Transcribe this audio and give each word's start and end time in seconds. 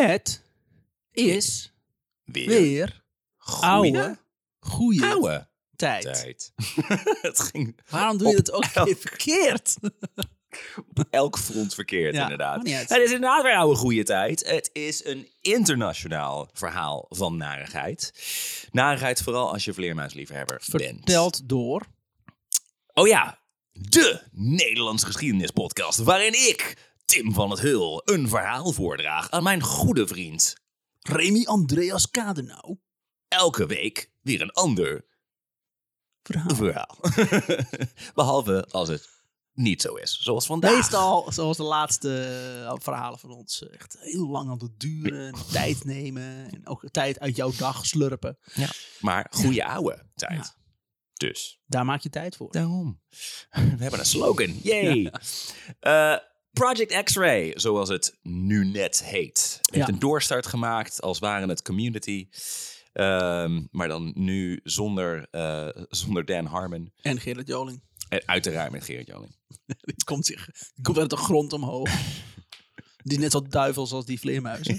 Het 0.00 0.42
is 1.10 1.72
Weer. 2.24 2.48
weer 2.48 3.04
oude, 3.60 4.18
goede 4.58 5.06
oude 5.06 5.48
tijd. 5.76 6.02
tijd. 6.02 6.52
het 7.22 7.40
ging 7.40 7.80
Waarom 7.88 8.18
doe 8.18 8.28
je 8.28 8.36
dat 8.36 8.52
ook 8.52 8.84
weer 8.84 8.96
verkeerd? 8.96 9.76
op 10.90 11.04
elk 11.10 11.38
front 11.38 11.74
verkeerd, 11.74 12.14
Ja, 12.14 12.22
inderdaad. 12.22 12.68
Het 12.68 12.90
is 12.90 13.12
inderdaad 13.12 13.42
weer 13.42 13.56
oude 13.56 13.76
goede 13.76 14.02
tijd. 14.02 14.48
Het 14.48 14.70
is 14.72 15.04
een 15.04 15.28
internationaal 15.40 16.50
verhaal 16.52 17.06
van 17.08 17.36
narigheid. 17.36 18.12
Narigheid 18.70 19.22
vooral 19.22 19.52
als 19.52 19.64
je 19.64 19.72
vleermuisliefhebber 19.72 20.62
bent. 20.70 20.96
Verteld 20.96 21.48
door... 21.48 21.86
Oh 22.92 23.06
ja, 23.06 23.38
de 23.72 24.22
Nederlandse 24.30 25.06
geschiedenispodcast 25.06 25.98
waarin 25.98 26.48
ik, 26.48 26.76
Tim 27.12 27.32
van 27.32 27.50
het 27.50 27.60
Hul, 27.60 28.02
een 28.04 28.28
verhaal 28.28 28.72
voordraag 28.72 29.30
aan 29.30 29.42
mijn 29.42 29.62
goede 29.62 30.06
vriend. 30.06 30.54
Remy 31.00 31.44
Andreas 31.44 32.10
Kadenau. 32.10 32.78
Elke 33.28 33.66
week 33.66 34.12
weer 34.20 34.40
een 34.40 34.52
ander 34.52 35.06
Verhaal. 36.22 36.54
verhaal. 36.54 36.98
Behalve 38.14 38.66
als 38.70 38.88
het 38.88 39.08
niet 39.52 39.82
zo 39.82 39.94
is, 39.94 40.18
zoals 40.18 40.46
vandaag. 40.46 40.74
Meestal, 40.74 41.32
zoals 41.32 41.56
de 41.56 41.62
laatste 41.62 42.24
eh, 42.66 42.74
verhalen 42.78 43.18
van 43.18 43.30
ons, 43.30 43.62
eh, 43.62 43.74
echt 43.74 43.96
heel 44.00 44.28
lang 44.28 44.50
aan 44.50 44.58
het 44.58 44.80
duren. 44.80 45.26
en 45.26 45.34
tijd 45.52 45.84
nemen. 45.84 46.50
En 46.52 46.66
ook 46.66 46.88
tijd 46.90 47.20
uit 47.20 47.36
jouw 47.36 47.52
dag 47.58 47.86
slurpen. 47.86 48.38
Maar 49.00 49.26
goede 49.30 49.64
oude 49.64 50.06
tijd. 50.14 50.54
Ja. 50.54 50.54
Dus. 51.12 51.60
Daar 51.66 51.84
maak 51.84 52.00
je 52.00 52.10
tijd 52.10 52.36
voor. 52.36 52.52
Daarom. 52.52 53.00
We 53.50 53.82
hebben 53.82 53.98
een 53.98 54.06
slogan. 54.06 54.58
Yay. 54.62 55.12
Eh, 55.80 56.16
Project 56.52 57.02
X-Ray, 57.04 57.52
zoals 57.58 57.88
het 57.88 58.18
nu 58.22 58.64
net 58.64 59.04
heet, 59.04 59.58
heeft 59.72 59.86
Ja. 59.86 59.92
een 59.92 59.98
doorstart 59.98 60.46
gemaakt 60.46 61.00
als 61.02 61.18
waren 61.18 61.48
het 61.48 61.62
community. 61.62 62.28
Ehm, 62.92 63.62
maar 63.70 63.88
dan 63.88 64.12
nu 64.14 64.60
zonder, 64.62 65.26
eh, 65.30 65.68
zonder 65.88 66.24
Dan 66.24 66.44
Harmon. 66.46 66.92
En 67.00 67.20
Gerrit 67.20 67.46
Joling. 67.48 67.82
En 68.08 68.22
uiteraard 68.26 68.70
met 68.72 68.84
Gerrit 68.84 69.06
Joling. 69.06 69.36
Die 69.66 70.04
komt, 70.04 70.26
zich, 70.26 70.44
die 70.74 70.82
komt 70.84 70.98
uit 70.98 71.10
de 71.10 71.16
grond 71.16 71.52
omhoog. 71.52 71.90
Die 73.04 73.16
is 73.16 73.22
net 73.22 73.32
zo 73.32 73.42
duivels 73.42 73.92
als 73.92 74.04
die 74.04 74.20
vleermuizen. 74.20 74.78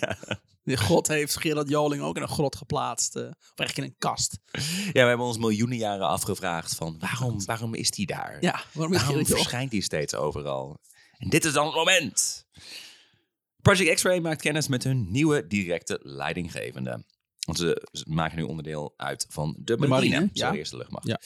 Die 0.64 0.78
God 0.78 1.08
heeft 1.08 1.38
Gerard 1.38 1.70
Joling 1.70 2.02
ook 2.04 2.16
in 2.16 2.22
een 2.22 2.28
grot 2.28 2.56
geplaatst. 2.56 3.16
eh, 3.16 3.24
of 3.24 3.54
eigenlijk 3.56 3.78
in 3.78 3.84
een 3.84 3.96
kast. 3.98 4.38
Ja, 4.86 4.92
we 4.92 5.00
hebben 5.00 5.26
ons 5.26 5.38
miljoenen 5.38 5.78
jaren 5.78 6.08
afgevraagd 6.08 6.76
van 6.76 6.96
waarom, 7.00 7.46
waarom 7.46 7.74
is 7.74 7.92
die 7.92 8.06
daar? 8.06 8.38
Ja, 8.42 8.64
waarom 8.74 8.94
Waarom 8.94 9.10
Gerard 9.12 9.28
verschijnt 9.28 9.72
die 9.72 9.82
steeds 9.82 10.16
overal? 10.16 10.80
En 11.24 11.30
dit 11.30 11.46
is 11.46 11.54
dan 11.54 11.66
het 11.66 11.76
moment. 11.76 12.46
Project 13.62 13.94
X-Ray 13.96 14.20
maakt 14.20 14.42
kennis 14.42 14.68
met 14.68 14.84
hun 14.84 15.12
nieuwe 15.12 15.48
directe 15.48 16.00
leidinggevende. 16.02 17.06
Want 17.40 17.58
ze 17.58 17.88
ze 17.92 18.04
maken 18.08 18.38
nu 18.38 18.44
onderdeel 18.44 18.94
uit 18.98 19.26
van 19.30 19.56
de 19.60 19.78
marine, 19.78 19.88
marine, 19.96 20.20
zo 20.34 20.46
ja. 20.46 20.52
de 20.52 20.58
eerste 20.58 20.78
luchtmacht. 20.78 21.08
Ja. 21.08 21.20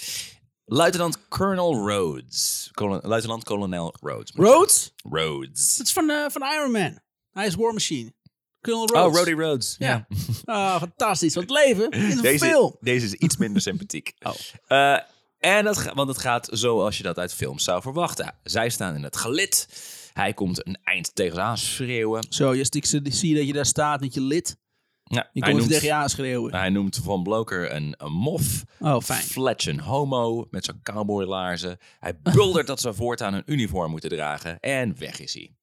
Luitenant 0.66 1.28
Colonel 1.28 1.88
Rhodes. 1.90 2.70
Colon- 2.74 3.00
Luitenant-kolonel 3.04 3.96
Rhodes. 4.00 4.32
Rhodes? 4.36 4.94
Rhodes. 5.10 5.76
Dat 5.76 5.86
is 5.88 5.94
van, 5.94 6.10
eh, 6.10 6.26
van 6.30 6.42
Iron 6.42 6.72
Man. 6.72 7.00
Hij 7.32 7.46
is 7.46 7.56
War 7.56 7.74
Machine. 7.74 8.14
Colonel 8.62 8.88
Rhodes. 8.88 9.08
Oh, 9.10 9.16
Rhodey 9.26 9.46
Rhodes. 9.46 9.76
Ja. 9.80 10.08
Ah, 10.46 10.78
fantastisch. 10.80 11.34
Want 11.36 11.50
het 11.50 11.58
leven 11.66 11.92
is 11.92 12.16
een 12.16 12.22
Deze, 12.22 12.46
film. 12.46 12.78
deze 12.80 13.06
is 13.06 13.14
iets 13.14 13.38
minder 13.38 13.62
sympathiek. 13.62 14.14
Oh. 14.20 14.34
Eh, 14.68 15.00
en 15.40 15.64
dat, 15.64 15.92
want 15.94 16.08
het 16.08 16.18
gaat 16.18 16.48
zoals 16.52 16.98
je 16.98 17.04
dat 17.04 17.18
uit 17.20 17.34
films 17.34 17.64
zou 17.64 17.82
verwachten. 17.82 18.34
Zij 18.44 18.70
staan 18.70 18.96
in 18.96 19.04
het 19.04 19.18
gelid. 19.18 19.68
Hij 20.14 20.34
komt 20.34 20.68
een 20.68 20.78
eind 20.84 21.16
tegen 21.16 21.36
ze 21.36 21.42
aan 21.42 21.58
schreeuwen. 21.58 22.26
Zo, 22.30 22.54
je 22.56 22.66
zie 23.04 23.30
je 23.30 23.36
dat 23.36 23.48
je 23.48 23.54
daar 23.54 23.66
staat 23.66 24.00
met 24.00 24.14
je 24.14 24.22
lid. 24.22 24.58
Ja, 25.04 25.30
Je 25.32 25.40
hij, 25.40 25.50
komt 25.50 25.62
noemt, 25.62 25.72
tegen 25.72 25.88
je 25.88 25.94
aanschreeuwen. 25.94 26.56
hij 26.56 26.70
noemt 26.70 27.00
Van 27.04 27.24
Bloker 27.24 27.74
een, 27.74 27.94
een 27.98 28.12
mof. 28.12 28.64
Oh, 28.80 29.00
fijn. 29.02 29.24
Fletch 29.24 29.66
een 29.68 29.80
homo 29.80 30.48
met 30.52 30.66
zijn 30.66 30.80
cowboylaarzen. 30.84 31.78
Hij 32.00 32.20
buldert 32.22 32.68
dat 32.68 32.80
ze 32.80 32.94
voortaan 32.94 33.34
een 33.34 33.44
uniform 33.46 33.92
moeten 33.92 34.10
dragen. 34.10 34.60
En 34.60 34.98
weg 35.00 35.20
is 35.20 35.34
hij. 35.34 35.56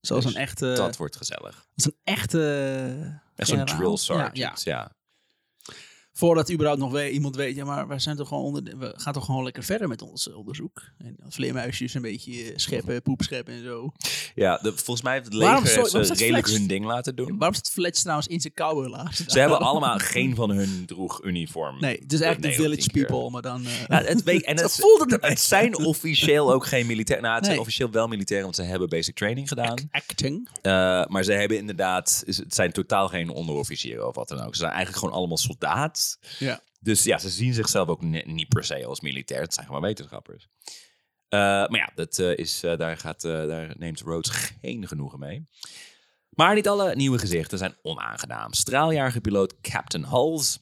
Zoals 0.00 0.24
Dus 0.24 0.34
een 0.34 0.40
echte... 0.40 0.72
Dat 0.72 0.96
wordt 0.96 1.16
gezellig. 1.16 1.66
als 1.74 1.84
een 1.84 1.96
echte... 2.04 3.20
Echt 3.36 3.48
zo'n 3.48 3.64
drill 3.64 3.96
sergeant. 3.96 4.36
Ja, 4.36 4.52
Ja, 4.64 4.72
ja. 4.72 4.92
Voordat 6.14 6.52
überhaupt 6.52 6.80
nog 6.80 6.92
we- 6.92 7.10
iemand 7.10 7.36
weet, 7.36 7.56
ja, 7.56 7.64
maar 7.64 7.88
we, 7.88 7.98
zijn 7.98 8.16
toch 8.16 8.28
gewoon 8.28 8.42
onder, 8.44 8.78
we 8.78 8.92
gaan 8.96 9.12
toch 9.12 9.24
gewoon 9.24 9.44
lekker 9.44 9.62
verder 9.62 9.88
met 9.88 10.02
ons 10.02 10.28
eh, 10.28 10.36
onderzoek. 10.36 10.82
En 10.98 11.16
vleermuisjes 11.28 11.94
een 11.94 12.02
beetje 12.02 12.42
eh, 12.44 12.52
scheppen, 12.56 13.02
poep 13.02 13.22
scheppen 13.22 13.54
en 13.54 13.62
zo. 13.64 13.92
Ja, 14.34 14.58
de, 14.62 14.72
volgens 14.72 15.02
mij 15.02 15.12
heeft 15.12 15.24
het 15.24 15.34
leger 15.34 15.62
heeft 15.92 16.10
redelijk 16.20 16.46
hun 16.48 16.66
ding 16.66 16.84
laten 16.84 17.16
doen. 17.16 17.38
Waarom 17.38 17.54
zit 17.56 17.70
Fletch 17.70 18.00
trouwens 18.00 18.26
in 18.28 18.40
zijn 18.40 18.54
cowboylaars? 18.54 19.26
Ze 19.26 19.38
hebben 19.40 19.58
allemaal, 19.58 19.98
geen 19.98 20.34
van 20.34 20.50
hun 20.50 20.82
droeg 20.86 21.24
uniform. 21.24 21.80
Nee, 21.80 21.98
het 22.02 22.12
is 22.12 22.20
eigenlijk 22.20 22.56
de 22.56 22.62
village 22.62 22.90
keer. 22.90 23.06
people, 23.06 23.30
maar 23.30 23.42
dan... 23.42 23.64
eh, 23.66 23.86
Ja, 23.88 24.02
het, 24.02 24.22
weet- 24.22 24.44
en 24.44 24.56
het, 24.62 24.80
het 25.20 25.40
zijn 25.40 25.76
officieel 25.78 26.52
ook 26.52 26.66
geen 26.66 26.86
militair. 26.86 27.20
Nou, 27.20 27.34
het 27.34 27.44
zijn 27.44 27.56
Nee. 27.56 27.64
officieel 27.66 27.90
wel 27.90 28.08
militair, 28.08 28.42
want 28.42 28.54
ze 28.54 28.62
hebben 28.62 28.88
basic 28.88 29.14
training 29.14 29.48
gedaan. 29.48 29.78
acting. 29.90 30.48
Maar 31.08 31.22
ze 31.24 31.32
hebben 31.32 31.56
inderdaad, 31.58 32.22
het 32.26 32.54
zijn 32.54 32.72
totaal 32.72 33.08
geen 33.08 33.30
onderofficieren 33.30 34.08
of 34.08 34.14
wat 34.14 34.28
dan 34.28 34.40
ook. 34.40 34.54
Ze 34.54 34.60
zijn 34.60 34.70
eigenlijk 34.72 34.98
gewoon 35.04 35.14
allemaal 35.18 35.36
soldaat. 35.36 36.01
Ja. 36.38 36.60
Dus 36.80 37.02
ja, 37.02 37.18
ze 37.18 37.28
zien 37.28 37.54
zichzelf 37.54 37.88
ook 37.88 38.02
ni- 38.02 38.22
niet 38.26 38.48
per 38.48 38.64
se 38.64 38.86
als 38.86 39.00
militair. 39.00 39.40
Het 39.40 39.54
zijn 39.54 39.66
gewoon 39.66 39.82
wetenschappers. 39.82 40.48
Eh, 41.28 41.38
maar 41.38 41.76
ja, 41.76 41.90
dat, 41.94 42.18
eh, 42.18 42.36
is, 42.36 42.62
eh, 42.62 42.76
daar, 42.76 42.96
gaat, 42.96 43.20
daar 43.20 43.74
neemt 43.78 44.00
Rhodes 44.00 44.30
geen 44.60 44.88
genoegen 44.88 45.18
mee. 45.18 45.46
Maar 46.28 46.54
niet 46.54 46.68
alle 46.68 46.94
nieuwe 46.94 47.18
gezichten 47.18 47.58
zijn 47.58 47.76
onaangenaam. 47.82 48.52
Straaljarige 48.52 49.20
piloot 49.20 49.60
Captain 49.60 50.06
Hulls 50.06 50.58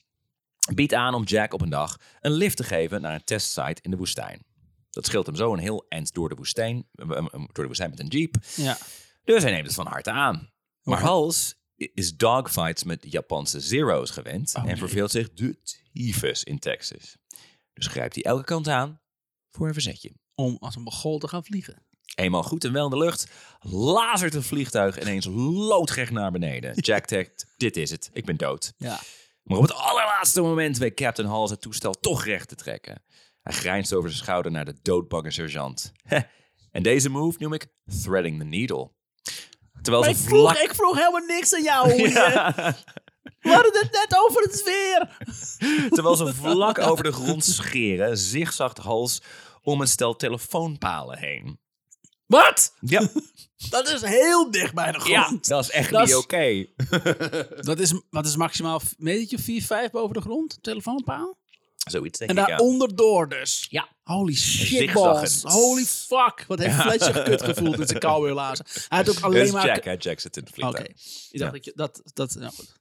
biedt 0.75 0.95
aan 0.95 1.15
om 1.15 1.23
Jack 1.25 1.53
op 1.55 1.61
een 1.61 1.71
dag 1.71 1.97
een 2.21 2.33
lift 2.33 2.57
te 2.57 2.65
geven 2.65 3.01
naar 3.01 3.15
een 3.15 3.25
testsite 3.25 3.83
in 3.83 3.91
de 3.91 3.97
woestijn. 3.97 4.45
Dat 4.91 5.07
scheelt 5.07 5.27
hem 5.27 5.37
zo 5.37 5.53
een 5.53 5.59
heel 5.59 5.85
eind 5.89 6.15
door 6.15 6.29
de 6.29 6.35
woestijn, 6.35 6.89
door 6.93 7.51
de 7.53 7.67
woestijn 7.67 7.91
met 7.91 8.01
een 8.01 8.07
jeep. 8.07 8.35
Ja. 8.57 8.79
Dus 9.25 9.43
hij 9.43 9.53
neemt 9.53 9.67
het 9.67 9.75
van 9.75 9.87
harte 9.87 10.11
aan. 10.11 10.53
Maar. 10.83 11.01
Hals 11.01 11.55
is 11.95 12.17
dogfights 12.17 12.85
met 12.85 13.07
Japanse 13.11 13.61
zero's 13.61 14.11
gewend 14.11 14.53
Oh, 14.55 14.63
en 14.63 14.67
nee. 14.67 14.77
verveelt 14.77 15.11
zich 15.11 15.33
de 15.33 15.59
tyfus 15.93 16.45
in 16.45 16.59
Texas. 16.59 17.17
Dus 17.75 17.87
grijpt 17.87 18.15
hij 18.15 18.25
elke 18.25 18.45
kant 18.45 18.69
aan 18.69 19.01
voor 19.51 19.67
een 19.67 19.73
verzetje. 19.73 20.13
Om 20.35 20.57
als 20.61 20.77
een 20.77 20.85
begol 20.85 21.19
te 21.19 21.29
gaan 21.29 21.45
vliegen. 21.45 21.85
Eenmaal 22.15 22.43
goed 22.43 22.65
en 22.65 22.73
wel 22.73 22.85
in 22.85 22.91
de 22.91 22.97
lucht, 22.97 23.31
lazert 23.61 24.33
het 24.33 24.45
vliegtuig 24.45 25.01
ineens 25.01 25.27
loodrecht 25.33 26.13
naar 26.13 26.31
beneden. 26.33 26.75
Jack 26.89 27.09
denkt, 27.09 27.47
dit 27.57 27.77
is 27.77 27.91
het, 27.91 28.11
ik 28.13 28.25
ben 28.25 28.37
dood. 28.37 28.73
Ja. 28.77 29.01
Maar 29.43 29.57
op 29.59 29.63
het 29.63 29.75
allerlaatste 29.75 30.41
moment 30.41 30.79
weet 30.79 30.95
Captain 30.95 31.29
Hals 31.29 31.51
het 31.51 31.61
toestel 31.61 31.93
toch 31.93 32.25
recht 32.25 32.49
te 32.49 32.55
trekken. 32.55 33.03
Hij 33.43 33.53
grijnst 33.53 33.93
over 33.93 34.11
zijn 34.11 34.23
schouder 34.23 34.53
naar 34.53 34.65
de 34.65 34.79
doodbange 34.83 35.31
sergeant. 35.31 35.93
En 36.71 36.83
deze 36.83 37.09
move 37.09 37.39
noem 37.41 37.53
ik 37.53 37.67
threading 38.03 38.39
the 38.39 38.45
needle. 38.45 38.91
Terwijl 39.83 40.05
Maar 40.05 40.15
ze 40.15 40.21
ik, 40.23 40.29
vroeg, 40.29 40.51
vlak... 40.53 40.63
ik 40.65 40.75
vroeg 40.75 40.97
helemaal 40.97 41.27
niks 41.27 41.55
aan 41.55 41.63
jou. 41.63 41.93
Ja. 42.13 42.75
We 43.41 43.51
hadden 43.51 43.73
het 43.73 43.93
net 43.93 44.19
over 44.27 44.43
het 44.43 44.63
weer. 44.63 45.17
Terwijl 45.95 46.17
ze 46.17 46.35
vlak 46.35 46.79
over 46.79 47.05
de 47.05 47.13
grond 47.13 47.45
scheren, 47.45 48.19
zigzagt 48.19 48.79
Hals 48.79 49.23
om 49.63 49.81
een 49.81 49.89
stel 49.89 50.17
telefoonpalen 50.17 51.19
heen. 51.19 51.61
Wat? 52.27 52.75
Ja, 52.81 53.09
Dat 53.71 53.89
is 53.89 54.03
heel 54.03 54.51
dicht 54.51 54.75
bij 54.75 54.93
de 54.93 55.09
ja 55.09 55.23
grond. 55.23 55.49
dat 55.49 55.65
is 55.65 55.71
echt 55.71 55.91
Dat 55.91 56.07
niet 56.07 56.15
oké. 56.15 56.67
Dat 57.71 57.79
is, 57.79 57.95
wat 58.11 58.27
is 58.27 58.37
maximaal 58.37 58.81
metertje 58.97 59.39
4, 59.39 59.63
5 59.63 59.91
boven 59.91 60.15
de 60.15 60.21
grond? 60.21 60.59
Telefoonpaal? 60.61 61.39
Zoiets 61.91 62.19
denk 62.19 62.31
En 62.31 62.37
ik, 62.37 62.49
ja. 62.49 62.57
daaronder 62.57 62.97
door 62.97 63.29
dus. 63.29 63.67
Ja. 63.71 63.89
Holy 64.03 64.35
shitballs. 64.35 65.31
zigzaggend. 65.31 65.63
Holy 65.63 65.85
fuck. 65.85 66.45
Wat 66.49 66.59
heeft 66.59 66.75
Fletch 66.75 67.05
zich 67.05 67.23
kut 67.23 67.43
gevoeld 67.43 67.79
in 67.79 67.87
zijn 67.87 68.01
cowboylazen. 68.01 68.67
Hij 68.89 68.99
had 68.99 69.09
ook 69.09 69.21
alleen 69.21 69.53
maar... 69.53 69.67
Jack, 69.67 69.85
hè? 69.85 69.95
Jack 69.99 70.21
zit 70.21 70.37
in 70.37 70.43
het 70.43 70.53
Oké. 70.53 70.71
vliegtuig. 70.71 70.97
Ik 71.31 71.39
dacht 71.39 71.53
dat 71.53 71.65
je... 71.65 71.73
Dat, 71.75 72.03
dat, 72.15 72.35
nou 72.35 72.53
goed. 72.53 72.75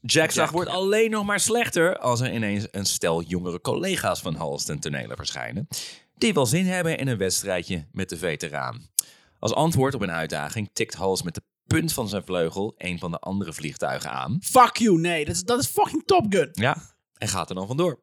Jack's 0.00 0.34
dag 0.34 0.44
Jack. 0.44 0.50
wordt 0.50 0.70
alleen 0.70 1.10
nog 1.10 1.24
maar 1.24 1.40
slechter 1.40 1.98
als 1.98 2.20
er 2.20 2.32
ineens 2.32 2.66
een 2.70 2.86
stel 2.86 3.22
jongere 3.22 3.60
collega's 3.60 4.20
van 4.20 4.34
Hals 4.34 4.64
ten 4.64 4.80
verschijnen. 5.16 5.68
Die 6.14 6.34
wel 6.34 6.46
zin 6.46 6.66
hebben 6.66 6.98
in 6.98 7.08
een 7.08 7.18
wedstrijdje 7.18 7.86
met 7.92 8.08
de 8.08 8.16
veteraan. 8.16 8.90
Als 9.38 9.52
antwoord 9.54 9.94
op 9.94 10.00
een 10.00 10.10
uitdaging 10.10 10.70
tikt 10.72 10.94
Hals 10.94 11.22
met 11.22 11.34
de 11.34 11.42
punt 11.66 11.92
van 11.92 12.08
zijn 12.08 12.24
vleugel 12.24 12.74
een 12.76 12.98
van 12.98 13.10
de 13.10 13.18
andere 13.18 13.52
vliegtuigen 13.52 14.10
aan. 14.10 14.38
Fuck 14.42 14.76
you. 14.76 14.98
Nee, 14.98 15.24
dat 15.24 15.34
is, 15.34 15.42
dat 15.42 15.58
is 15.58 15.66
fucking 15.66 16.02
Top 16.04 16.26
Gun. 16.28 16.48
Ja, 16.52 16.95
en 17.18 17.28
gaat 17.28 17.48
er 17.48 17.54
dan 17.54 17.66
vandoor. 17.66 18.00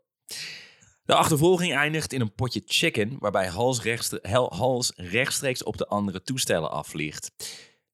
De 1.06 1.13
achtervolging 1.15 1.74
eindigt 1.74 2.13
in 2.13 2.21
een 2.21 2.33
potje 2.33 2.62
chicken, 2.65 3.15
waarbij 3.19 3.48
Hals, 3.48 3.81
rechtstre- 3.81 4.19
Hel- 4.21 4.54
Hals 4.56 4.92
rechtstreeks 4.95 5.63
op 5.63 5.77
de 5.77 5.88
andere 5.88 6.24
toestellen 6.24 6.71
afvliegt. 6.71 7.31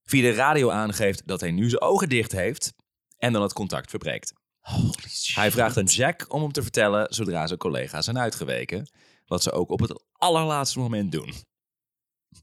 Via 0.04 0.22
de 0.22 0.32
radio 0.32 0.70
aangeeft 0.70 1.22
dat 1.26 1.40
hij 1.40 1.50
nu 1.50 1.68
zijn 1.68 1.82
ogen 1.82 2.08
dicht 2.08 2.32
heeft 2.32 2.72
en 3.18 3.32
dan 3.32 3.42
het 3.42 3.52
contact 3.52 3.90
verbreekt. 3.90 4.32
Holy 4.60 4.92
shit. 5.08 5.34
Hij 5.34 5.50
vraagt 5.50 5.76
aan 5.76 5.84
Jack 5.84 6.24
om 6.28 6.42
hem 6.42 6.52
te 6.52 6.62
vertellen 6.62 7.14
zodra 7.14 7.46
zijn 7.46 7.58
collega's 7.58 8.04
zijn 8.04 8.18
uitgeweken, 8.18 8.90
wat 9.26 9.42
ze 9.42 9.52
ook 9.52 9.70
op 9.70 9.80
het 9.80 10.02
allerlaatste 10.12 10.78
moment 10.78 11.12
doen. 11.12 11.34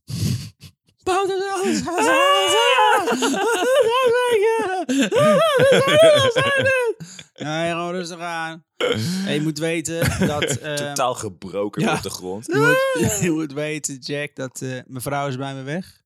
Ja, 7.39 7.65
ja, 7.65 7.71
gewoon 7.71 7.91
rustig 7.91 8.19
aan. 8.19 8.65
En 9.27 9.33
je 9.33 9.41
moet 9.41 9.59
weten 9.59 10.27
dat... 10.27 10.43
eh, 10.57 10.73
Totaal 10.73 11.13
gebroken 11.13 11.81
ja. 11.81 11.95
op 11.95 12.01
de 12.01 12.09
grond. 12.09 12.45
je, 12.45 12.57
moet, 12.99 13.19
je 13.25 13.31
moet 13.31 13.53
weten, 13.53 13.97
Jack, 13.99 14.35
dat 14.35 14.61
eh, 14.61 14.69
mijn 14.85 15.01
vrouw 15.01 15.27
is 15.27 15.37
bij 15.37 15.53
me 15.53 15.61
weg. 15.63 16.01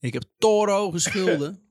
Ik 0.00 0.12
heb 0.12 0.22
torenhoge 0.38 0.98
schulden. 0.98 1.62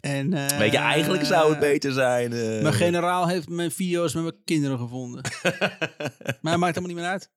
En, 0.00 0.32
eh, 0.32 0.58
Weet 0.58 0.72
je, 0.72 0.78
eigenlijk 0.78 1.24
zou 1.24 1.50
het 1.50 1.58
beter 1.58 1.92
zijn. 1.92 2.32
eh, 2.32 2.62
Mijn 2.62 2.74
generaal 2.74 3.28
heeft 3.28 3.48
mijn 3.48 3.70
video's 3.70 4.14
met 4.14 4.22
mijn 4.22 4.42
kinderen 4.44 4.78
gevonden. 4.78 5.22
maar 6.40 6.52
het 6.52 6.60
maakt 6.60 6.74
helemaal 6.74 6.82
niet 6.86 6.96
meer 6.96 7.04
uit. 7.04 7.30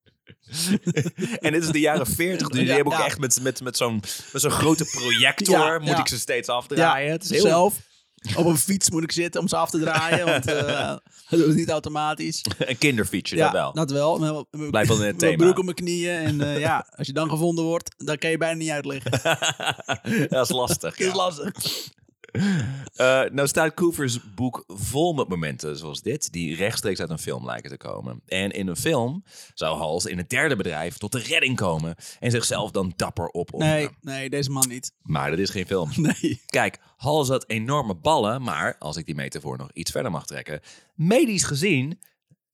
En 1.39 1.51
dit 1.51 1.63
is 1.63 1.69
de 1.71 1.79
jaren 1.79 2.07
40, 2.07 2.47
dus 2.47 2.57
die 2.59 2.67
Ja, 2.67 2.75
hebben 2.75 2.93
ook 2.93 2.99
ja. 2.99 3.05
echt 3.05 3.19
met, 3.19 3.41
met, 3.41 3.61
met 3.61 3.77
zo'n 3.77 3.95
met 4.31 4.41
zo'n 4.41 4.51
grote 4.51 4.85
projector. 4.85 5.57
Ja, 5.57 5.79
moet 5.79 5.87
ja. 5.87 5.99
ik 5.99 6.07
ze 6.07 6.19
steeds 6.19 6.47
afdraaien. 6.49 7.11
het 7.11 7.23
is 7.23 7.29
heel 7.29 7.41
Zelf. 7.41 7.79
Op 8.35 8.45
een 8.45 8.57
fiets 8.57 8.89
moet 8.89 9.03
ik 9.03 9.11
zitten 9.11 9.41
om 9.41 9.47
ze 9.47 9.55
af 9.55 9.69
te 9.69 9.79
draaien. 9.79 10.25
Want 10.25 10.47
eh 10.47 10.77
dat 11.29 11.39
doe 11.39 11.45
ik 11.45 11.55
niet 11.55 11.69
automatisch. 11.69 12.45
een 12.57 12.77
kinderfeature, 12.77 13.41
ja, 13.41 13.51
dat 13.51 13.91
wel. 13.91 14.17
Dat 14.17 14.19
wel. 14.21 14.47
Blijft 14.69 14.89
wel 14.89 14.99
in 15.01 15.07
het 15.07 15.19
thema. 15.19 15.35
broek 15.35 15.57
op 15.57 15.63
mijn 15.63 15.75
knieën. 15.75 16.15
En 16.15 16.41
eh, 16.41 16.59
ja, 16.59 16.87
als 16.95 17.07
je 17.07 17.13
dan 17.13 17.29
gevonden 17.29 17.65
wordt, 17.65 17.95
dan 17.97 18.17
kan 18.17 18.29
je 18.29 18.37
bijna 18.37 18.57
niet 18.57 18.69
uitleggen. 18.69 19.11
dat 20.29 20.45
is 20.45 20.55
lastig. 20.55 20.95
Dat 20.97 21.07
is 21.07 21.13
lastig. 21.13 21.53
Eh, 22.99 23.21
nou 23.31 23.47
staat 23.47 23.73
Coopers 23.73 24.33
boek 24.35 24.63
vol 24.67 25.13
met 25.13 25.27
momenten 25.27 25.77
zoals 25.77 26.01
dit, 26.01 26.31
die 26.31 26.55
rechtstreeks 26.55 26.99
uit 26.99 27.09
een 27.09 27.19
film 27.19 27.45
lijken 27.45 27.69
te 27.69 27.77
komen. 27.77 28.21
En 28.25 28.51
in 28.51 28.67
een 28.67 28.75
film 28.75 29.23
zou 29.53 29.77
Hals 29.77 30.05
in 30.05 30.17
het 30.17 30.29
derde 30.29 30.55
bedrijf 30.55 30.97
tot 30.97 31.11
de 31.11 31.19
redding 31.19 31.55
komen 31.55 31.95
en 32.19 32.31
zichzelf 32.31 32.71
dan 32.71 32.93
dapper 32.95 33.33
opofferen. 33.33 33.75
Nee, 33.75 33.89
nee, 34.01 34.29
deze 34.29 34.51
man 34.51 34.67
niet. 34.67 34.93
Maar 35.01 35.29
dat 35.29 35.39
is 35.39 35.49
geen 35.49 35.65
film. 35.65 35.91
Nee. 36.21 36.41
Kijk, 36.45 36.79
Hals 36.97 37.27
had 37.27 37.49
enorme 37.49 37.95
ballen, 37.95 38.41
maar 38.41 38.75
als 38.79 38.97
ik 38.97 39.05
die 39.05 39.15
metafoor 39.15 39.57
nog 39.57 39.71
iets 39.73 39.91
verder 39.91 40.11
mag 40.11 40.25
trekken, 40.25 40.59
medisch 40.95 41.43
gezien 41.43 41.99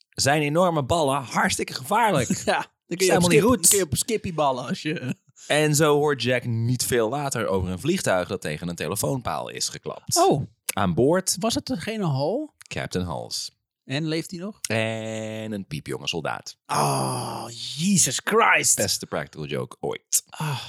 zijn 0.10 0.42
enorme 0.42 0.83
ballen 0.83 1.22
hartstikke 1.22 1.74
gevaarlijk. 1.74 2.30
Ja, 2.45 2.66
dan 2.88 2.98
kun 2.98 3.07
je, 3.07 3.16
op, 3.16 3.22
helemaal 3.31 3.50
niet 3.50 3.66
skip, 3.66 3.69
kun 3.69 3.77
je 3.77 3.83
op 3.83 3.98
skippy 3.98 4.33
ballen 4.33 4.68
als 4.68 4.81
je... 4.81 5.16
en 5.47 5.75
zo 5.75 5.95
hoort 5.95 6.21
Jack 6.21 6.43
niet 6.45 6.85
veel 6.85 7.09
later 7.09 7.47
over 7.47 7.69
een 7.69 7.79
vliegtuig 7.79 8.27
dat 8.27 8.41
tegen 8.41 8.67
een 8.67 8.75
telefoonpaal 8.75 9.49
is 9.49 9.69
geklapt. 9.69 10.17
Oh, 10.17 10.47
Aan 10.73 10.93
boord 10.93 11.35
was 11.39 11.53
het 11.55 11.65
degene 11.65 12.05
hal? 12.05 12.53
Captain 12.57 13.05
Hals. 13.05 13.53
En 13.85 14.07
leeft 14.07 14.31
hij 14.31 14.39
nog? 14.39 14.59
En 14.61 15.51
een 15.51 15.65
piepjonge 15.67 16.07
soldaat. 16.07 16.57
Oh, 16.67 17.45
Jesus 17.75 18.21
Christ. 18.23 18.75
Beste 18.75 19.05
practical 19.05 19.45
joke 19.47 19.77
ooit. 19.79 20.23
Ah. 20.29 20.63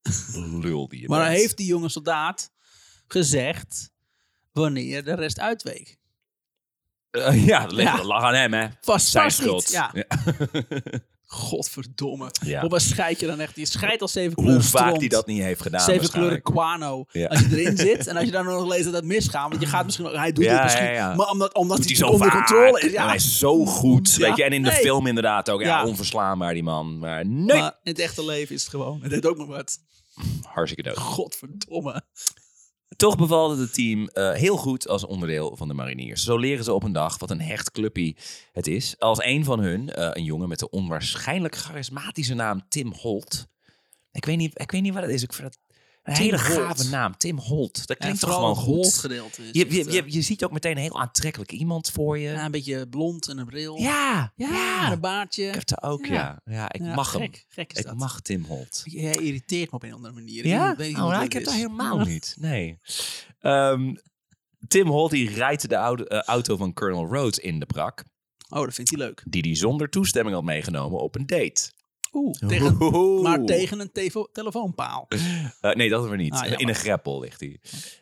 Lul 0.62 0.88
die 0.88 1.00
je 1.00 1.08
Maar 1.08 1.24
bent. 1.26 1.36
heeft 1.38 1.56
die 1.56 1.66
jonge 1.66 1.88
soldaat 1.88 2.52
gezegd 3.06 3.92
wanneer 4.52 5.04
de 5.04 5.14
rest 5.14 5.38
uitweek? 5.40 5.98
Eh, 7.10 7.46
ja, 7.46 7.60
dat 7.62 7.72
ligt, 7.72 7.96
Ja. 7.96 8.04
lag 8.04 8.22
aan 8.22 8.34
hem, 8.34 8.52
hè. 8.52 8.68
Vast, 8.80 9.06
Zijn 9.08 9.24
vast 9.24 9.36
schuld. 9.36 9.62
Niet. 9.62 9.70
Ja. 9.70 9.92
Godverdomme. 11.32 12.30
Ja. 12.44 12.62
Een 12.62 12.80
scheid 12.80 13.20
je 13.20 13.26
dan 13.26 13.40
echt. 13.40 13.56
Je 13.56 13.66
scheidt 13.66 14.02
al 14.02 14.08
zeven 14.08 14.32
Hoe 14.34 14.44
kleuren 14.44 14.64
vaak 14.64 14.80
stront. 14.82 15.00
hij 15.00 15.08
dat 15.08 15.26
niet 15.26 15.42
heeft 15.42 15.62
gedaan. 15.62 15.80
Zeven 15.80 16.10
kleuren. 16.10 16.40
Ja. 17.12 17.26
Als 17.26 17.40
je 17.40 17.46
erin 17.60 17.76
zit. 17.88 18.06
En 18.06 18.16
als 18.16 18.24
je 18.24 18.30
dan 18.30 18.44
nog 18.44 18.66
leest 18.68 18.84
dat 18.84 18.92
het 18.94 19.04
misgaat. 19.04 19.48
Want 19.48 19.60
je 19.60 19.66
gaat 19.66 19.84
misschien... 19.84 20.06
Hij 20.06 20.32
doet 20.32 20.44
Ja, 20.44 20.52
het 20.54 20.62
misschien. 20.62 21.16
Maar 21.16 21.30
omdat, 21.30 21.54
omdat 21.54 21.76
Doet 21.76 21.86
hij 21.86 21.94
zo 21.96 22.06
onder 22.06 22.30
vaak. 22.30 22.46
controle 22.46 22.80
is. 22.80 22.92
Ja. 22.92 23.00
En 23.00 23.06
hij 23.06 23.16
is 23.16 23.38
zo 23.38 23.64
goed. 23.66 24.14
Weet 24.16 24.36
je, 24.36 24.44
en 24.44 24.52
in 24.52 24.62
de 24.62 24.72
film 24.72 25.06
inderdaad 25.06 25.50
ook. 25.50 25.60
Ja, 25.60 25.66
Ja. 25.66 25.84
onverslaanbaar 25.86 26.52
die 26.54 26.62
man. 26.62 26.98
Maar 26.98 27.26
nee, 27.26 27.60
Maar 27.60 27.78
in 27.82 27.92
het 27.92 27.98
echte 28.00 28.24
leven 28.24 28.54
is 28.54 28.60
het 28.60 28.70
gewoon. 28.70 28.98
Het 29.02 29.10
deed 29.10 29.26
ook 29.26 29.36
nog 29.36 29.46
wat. 29.46 29.78
hartstikke 30.42 30.88
dood. 30.88 30.98
Godverdomme. 30.98 32.02
Toch 33.00 33.16
bevalde 33.16 33.60
het 33.60 33.74
team 33.74 34.08
eh, 34.08 34.32
heel 34.32 34.56
goed 34.56 34.88
als 34.88 35.06
onderdeel 35.06 35.56
van 35.56 35.68
de 35.68 35.74
mariniers. 35.74 36.24
Zo 36.24 36.36
leren 36.38 36.64
ze 36.64 36.72
op 36.72 36.82
een 36.82 36.92
dag 36.92 37.18
wat 37.18 37.30
een 37.30 37.40
hecht 37.40 37.70
clubpie 37.70 38.16
het 38.52 38.66
is. 38.66 38.98
Als 38.98 39.24
een 39.24 39.44
van 39.44 39.60
hun, 39.60 39.90
eh, 39.90 40.08
een 40.12 40.24
jongen 40.24 40.48
met 40.48 40.58
de 40.58 40.70
onwaarschijnlijk 40.70 41.56
charismatische 41.56 42.34
naam 42.34 42.62
Tim 42.68 42.92
Holt. 42.92 43.46
Ik 44.12 44.24
weet 44.24 44.36
niet, 44.36 44.60
ik 44.60 44.70
weet 44.70 44.82
niet 44.82 44.94
wat 44.94 45.02
het 45.02 45.12
is. 45.12 45.22
Ik 45.22 45.32
vind 45.32 45.48
het 45.48 45.58
een 46.02 46.14
Tim 46.14 46.24
hele 46.24 46.36
Holt. 46.42 46.78
gave 46.78 46.88
naam. 46.88 47.16
Tim 47.16 47.38
Holt. 47.38 47.86
Dat 47.86 47.96
klinkt 47.96 48.20
toch 48.20 48.34
gewoon 48.34 48.56
goed. 48.56 48.94
gedeelte. 48.94 49.42
Je, 49.52 49.72
je, 49.72 49.84
eh, 49.84 49.92
je, 49.92 50.02
je 50.06 50.22
ziet 50.22 50.44
ook 50.44 50.52
meteen 50.52 50.72
een 50.76 50.82
heel 50.82 51.00
aantrekkelijk 51.00 51.52
iemand 51.52 51.90
voor 51.90 52.18
je. 52.18 52.28
ja, 52.30 52.44
een 52.44 52.50
beetje 52.50 52.88
blond 52.88 53.28
en 53.28 53.38
een 53.38 53.46
bril. 53.46 53.76
Ja, 53.76 54.32
Ja, 54.36 54.48
ja. 54.48 54.92
een 54.92 55.00
baardje. 55.00 55.42
Ik 55.46 55.50
heb 55.54 55.68
het 55.68 55.82
ook, 55.82 56.06
ja. 56.06 56.12
Ja. 56.14 56.40
Ja, 56.54 56.72
ik 56.72 56.80
mag 56.80 57.12
hem. 57.12 57.30
gek, 57.48 57.72
Ik 57.72 57.84
dat. 57.84 57.96
mag 57.96 58.20
Tim 58.20 58.44
Holt. 58.44 58.82
Jij 58.84 59.12
irriteert 59.14 59.70
me 59.70 59.76
op 59.76 59.82
een 59.82 59.92
andere 59.92 60.14
manier. 60.14 60.46
Ja? 60.46 60.70
Ik 60.72 60.76
weet 60.76 60.88
niet 60.88 60.96
Oh, 60.98 61.08
nou, 61.08 61.24
ik 61.24 61.32
heb 61.32 61.44
dat 61.44 61.54
helemaal 61.54 61.98
niet. 61.98 62.36
Nee. 62.38 62.78
Ehm, 63.40 63.94
Tim 64.68 64.86
Holt 64.88 65.10
die 65.10 65.30
rijdt 65.30 65.68
de 65.68 65.78
oude, 65.78 66.08
eh, 66.08 66.20
auto 66.22 66.56
van 66.56 66.72
Colonel 66.72 67.06
Rhodes 67.06 67.38
in 67.38 67.58
de 67.58 67.66
prak. 67.66 68.04
Oh, 68.48 68.64
dat 68.64 68.74
vindt 68.74 68.90
hij 68.90 68.98
leuk. 68.98 69.22
Die 69.28 69.42
hij 69.42 69.54
zonder 69.56 69.88
toestemming 69.90 70.34
had 70.36 70.44
meegenomen 70.44 71.00
op 71.00 71.14
een 71.14 71.26
date. 71.26 71.70
Oeh, 72.12 72.34
tegen, 72.46 72.76
Oeh. 72.82 73.22
maar 73.22 73.44
tegen 73.44 73.80
een 73.80 73.90
telefoonpaal. 74.32 75.08
Eh, 75.60 75.72
nee, 75.74 75.88
dat 75.88 76.08
we 76.08 76.16
niet. 76.16 76.32
Ah, 76.32 76.60
in 76.60 76.68
een 76.68 76.74
greppel 76.74 77.20
ligt 77.20 77.40
hij. 77.40 77.60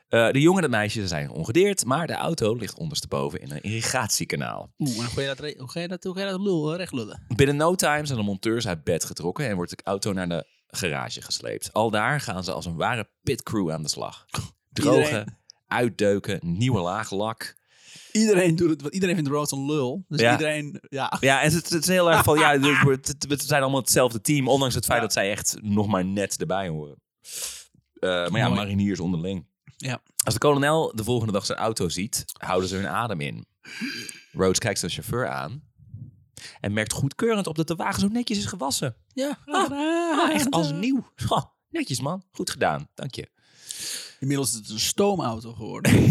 Eh, 0.08 0.30
de 0.32 0.40
jongen 0.40 0.56
en 0.62 0.70
het 0.70 0.78
meisje 0.78 1.08
zijn 1.08 1.30
ongedeerd, 1.30 1.84
maar 1.84 2.06
de 2.06 2.12
auto 2.14 2.54
ligt 2.54 2.78
ondersteboven 2.78 3.40
in 3.40 3.50
een 3.50 3.60
irrigatiekanaal. 3.62 4.72
Oeh, 4.78 4.94
hoe 4.94 5.04
ga 5.04 5.20
je 5.20 5.26
dat, 5.26 5.38
re- 5.40 5.54
hoe 5.58 5.70
ga 5.70 5.80
je 5.80 5.88
dat, 5.88 6.04
hoe 6.04 6.14
ga 6.14 6.20
je 6.26 6.38
dat 6.38 6.76
recht 6.76 6.92
lullen? 6.92 7.22
Binnen 7.36 7.56
no 7.56 7.74
time 7.74 8.06
zijn 8.06 8.18
de 8.18 8.24
monteurs 8.24 8.66
uit 8.68 8.84
bed 8.84 9.04
getrokken 9.04 9.48
en 9.48 9.56
wordt 9.56 9.70
de 9.70 9.78
auto 9.84 10.12
naar 10.12 10.28
de 10.28 10.46
garage 10.66 11.22
gesleept. 11.22 11.72
Al 11.72 11.90
daar 11.90 12.20
gaan 12.20 12.44
ze 12.44 12.52
als 12.52 12.66
een 12.66 12.76
ware 12.76 13.08
pitcrew 13.22 13.70
aan 13.70 13.82
de 13.82 13.88
slag. 13.88 14.26
Drogen, 14.72 15.02
Iedereen- 15.02 15.36
uitdeuken, 15.66 16.40
nieuwe 16.42 16.80
laag 16.80 17.10
lak. 17.10 17.56
Iedereen 18.12 18.56
doet 18.56 18.70
het, 18.70 18.80
want 18.82 18.94
iedereen 18.94 19.14
vindt 19.14 19.30
Road 19.30 19.52
een 19.52 19.66
lul. 19.66 20.04
Dus 20.08 20.20
Ja. 20.20 20.32
iedereen, 20.32 20.80
ja. 20.88 21.16
Ja, 21.20 21.42
en 21.42 21.52
het, 21.52 21.68
het 21.70 21.82
is 21.82 21.88
heel 21.88 22.10
erg 22.10 22.24
van, 22.28 22.38
ja, 22.38 22.82
wordt- 22.82 23.08
het- 23.08 23.26
we 23.26 23.36
zijn 23.44 23.62
allemaal 23.62 23.80
hetzelfde 23.80 24.20
team, 24.20 24.48
ondanks 24.48 24.74
het 24.74 24.84
feit 24.84 24.98
Ja. 24.98 25.04
dat 25.04 25.12
zij 25.12 25.30
echt 25.30 25.56
nog 25.62 25.86
maar 25.86 26.04
net 26.04 26.40
erbij 26.40 26.68
horen. 26.68 27.02
Eh, 27.94 28.08
maar 28.10 28.36
ja, 28.40 28.46
Mooi. 28.48 28.60
mariniers 28.60 29.00
onderling. 29.00 29.46
Ja. 29.76 30.02
Als 30.24 30.34
de 30.34 30.40
kolonel 30.40 30.92
de 30.96 31.04
volgende 31.04 31.32
dag 31.32 31.46
zijn 31.46 31.58
auto 31.58 31.88
ziet, 31.88 32.24
houden 32.32 32.68
ze 32.68 32.76
hun 32.76 32.88
adem 32.88 33.20
in. 33.20 33.46
Rhodes 34.32 34.58
kijkt 34.58 34.78
zijn 34.78 34.90
chauffeur 34.92 35.28
aan 35.28 35.62
en 36.60 36.72
merkt 36.72 36.92
goedkeurend 36.92 37.46
op 37.46 37.56
dat 37.56 37.66
de 37.66 37.74
wagen 37.74 38.00
zo 38.00 38.08
netjes 38.08 38.38
is 38.38 38.46
gewassen. 38.46 38.96
Ja, 39.12 39.38
Ah, 39.44 40.30
echt 40.32 40.50
als 40.50 40.72
nieuw. 40.72 41.12
Netjes 41.70 42.00
man, 42.00 42.22
goed 42.30 42.50
gedaan, 42.50 42.88
dank 42.94 43.14
je. 43.14 43.28
Inmiddels 44.20 44.50
is 44.50 44.56
het 44.56 44.68
een 44.68 44.80
stoomauto 44.80 45.52
geworden. 45.52 45.92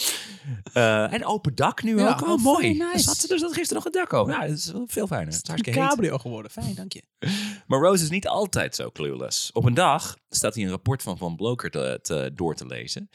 Eh, 0.72 1.12
en 1.12 1.24
open 1.24 1.54
dak 1.54 1.82
nu 1.82 1.98
Ja, 1.98 2.08
ook. 2.08 2.22
Oh, 2.22 2.28
oh, 2.28 2.42
mooi. 2.42 2.68
nice. 2.72 2.92
Er 2.92 2.98
zat, 3.00 3.30
er 3.30 3.38
zat 3.38 3.52
gisteren 3.52 3.74
nog 3.82 3.84
een 3.84 4.00
dak 4.00 4.12
over. 4.12 4.32
Ja, 4.34 4.40
dat 4.40 4.56
is 4.56 4.72
veel 4.86 5.06
fijner. 5.06 5.26
Het 5.32 5.42
is 5.42 5.48
hartstikke 5.48 5.78
een 5.78 5.84
heet. 5.86 5.94
cabrio 5.94 6.18
geworden. 6.18 6.50
Fijn, 6.50 6.74
dank 6.74 6.92
je. 6.92 7.02
Maar 7.66 7.80
Rose 7.80 8.02
is 8.04 8.10
niet 8.10 8.26
altijd 8.28 8.74
zo 8.74 8.90
clueless. 8.90 9.52
Op 9.52 9.64
een 9.64 9.74
dag 9.74 10.16
staat 10.28 10.54
hij 10.54 10.64
een 10.64 10.70
rapport 10.70 11.02
van 11.02 11.18
Van 11.18 11.36
Bloker 11.36 11.70
te, 11.70 11.98
te- 12.02 12.30
door 12.34 12.54
te 12.54 12.66
lezen. 12.66 13.10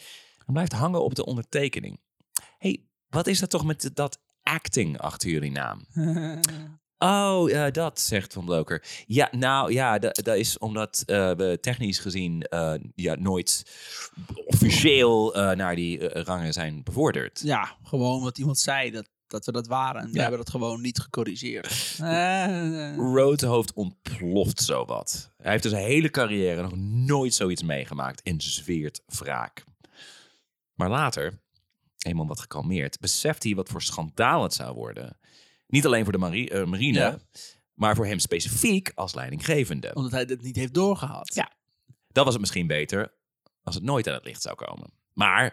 En 0.45 0.53
blijft 0.53 0.71
hangen 0.71 1.03
op 1.03 1.15
de 1.15 1.25
ondertekening. 1.25 1.99
hey, 2.57 2.85
wat 3.09 3.27
is 3.27 3.39
dat 3.39 3.49
toch 3.49 3.65
met 3.65 3.89
dat 3.93 4.19
acting 4.43 4.97
achter 4.99 5.29
jullie 5.29 5.51
naam? 5.51 5.81
Oh, 6.97 7.49
ja, 7.49 7.71
dat, 7.71 7.99
zegt 7.99 8.33
Van 8.33 8.45
Bloker. 8.45 8.83
Ja, 9.07 9.27
nou 9.31 9.73
ja, 9.73 9.99
dat, 9.99 10.15
dat 10.23 10.35
is 10.35 10.57
omdat 10.57 11.03
eh, 11.05 11.31
we 11.31 11.57
technisch 11.61 11.99
gezien 11.99 12.41
eh, 12.41 12.73
ja, 12.95 13.15
nooit 13.15 13.63
officieel 14.45 15.31
naar 15.55 15.75
die 15.75 16.09
rangen 16.09 16.53
zijn 16.53 16.83
bevorderd. 16.83 17.41
ja, 17.43 17.77
gewoon 17.83 18.21
wat 18.21 18.37
iemand 18.37 18.59
zei 18.59 18.91
dat, 18.91 19.09
dat 19.27 19.45
we 19.45 19.51
dat 19.51 19.67
waren. 19.67 20.01
En 20.01 20.11
we 20.11 20.19
hebben 20.19 20.37
dat 20.37 20.49
gewoon 20.49 20.81
niet 20.81 20.99
gecorrigeerd. 20.99 21.73
Eh, 21.99 22.95
Rhodes 22.95 23.49
hoofd 23.49 23.73
ontploft 23.73 24.61
zowat. 24.61 25.31
Hij 25.37 25.51
heeft 25.51 25.63
dus 25.63 25.71
zijn 25.71 25.83
hele 25.83 26.09
carrière 26.09 26.61
nog 26.61 26.75
nooit 26.77 27.33
zoiets 27.33 27.63
meegemaakt 27.63 28.21
en 28.21 28.41
zweert 28.41 29.01
wraak. 29.05 29.63
Maar 30.73 30.89
later, 30.89 31.39
eenmaal 31.97 32.27
wat 32.27 32.39
gekalmeerd, 32.39 32.99
beseft 32.99 33.43
hij 33.43 33.55
wat 33.55 33.69
voor 33.69 33.81
schandaal 33.81 34.43
het 34.43 34.53
zou 34.53 34.75
worden. 34.75 35.17
Niet 35.75 35.85
alleen 35.85 36.03
voor 36.03 36.11
de 36.13 36.17
mari- 36.19 36.47
eh, 36.47 36.65
marine, 36.65 36.99
Ja. 36.99 37.17
maar 37.73 37.95
voor 37.95 38.05
hem 38.05 38.19
specifiek 38.19 38.91
als 38.95 39.13
leidinggevende. 39.13 39.93
omdat 39.93 40.11
hij 40.11 40.25
dit 40.25 40.41
niet 40.41 40.55
heeft 40.55 40.73
doorgehad. 40.73 41.33
Ja. 41.35 41.51
Dan 42.07 42.23
was 42.23 42.33
het 42.33 42.41
misschien 42.41 42.67
beter 42.67 43.13
als 43.63 43.75
het 43.75 43.83
nooit 43.83 44.07
aan 44.07 44.13
het 44.13 44.25
licht 44.25 44.41
zou 44.41 44.55
komen. 44.55 44.89
Maar 45.13 45.49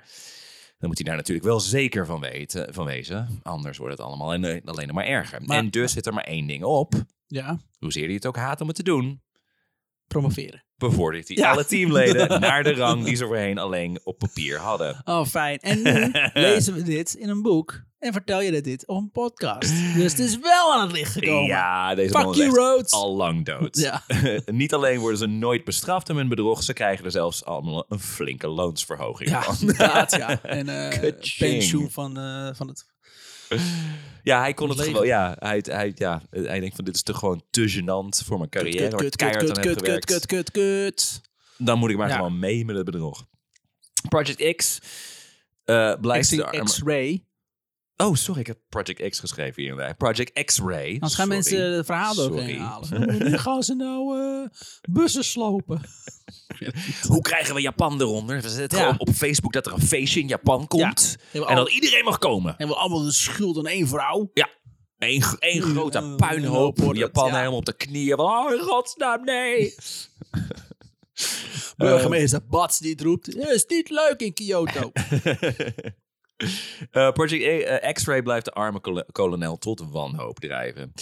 dan 0.79 0.89
moet 0.89 0.99
hij 0.99 1.07
daar 1.07 1.17
natuurlijk 1.17 1.47
wel 1.47 1.61
zeker 1.61 2.07
van, 2.07 2.21
weten, 2.21 2.75
van 2.75 2.85
wezen. 2.85 3.41
Anders 3.43 3.79
wordt 3.79 3.99
het 3.99 4.07
allemaal 4.07 4.33
en, 4.33 4.45
eh, 4.45 4.61
alleen 4.65 4.87
nog 4.87 4.97
maar 4.97 5.07
erger. 5.07 5.43
Maar- 5.43 5.57
en 5.59 5.71
dus 5.71 5.93
zit 5.93 6.07
er 6.07 6.15
maar 6.15 6.25
één 6.25 6.47
ding 6.47 6.65
op. 6.65 6.95
Ja, 7.27 7.59
Hoezeer 7.79 8.05
hij 8.05 8.15
het 8.15 8.27
ook 8.27 8.37
haat 8.37 8.61
om 8.61 8.67
het 8.67 8.77
te 8.77 8.83
doen, 8.83 9.23
promoveren. 10.07 10.65
bevordert 10.77 11.29
hij 11.29 11.37
Ja. 11.37 11.51
alle 11.51 11.65
teamleden 11.65 12.41
naar 12.41 12.63
de 12.63 12.75
rang 12.75 13.05
die 13.05 13.15
ze 13.17 13.27
voorheen 13.27 13.59
alleen 13.59 14.01
op 14.05 14.19
papier 14.19 14.59
hadden. 14.59 15.01
Oh, 15.05 15.27
fijn. 15.27 15.59
En 15.59 15.83
nu 15.83 16.11
lezen 16.49 16.75
we 16.75 16.83
dit 16.83 17.15
in 17.15 17.29
een 17.29 17.43
boek. 17.43 17.83
En 18.03 18.13
vertel 18.13 18.41
je 18.43 18.63
dit 18.63 18.87
op 18.87 18.97
een 18.97 19.11
podcast. 19.11 19.71
Dus 19.95 20.11
het 20.13 20.19
is 20.19 20.39
wel 20.39 20.73
aan 20.75 20.81
het 20.83 20.93
licht 20.93 21.13
gekomen. 21.13 21.47
Ja, 21.47 21.95
deze 21.95 22.15
Fuck 22.15 22.25
man 22.25 22.37
you, 22.37 22.51
Rhodes. 22.51 22.93
al 22.93 23.17
lang 23.17 23.45
dood. 23.45 23.77
Ja. 23.79 24.03
Niet 24.47 24.75
alleen 24.75 24.99
worden 24.99 25.19
ze 25.19 25.27
nooit 25.27 25.65
bestraft 25.65 26.11
om 26.11 26.17
hun 26.17 26.29
bedrog, 26.29 26.63
ze 26.63 26.73
krijgen 26.73 27.05
er 27.05 27.11
zelfs 27.11 27.45
allemaal 27.45 27.85
een 27.89 28.01
flinke 28.01 28.47
loonsverhoging 28.49 29.31
Ja, 29.31 29.43
van. 29.43 29.57
inderdaad, 29.61 30.17
ja. 30.17 30.43
En 30.43 30.67
Ka-ching. 30.67 31.37
pensioen 31.53 31.91
van, 31.91 32.19
eh, 32.19 32.49
van 32.55 32.69
het... 32.69 32.85
Ja, 34.23 34.41
hij 34.41 34.55
kon 34.55 34.69
het 34.69 34.79
Leger. 34.79 34.93
gewoon. 34.93 35.07
Ja, 35.07 35.37
hij, 35.39 35.65
hij, 35.69 35.93
ja, 35.95 36.23
hij 36.31 36.61
denkt 36.61 36.77
van 36.77 36.85
dit 36.85 36.95
is 36.95 37.03
toch 37.03 37.19
gewoon 37.19 37.43
te 37.51 37.71
gênant 37.81 38.27
voor 38.27 38.39
mijn 38.39 38.51
carrière. 38.51 38.97
Kut, 38.97 39.17
kut, 39.17 39.37
kut, 39.37 39.59
kut, 39.61 39.81
kut, 39.83 40.05
kut, 40.05 40.27
kut, 40.27 40.51
kut. 40.51 41.21
Dan 41.59 41.79
moet 41.79 41.91
ik 41.91 41.97
maar 41.97 42.09
Ja. 42.09 42.15
gewoon 42.17 42.39
mee 42.39 42.65
met 42.65 42.77
het 42.77 42.85
bedrog. 42.85 43.27
Project 44.09 44.57
X 44.57 44.79
eh, 45.65 45.95
blijft 46.01 46.37
X-ray. 46.65 47.25
Oh, 47.97 48.15
sorry, 48.15 48.41
ik 48.41 48.47
heb 48.47 48.59
Project 48.69 49.09
X 49.09 49.19
geschreven 49.21 49.63
hier. 49.63 49.71
inderdaad. 49.71 49.97
Project 49.97 50.45
X-Ray. 50.45 50.93
Anders 50.93 51.15
gaan 51.15 51.29
mensen 51.29 51.73
het 51.73 51.87
verhaal 51.87 52.15
Sorry. 52.15 52.31
doorheen 52.37 52.59
halen. 52.61 53.19
Nu 53.31 53.39
gaan 53.39 53.63
ze 53.63 53.75
nou 53.75 54.21
eh, 54.21 54.49
bussen 54.91 55.25
slopen. 55.25 55.81
Hoe 57.09 57.21
krijgen 57.21 57.55
we 57.55 57.61
Japan 57.61 58.01
eronder? 58.01 58.41
We 58.43 58.49
zetten 58.49 58.79
Ja. 58.79 58.85
gewoon 58.85 59.01
op 59.01 59.11
Facebook 59.11 59.53
dat 59.53 59.67
er 59.67 59.73
een 59.73 59.81
feestje 59.83 60.21
in 60.21 60.29
Japan 60.29 60.67
komt. 60.67 61.17
Ja. 61.33 61.47
En 61.47 61.57
dat 61.57 61.71
iedereen 61.71 62.05
mag 62.05 62.19
komen. 62.19 62.57
En 62.59 62.69
we 62.69 62.75
allemaal 62.75 63.03
de 63.03 63.13
schuld 63.13 63.59
aan 63.59 63.67
één 63.67 63.89
vrouw. 63.89 64.31
Ja. 64.35 64.49
Eén 64.99 65.23
één 65.39 65.63
grote 65.63 65.99
een 65.99 66.17
puinhoop. 66.17 66.77
het, 66.77 66.97
Japan 66.97 67.27
ja. 67.29 67.37
helemaal 67.37 67.59
op 67.59 67.65
de 67.65 67.77
knieën. 67.77 68.19
Oh, 68.19 68.53
in 68.53 68.61
godsnaam, 68.61 69.25
nee. 69.25 69.75
Burgemeester 71.77 72.47
Bats 72.47 72.79
die 72.79 72.91
het 72.91 73.01
roept. 73.01 73.27
Het 73.27 73.49
is 73.49 73.65
niet 73.69 73.91
leuk 73.91 74.21
in 74.21 74.33
Kyoto. 74.33 74.93
Eh, 76.91 77.13
Project 77.13 77.45
A- 77.45 77.77
eh, 77.79 77.93
X-Ray 77.93 78.23
blijft 78.23 78.45
de 78.45 78.51
arme 78.53 78.81
kol- 78.81 79.05
kolonel 79.13 79.59
tot 79.59 79.91
wanhoop 79.91 80.41
drijven. 80.41 80.93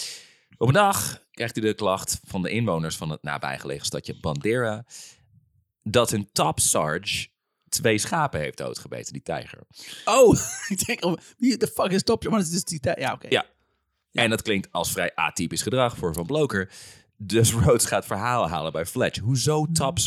Op 0.57 0.67
een 0.67 0.73
dag 0.73 1.23
krijgt 1.31 1.55
hij 1.55 1.65
de 1.65 1.73
klacht 1.73 2.19
van 2.25 2.41
de 2.41 2.49
inwoners 2.49 2.95
van 2.95 3.09
het 3.09 3.23
nabijgelegen 3.23 3.85
stadje 3.85 4.19
Bandera... 4.19 4.85
dat 5.83 6.11
hun 6.11 6.29
top 6.31 6.59
sarge 6.59 7.27
twee 7.69 7.97
schapen 7.97 8.39
heeft 8.39 8.57
doodgebeten, 8.57 9.13
die 9.13 9.21
tijger. 9.21 9.59
Oh, 10.05 10.37
ik 10.69 10.85
denk, 10.85 11.05
oh, 11.05 11.17
wie 11.37 11.57
de 11.57 11.67
fuck 11.67 11.91
is 11.91 12.03
Top? 12.03 12.23
Maar 12.23 12.31
dat 12.31 12.41
is 12.41 12.49
dus 12.49 12.63
die 12.63 12.79
tijd. 12.79 12.99
Ja, 12.99 13.13
oké. 13.13 13.27
Ja. 13.29 13.45
En 14.11 14.29
dat 14.29 14.41
klinkt 14.41 14.67
als 14.71 14.91
vrij 14.91 15.11
atypisch 15.15 15.61
gedrag 15.61 15.97
voor 15.97 16.13
Van 16.13 16.25
Bloker. 16.25 16.71
Dus 17.17 17.51
Rhodes 17.61 17.85
gaat 17.85 18.05
verhalen 18.05 18.49
halen 18.49 18.71
bij 18.71 18.85
Fletch. 18.85 19.19
Hoezo 19.19 19.65
top 19.73 19.97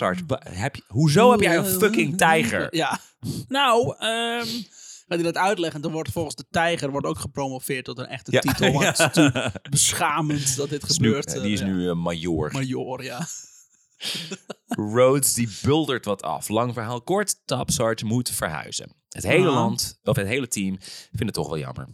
Heb 0.49 0.77
je, 0.77 0.83
hoezo 0.87 1.31
heb 1.31 1.41
jij 1.41 1.57
een 1.57 1.65
fucking 1.65 2.17
tijger? 2.17 2.77
Ja. 2.77 3.01
Nou, 3.49 3.97
ehm 3.99 4.47
gaat 4.47 4.84
hij 5.15 5.33
dat 5.33 5.37
uitleggen. 5.43 5.81
Dan 5.81 5.93
wordt 5.93 6.11
volgens 6.13 6.35
de 6.35 6.45
tijger 6.51 6.91
wordt 6.91 7.07
ook 7.07 7.19
gepromoveerd 7.19 7.85
tot 7.85 7.99
een 7.99 8.07
echte 8.07 8.33
Ja. 8.33 8.41
titel. 8.41 8.73
Want 8.73 8.99
het 8.99 9.17
is 9.17 9.71
beschamend 9.71 10.57
dat 10.57 10.69
dit 10.69 10.83
nu- 10.83 10.89
gebeurt. 11.09 11.33
die 11.33 11.41
eh, 11.43 11.51
is 11.53 11.61
ja. 11.61 11.67
nu 11.67 11.89
eh, 11.89 11.95
major. 11.95 12.53
Major, 12.53 13.03
ja. 13.05 13.27
Rhodes 14.67 15.33
die 15.35 15.49
buldert 15.63 16.05
wat 16.05 16.23
af. 16.23 16.49
Lang 16.49 16.73
verhaal 16.73 17.03
kort, 17.03 17.37
Top 17.45 17.71
Sarge 17.71 18.05
moet 18.05 18.31
verhuizen. 18.31 18.95
Het 19.09 19.23
hele 19.23 19.49
Ah. 19.49 19.55
land, 19.55 19.99
of 20.03 20.17
het 20.17 20.27
hele 20.27 20.49
team, 20.49 20.77
vindt 20.81 21.19
het 21.25 21.35
toch 21.35 21.49
wel 21.49 21.59
jammer. 21.59 21.89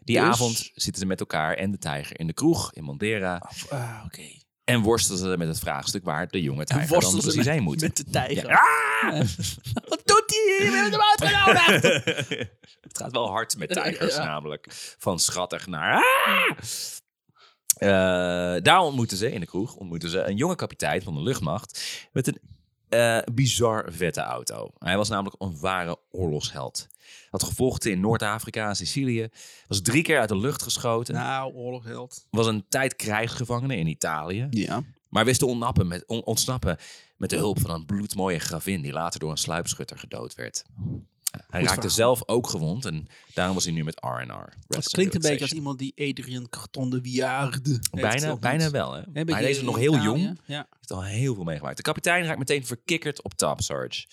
Die 0.00 0.18
Dus? 0.18 0.24
avond 0.24 0.56
zitten 0.74 1.02
ze 1.02 1.06
met 1.06 1.20
elkaar 1.20 1.54
en 1.54 1.70
de 1.70 1.78
tijger 1.78 2.18
in 2.20 2.26
de 2.26 2.32
kroeg 2.32 2.72
in 2.72 2.84
Mondera. 2.84 3.50
Ah, 3.68 4.02
oké. 4.04 4.22
En 4.64 4.80
worstelen 4.80 5.18
ze 5.18 5.36
met 5.38 5.48
het 5.48 5.58
vraagstuk 5.58 6.04
waar 6.04 6.28
de 6.28 6.42
jonge 6.42 6.64
tijger 6.64 7.00
dan 7.00 7.18
precies 7.20 7.46
heen 7.46 7.62
moet. 7.62 7.80
met 7.80 7.96
de 7.96 8.04
tijger. 8.04 8.48
Ja. 8.48 8.60
Ah! 9.00 9.10
Wat 9.88 10.00
doet 10.04 10.24
hij? 10.26 10.56
We 10.58 10.76
hebben 10.76 11.00
hem 11.00 11.00
uitgenodigd. 11.18 11.82
het 12.88 12.98
gaat 12.98 13.12
wel 13.12 13.28
hard 13.28 13.56
met 13.58 13.68
tijgers 13.68 14.14
Ja. 14.16 14.24
namelijk. 14.24 14.66
Van 14.98 15.18
schattig 15.18 15.66
naar... 15.66 15.94
Ah! 16.26 16.58
Eh, 17.74 18.62
daar 18.62 18.80
ontmoeten 18.80 19.16
ze, 19.16 19.32
in 19.32 19.40
de 19.40 19.46
kroeg, 19.46 19.74
ontmoeten 19.74 20.08
ze 20.08 20.18
een 20.18 20.36
jonge 20.36 20.54
kapitein 20.54 21.02
van 21.02 21.14
de 21.14 21.20
luchtmacht 21.22 21.80
met 22.12 22.26
een 22.26 22.40
eh, 22.94 23.34
bizar 23.34 23.84
vette 23.92 24.20
auto. 24.20 24.70
Hij 24.78 24.96
was 24.96 25.08
namelijk 25.08 25.42
een 25.42 25.60
ware 25.60 25.98
oorlogsheld. 26.10 26.86
Had 27.30 27.42
gevochten 27.42 27.90
in 27.90 28.00
Noord-Afrika 28.00 28.68
en 28.68 28.76
Sicilië. 28.76 29.28
Was 29.66 29.82
drie 29.82 30.02
keer 30.02 30.18
uit 30.18 30.28
de 30.28 30.36
lucht 30.36 30.62
geschoten. 30.62 31.14
Nou, 31.14 31.54
oorlogheld. 31.54 32.26
Was 32.30 32.46
een 32.46 32.64
tijd 32.68 32.96
krijgsgevangene 32.96 33.76
in 33.76 33.86
Italië. 33.86 34.46
Ja. 34.50 34.82
Maar 35.08 35.24
wist 35.24 35.38
te 35.38 35.46
ontsnappen 35.46 35.88
met, 35.88 36.06
on- 36.06 36.24
ontsnappen 36.24 36.76
met 37.16 37.30
de 37.30 37.36
hulp 37.36 37.60
van 37.60 37.70
een 37.70 37.86
bloedmooie 37.86 38.38
gravin... 38.38 38.82
die 38.82 38.92
later 38.92 39.20
door 39.20 39.30
een 39.30 39.36
sluipschutter 39.36 39.98
gedood 39.98 40.34
werd. 40.34 40.64
Hij 41.46 41.62
raakte 41.62 41.88
zelf 41.88 42.28
ook 42.28 42.48
gewond 42.48 42.84
en 42.84 43.06
daarom 43.34 43.54
was 43.54 43.64
hij 43.64 43.72
nu 43.72 43.84
met 43.84 44.00
R&R. 44.00 44.52
Het 44.68 44.88
klinkt 44.88 45.14
een 45.14 45.20
beetje 45.20 45.40
als 45.40 45.52
iemand 45.52 45.78
die 45.78 45.92
Adrian 46.10 46.48
Carton 46.48 46.90
de 46.90 47.00
Wiarde 47.00 47.78
Bijna, 47.90 48.36
bijna 48.36 48.70
wel, 48.70 48.92
hè? 48.92 49.02
Maar 49.12 49.24
deze 49.24 49.48
is 49.48 49.62
nog 49.62 49.76
heel 49.76 49.98
jong. 49.98 50.40
Ja. 50.46 50.66
heeft 50.76 50.90
al 50.90 51.04
heel 51.04 51.34
veel 51.34 51.44
meegemaakt. 51.44 51.76
De 51.76 51.82
kapitein 51.82 52.24
raakt 52.24 52.38
meteen 52.38 52.66
verkikkerd 52.66 53.22
op 53.22 53.34
Top 53.34 53.60
Sarge. 53.60 54.06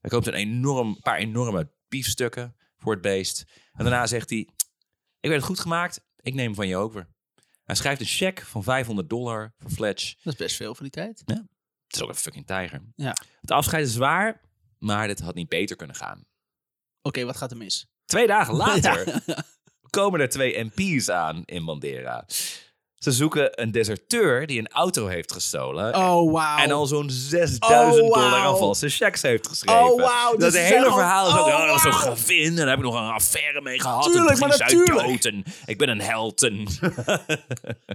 Hij 0.00 0.10
koopt 0.10 0.26
een 0.26 0.34
enorm, 0.34 1.00
paar 1.00 1.18
enorme 1.18 1.70
biefstukken 1.88 2.56
voor 2.76 2.92
het 2.92 3.02
beest. 3.02 3.44
En 3.72 3.84
daarna 3.84 4.06
zegt 4.06 4.30
hij, 4.30 4.38
ik 5.20 5.28
weet 5.28 5.32
het 5.36 5.44
goed 5.44 5.60
gemaakt, 5.60 6.00
ik 6.20 6.34
neem 6.34 6.44
hem 6.46 6.54
van 6.54 6.68
je 6.68 6.76
over. 6.76 7.08
Hij 7.64 7.74
schrijft 7.74 8.00
een 8.00 8.06
cheque 8.06 8.46
van 8.46 8.62
500 8.62 9.08
dollar 9.08 9.54
voor 9.58 9.70
Fletch. 9.70 10.14
Dat 10.22 10.32
is 10.32 10.38
best 10.38 10.56
veel 10.56 10.74
voor 10.74 10.82
die 10.82 10.92
tijd. 10.92 11.22
Het 11.24 11.98
is 11.98 12.02
ook 12.02 12.08
een 12.08 12.14
fucking 12.14 12.46
tijger. 12.46 12.82
Ja. 12.94 13.16
Het 13.40 13.50
afscheid 13.50 13.86
is 13.86 13.92
zwaar, 13.92 14.40
maar 14.78 15.06
dit 15.06 15.20
had 15.20 15.34
niet 15.34 15.48
beter 15.48 15.76
kunnen 15.76 15.96
gaan. 15.96 16.24
Oké, 17.02 17.24
wat 17.24 17.36
gaat 17.36 17.50
er 17.50 17.56
mis? 17.56 17.86
Twee 18.06 18.26
dagen 18.26 18.54
later 18.66 19.22
Ja. 19.26 19.42
komen 19.90 20.20
er 20.20 20.28
twee 20.28 20.64
MP's 20.74 21.08
aan 21.08 21.42
in 21.44 21.64
Bandera. 21.64 22.24
Ze 22.94 23.12
zoeken 23.12 23.62
een 23.62 23.70
deserteur 23.72 24.46
die 24.46 24.58
een 24.58 24.68
auto 24.68 25.06
heeft 25.06 25.32
gestolen. 25.32 25.94
Oh, 25.96 26.32
wauw. 26.32 26.58
En 26.58 26.70
al 26.70 26.86
zo'n 26.86 27.10
6000 27.10 27.62
Oh, 27.64 27.68
wauw. 27.70 27.96
dollar 27.96 28.38
aan 28.38 28.56
valse 28.58 28.88
checks 28.88 29.22
heeft 29.22 29.46
geschreven. 29.48 29.82
Oh, 29.92 30.00
wauw, 30.00 30.30
Dat 30.30 30.40
dus 30.52 30.60
het 30.60 30.72
hele 30.72 30.84
verhaal 30.92 31.26
is 31.26 31.32
ook, 31.32 31.38
gewoon- 31.38 31.52
oh, 31.60 31.66
dat 31.66 31.70
was 31.72 31.82
zo'n 31.82 31.92
oh, 31.92 31.98
gravin. 31.98 32.46
En 32.46 32.54
daar 32.56 32.68
heb 32.68 32.78
ik 32.78 32.84
nog 32.84 32.94
een 32.94 33.08
affaire 33.12 33.60
mee 33.62 33.80
gehad. 33.80 34.04
Tuurlijk, 34.04 34.30
en 34.40 34.48
maar 34.48 34.58
natuurlijk. 34.58 35.22
dood. 35.22 35.32
Ik 35.66 35.78
ben 35.78 35.88
een 35.88 36.00
held. 36.00 36.40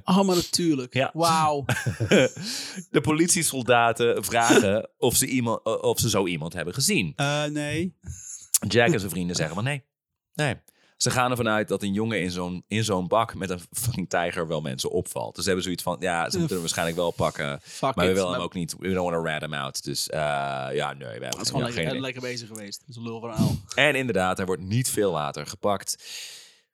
Oh, 0.05 0.21
maar 0.21 0.35
natuurlijk. 0.35 0.93
Ja. 0.93 1.09
Wauw. 1.13 1.65
de 2.91 3.01
politiesoldaten 3.01 4.23
vragen 4.23 4.89
of 4.97 5.15
ze, 5.15 5.25
iemand, 5.25 5.63
of 5.81 5.99
ze 5.99 6.09
zo 6.09 6.25
iemand 6.27 6.53
hebben 6.53 6.73
gezien. 6.73 7.13
Eh, 7.15 7.43
nee. 7.43 7.95
Jack 8.67 8.91
en 8.93 8.99
zijn 8.99 9.11
vrienden 9.11 9.35
zeggen 9.35 9.55
van 9.55 9.63
nee. 9.63 9.83
Nee. 10.33 10.55
Ze 10.97 11.11
gaan 11.11 11.31
ervan 11.31 11.47
uit 11.47 11.67
dat 11.67 11.83
een 11.83 11.93
jongen 11.93 12.21
in 12.21 12.31
zo'n, 12.31 12.63
in 12.67 12.83
zo'n 12.83 13.07
bak 13.07 13.35
met 13.35 13.49
een 13.49 13.59
fucking 13.71 14.09
tijger 14.09 14.47
wel 14.47 14.61
mensen 14.61 14.91
opvalt. 14.91 15.33
Dus 15.35 15.43
ze 15.43 15.49
hebben 15.49 15.63
zoiets 15.63 15.83
van, 15.83 15.97
ja, 15.99 16.23
ze 16.29 16.37
moeten 16.37 16.51
hem 16.51 16.59
waarschijnlijk 16.59 16.97
wel 16.97 17.11
pakken. 17.11 17.59
Fuck 17.61 17.95
Maar 17.95 18.05
we 18.05 18.11
it. 18.11 18.17
willen 18.17 18.23
hem 18.23 18.31
Maar 18.31 18.45
ook 18.45 18.53
niet, 18.53 18.75
we 18.79 18.93
don't 18.93 19.11
want 19.11 19.25
to 19.25 19.31
rat 19.31 19.41
him 19.41 19.53
out. 19.53 19.83
Dus 19.83 20.09
eh, 20.09 20.19
ja, 20.71 20.93
nee, 20.93 20.97
we 20.97 21.05
hebben 21.05 21.27
Het 21.29 21.33
is 21.33 21.37
geen, 21.37 21.45
gewoon 21.45 21.61
lekker, 21.61 21.81
geen 21.81 21.89
idee. 21.89 22.01
lekker 22.01 22.21
bezig 22.21 22.47
geweest. 22.47 22.79
Dat 22.79 22.89
is 22.89 22.95
een 22.95 23.03
lulverhaal. 23.03 23.55
En 23.75 23.95
inderdaad, 23.95 24.37
hij 24.37 24.45
wordt 24.45 24.61
niet 24.61 24.89
veel 24.89 25.11
later 25.11 25.47
gepakt. 25.47 26.03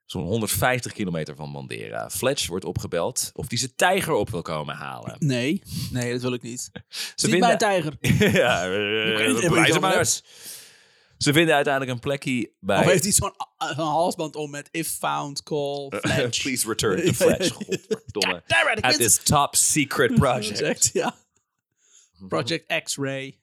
Zo'n 0.06 0.24
150 0.24 0.92
kilometer 0.94 1.36
van 1.36 1.52
Bandera. 1.52 2.10
Fletch 2.10 2.48
wordt 2.48 2.66
opgebeld 2.66 3.32
of 3.34 3.50
hij 3.50 3.58
zijn 3.58 3.74
tijger 3.76 4.14
op 4.14 4.30
wil 4.30 4.42
komen 4.42 4.76
halen. 4.76 5.16
Nee. 5.20 5.62
Nee, 5.92 6.12
dat 6.12 6.22
wil 6.22 6.34
ik 6.34 6.42
niet. 6.42 6.72
Ze 7.16 7.28
Niet 7.28 7.40
mijn 7.40 7.58
tijger. 7.58 7.94
ja, 8.42 8.68
uh, 8.68 9.80
maar. 9.80 10.22
Ze 11.22 11.34
vinden 11.34 11.56
uiteindelijk 11.56 11.94
een 11.94 12.00
plekje 12.00 12.52
bij... 12.60 12.80
Of 12.80 12.86
heeft 12.86 13.04
hij 13.04 13.12
zo'n 13.12 13.34
uh, 13.64 13.68
zo'n 13.76 13.86
halsband 13.88 14.36
om 14.36 14.50
met 14.50 14.68
if 14.72 14.88
found, 14.98 15.44
call, 15.44 15.90
Fletch. 16.02 16.42
Please 16.42 16.68
return 16.68 17.06
to 17.06 17.12
Fletch. 17.26 17.52
Godverdomme. 17.54 18.44
It, 18.76 18.82
At 18.82 18.96
this 18.98 19.18
top 19.24 19.56
secret 19.56 20.16
project. 20.20 20.58
Project, 20.58 20.90
ja. 20.94 21.16
Project 22.28 22.84
X-Ray. 22.84 23.40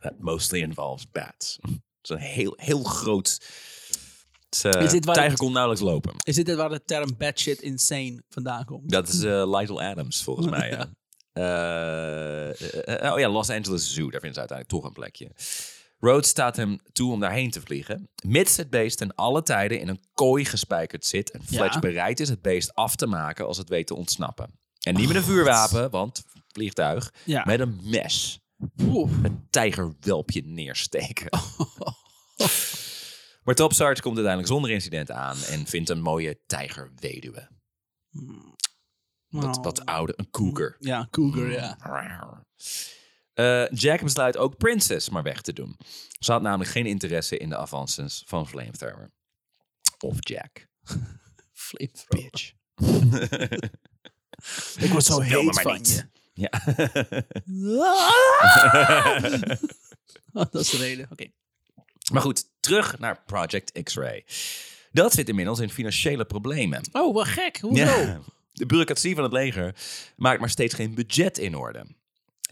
That 0.00 0.12
mostly 0.18 0.60
involves 0.60 1.10
bats. 1.10 1.58
Het 1.62 1.70
is 2.02 2.08
een 2.10 2.18
heel, 2.18 2.54
heel 2.56 2.82
groot... 2.82 3.40
Het, 4.50 4.64
eh, 4.74 4.82
Is 4.82 4.90
dit 4.90 5.04
waar 5.04 5.14
tijger 5.14 5.30
het- 5.32 5.40
kon 5.40 5.52
nauwelijks 5.52 5.84
lopen. 5.84 6.14
Is 6.24 6.34
dit 6.34 6.54
waar 6.54 6.68
de 6.68 6.84
term 6.84 7.16
batshit 7.16 7.60
insane 7.62 8.22
vandaan 8.28 8.64
komt? 8.64 8.90
Dat 8.90 9.08
is 9.08 9.22
eh 9.22 9.58
Lydell 9.58 9.76
Adams, 9.76 10.22
volgens 10.22 10.48
mij. 10.48 10.70
Ja. 10.70 10.90
Eh, 11.32 13.04
eh, 13.04 13.12
oh 13.12 13.18
ja, 13.18 13.28
Los 13.28 13.50
Angeles 13.50 13.94
Zoo. 13.94 14.10
Daar 14.10 14.20
vinden 14.20 14.32
ze 14.42 14.48
uiteindelijk 14.48 14.68
toch 14.68 14.84
een 14.84 14.92
plekje. 14.92 15.30
Rhodes 16.04 16.28
staat 16.28 16.56
hem 16.56 16.78
toe 16.92 17.12
om 17.12 17.20
daarheen 17.20 17.50
te 17.50 17.60
vliegen. 17.60 18.08
Mits 18.26 18.56
het 18.56 18.70
beest 18.70 18.98
ten 18.98 19.14
alle 19.14 19.42
tijden 19.42 19.80
in 19.80 19.88
een 19.88 20.00
kooi 20.14 20.44
gespijkerd 20.44 21.06
zit. 21.06 21.30
En 21.30 21.44
Fletch 21.44 21.74
Ja. 21.74 21.80
bereid 21.80 22.20
is 22.20 22.28
het 22.28 22.42
beest 22.42 22.74
af 22.74 22.96
te 22.96 23.06
maken 23.06 23.46
als 23.46 23.58
het 23.58 23.68
weet 23.68 23.86
te 23.86 23.94
ontsnappen. 23.94 24.58
En 24.80 24.94
niet 24.94 25.06
met 25.06 25.16
een 25.16 25.22
vuurwapen, 25.22 25.90
want 25.90 26.24
vliegtuig. 26.52 27.12
Ja. 27.24 27.44
Met 27.44 27.60
een 27.60 27.80
mes. 27.82 28.40
Oeh. 28.82 29.12
Een 29.22 29.46
tijgerwelpje 29.50 30.42
neersteken. 30.44 31.28
Maar 33.44 33.54
Top 33.54 33.72
Sarge 33.72 34.00
komt 34.02 34.14
uiteindelijk 34.16 34.52
zonder 34.52 34.70
incident 34.70 35.10
aan. 35.10 35.36
En 35.36 35.66
vindt 35.66 35.90
een 35.90 36.00
mooie 36.02 36.38
tijgerweduwe. 36.46 37.48
Wat, 39.28 39.56
Oh. 39.56 39.64
wat 39.64 39.84
oude, 39.86 40.12
een 40.16 40.30
cougar. 40.30 40.76
Ja, 40.78 41.06
cougar, 41.10 41.50
ja. 41.50 41.76
Eh, 43.34 43.68
Jack 43.68 44.02
besluit 44.02 44.36
ook 44.36 44.56
Princess 44.56 45.08
maar 45.08 45.22
weg 45.22 45.40
te 45.40 45.52
doen. 45.52 45.76
Ze 46.18 46.32
had 46.32 46.42
namelijk 46.42 46.70
geen 46.70 46.86
interesse 46.86 47.36
in 47.38 47.48
de 47.48 47.56
avances 47.56 48.22
van 48.26 48.48
Flamethrower. 48.48 49.10
Of 49.98 50.16
Jack. 50.18 50.66
Flamethrower. 51.52 52.30
Bitch. 52.30 52.52
Ik 54.84 54.90
word 54.90 55.04
zo 55.04 55.20
heet 55.20 55.42
maar 55.44 55.62
van 55.62 55.74
niet. 55.74 56.08
je. 56.32 56.34
Ja. 56.42 56.50
Oh, 60.32 60.44
dat 60.50 60.54
is 60.62 60.70
de 60.70 60.76
reden. 60.76 61.06
Oké. 61.10 61.26
maar 62.12 62.22
goed, 62.22 62.44
terug 62.60 62.98
naar 62.98 63.22
Project 63.26 63.82
X-Ray. 63.82 64.24
Dat 64.92 65.12
zit 65.12 65.28
inmiddels 65.28 65.58
in 65.58 65.70
financiële 65.70 66.24
problemen. 66.24 66.88
Oh, 66.92 67.14
wat 67.14 67.26
gek. 67.26 67.58
Hoezo? 67.60 67.84
Ja. 67.84 68.20
De 68.52 68.66
bureaucratie 68.66 69.14
van 69.14 69.24
het 69.24 69.32
leger 69.32 69.74
maakt 70.16 70.40
maar 70.40 70.50
steeds 70.50 70.74
geen 70.74 70.94
budget 70.94 71.38
in 71.38 71.54
orde. 71.56 71.86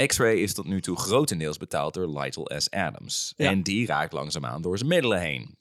X-Ray 0.06 0.36
is 0.36 0.54
tot 0.54 0.66
nu 0.66 0.80
toe 0.80 0.96
grotendeels 0.96 1.56
betaald 1.56 1.94
door 1.94 2.20
Lytle 2.20 2.60
S. 2.60 2.70
Adams. 2.70 3.34
Ja. 3.36 3.50
En 3.50 3.62
die 3.62 3.86
raakt 3.86 4.12
langzaamaan 4.12 4.62
door 4.62 4.78
zijn 4.78 4.88
middelen 4.88 5.20
heen. 5.20 5.56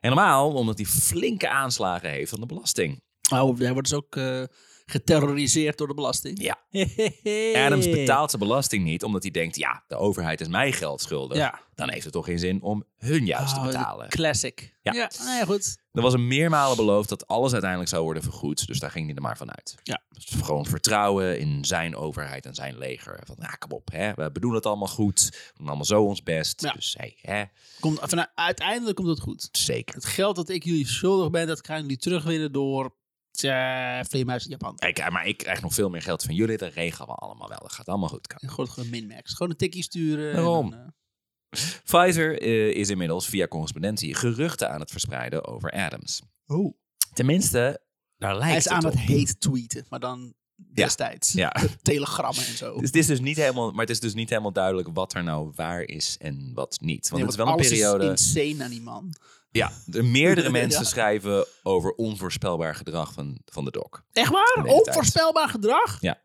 Helemaal 0.00 0.52
omdat 0.52 0.76
hij 0.78 0.86
flinke 0.86 1.48
aanslagen 1.48 2.10
heeft 2.10 2.30
van 2.30 2.40
de 2.40 2.46
belasting. 2.46 3.02
Oh, 3.32 3.58
hij 3.58 3.72
wordt 3.72 3.88
dus 3.88 3.98
ook 3.98 4.16
eh, 4.16 4.42
geterroriseerd 4.86 5.78
door 5.78 5.86
de 5.88 5.94
belasting. 5.94 6.42
Ja. 6.42 6.58
Adams 7.66 7.90
betaalt 7.90 8.30
zijn 8.30 8.42
belasting 8.42 8.84
niet 8.84 9.02
omdat 9.04 9.22
hij 9.22 9.30
denkt... 9.30 9.56
ja, 9.56 9.84
de 9.88 9.96
overheid 9.96 10.40
is 10.40 10.48
mij 10.48 10.72
geld 10.72 11.00
schuldig. 11.00 11.36
Ja. 11.38 11.60
Dan 11.74 11.90
heeft 11.90 12.04
het 12.04 12.12
toch 12.12 12.24
geen 12.24 12.38
zin 12.38 12.62
om 12.62 12.84
hun 12.96 13.24
juist 13.24 13.54
te 13.54 13.60
Oh, 13.60 13.66
betalen. 13.66 14.08
Classic. 14.08 14.74
Ja. 14.82 14.92
Ja, 14.92 15.10
nou 15.18 15.38
ja, 15.38 15.44
goed. 15.44 15.78
Er 15.92 16.02
was 16.02 16.12
hem 16.12 16.26
meermalen 16.26 16.76
beloofd 16.76 17.08
dat 17.08 17.26
alles 17.26 17.52
uiteindelijk 17.52 17.90
zou 17.90 18.02
worden 18.04 18.22
vergoed. 18.22 18.66
Dus 18.66 18.78
daar 18.78 18.90
ging 18.90 19.06
hij 19.06 19.14
er 19.14 19.22
maar 19.22 19.36
van 19.36 19.56
uit. 19.56 19.74
Ja. 19.82 20.02
Dus 20.08 20.24
gewoon 20.42 20.66
vertrouwen 20.66 21.38
in 21.38 21.64
zijn 21.64 21.96
overheid 21.96 22.46
en 22.46 22.54
zijn 22.54 22.78
leger. 22.78 23.20
Van, 23.24 23.36
ja, 23.38 23.46
kom 23.48 23.70
op, 23.72 23.88
hè, 23.92 24.12
we 24.14 24.30
bedoelen 24.32 24.58
het 24.58 24.66
allemaal 24.68 24.88
goed. 24.88 25.28
We 25.32 25.52
doen 25.56 25.66
allemaal 25.66 25.84
zo 25.84 26.02
ons 26.02 26.22
best. 26.22 26.60
Ja. 26.62 26.72
Dus 26.72 26.94
hey, 26.98 27.16
hè, 27.20 27.42
Komt, 27.80 27.98
vanuit, 28.02 28.30
uiteindelijk 28.34 28.96
komt 28.96 29.08
het 29.08 29.20
goed. 29.20 29.48
zeker. 29.52 29.94
Het 29.94 30.04
geld 30.04 30.36
dat 30.36 30.48
ik 30.48 30.64
jullie 30.64 30.86
schuldig 30.86 31.30
ben, 31.30 31.46
dat 31.46 31.66
gaan 31.66 31.80
jullie 31.80 31.96
terugwinnen 31.96 32.52
door 32.52 32.94
uh, 33.44 34.00
Vleermuis 34.08 34.44
in 34.44 34.50
Japan. 34.50 34.76
Kijk, 34.76 34.98
eh, 34.98 35.08
maar 35.10 35.26
ik 35.26 35.36
krijg 35.36 35.62
nog 35.62 35.74
veel 35.74 35.88
meer 35.90 36.02
geld 36.02 36.22
van 36.22 36.34
jullie. 36.34 36.56
Dat 36.56 36.72
regelen 36.72 37.08
we 37.08 37.14
allemaal 37.14 37.48
wel. 37.48 37.58
Dat 37.58 37.72
gaat 37.72 37.88
allemaal 37.88 38.08
goed. 38.08 38.32
En 38.32 38.48
gewoon, 38.48 38.68
gewoon 38.70 38.90
minmax. 38.90 39.32
Gewoon 39.34 39.50
een 39.52 39.58
tikkie 39.58 39.82
sturen. 39.82 40.30
en 40.30 40.42
Waarom? 40.42 40.70
dan, 40.70 40.80
eh, 40.80 40.86
Pfizer 41.84 42.42
is 42.76 42.88
inmiddels 42.88 43.26
via 43.28 43.46
correspondentie 43.46 44.14
geruchten 44.14 44.70
aan 44.70 44.80
het 44.80 44.90
verspreiden 44.90 45.46
over 45.46 45.70
Adams. 45.70 46.22
Tenminste, 47.12 47.80
daar 48.16 48.32
lijkt 48.38 48.46
hij 48.48 48.56
is 48.56 48.64
het 48.64 48.72
aan 48.72 48.84
op. 48.84 48.92
het 48.92 49.00
hate 49.00 49.38
tweeten, 49.38 49.86
maar 49.88 50.00
dan 50.00 50.34
destijds. 50.56 51.32
Ja. 51.32 51.56
Telegrammen 51.82 52.46
en 52.46 52.56
zo. 52.56 52.72
Dus 52.74 52.86
het 52.86 52.96
is 52.96 53.06
dus 53.06 53.20
niet 53.20 53.36
helemaal, 53.36 53.70
maar 53.70 53.80
het 53.80 53.90
is 53.90 54.00
dus 54.00 54.14
niet 54.14 54.28
helemaal 54.30 54.52
duidelijk 54.52 54.88
wat 54.92 55.14
er 55.14 55.22
nou 55.22 55.52
waar 55.54 55.82
is 55.82 56.16
en 56.18 56.50
wat 56.54 56.80
niet. 56.80 57.08
Want 57.08 57.12
Nee, 57.12 57.22
het 57.22 57.30
is 57.30 57.44
wel 57.44 57.48
een 57.48 57.68
periode. 57.68 58.12
is 58.12 58.34
insane 58.34 58.64
aan 58.64 58.70
die 58.70 58.82
man. 58.82 59.14
Ja, 59.50 59.72
er 59.92 60.04
meerdere 60.04 60.50
mensen 60.50 60.80
Ja. 60.82 60.86
schrijven 60.86 61.46
over 61.62 61.90
onvoorspelbaar 61.92 62.74
gedrag 62.74 63.12
van, 63.12 63.38
van 63.44 63.64
de 63.64 63.70
doc. 63.70 64.00
Echt 64.12 64.30
waar? 64.30 64.52
Tijd. 64.62 64.86
Onvoorspelbaar 64.86 65.48
gedrag? 65.48 66.00
Ja. 66.00 66.18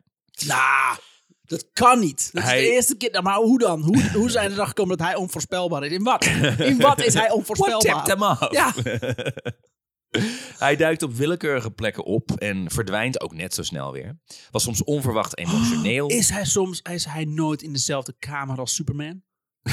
Nou, 0.46 0.96
dat 1.42 1.66
kan 1.72 2.00
niet. 2.00 2.30
Dat 2.32 2.42
Hij- 2.42 2.58
is 2.62 2.66
de 2.68 2.72
eerste 2.74 2.96
keer. 2.96 3.10
Nou, 3.10 3.24
maar 3.24 3.36
hoe 3.36 3.58
dan? 3.58 3.80
Hoe, 3.82 4.10
hoe 4.12 4.30
zijn 4.30 4.50
er 4.50 4.56
dan 4.56 4.66
gekomen 4.66 4.96
dat 4.96 5.06
hij 5.06 5.16
onvoorspelbaar 5.16 5.84
is? 5.84 5.92
In 5.92 6.02
wat? 6.02 6.24
In 6.58 6.78
wat 6.80 7.04
is 7.04 7.14
hij 7.14 7.22
What 7.28 7.36
onvoorspelbaar? 7.36 8.40
off? 8.40 8.52
Ja. 8.52 8.72
Hij 10.58 10.76
duikt 10.76 11.02
op 11.02 11.14
willekeurige 11.14 11.70
plekken 11.70 12.04
op 12.04 12.30
en 12.30 12.70
verdwijnt 12.70 13.20
ook 13.20 13.34
net 13.34 13.54
zo 13.54 13.62
snel 13.62 13.92
weer. 13.92 14.18
Was 14.50 14.62
soms 14.62 14.84
onverwacht 14.84 15.38
emotioneel. 15.38 16.08
Is 16.20 16.28
hij 16.30 16.44
soms 16.44 16.80
is 16.82 17.04
hij 17.04 17.24
nooit 17.24 17.62
in 17.62 17.72
dezelfde 17.72 18.14
kamer 18.18 18.58
als 18.58 18.74
Superman? 18.74 19.22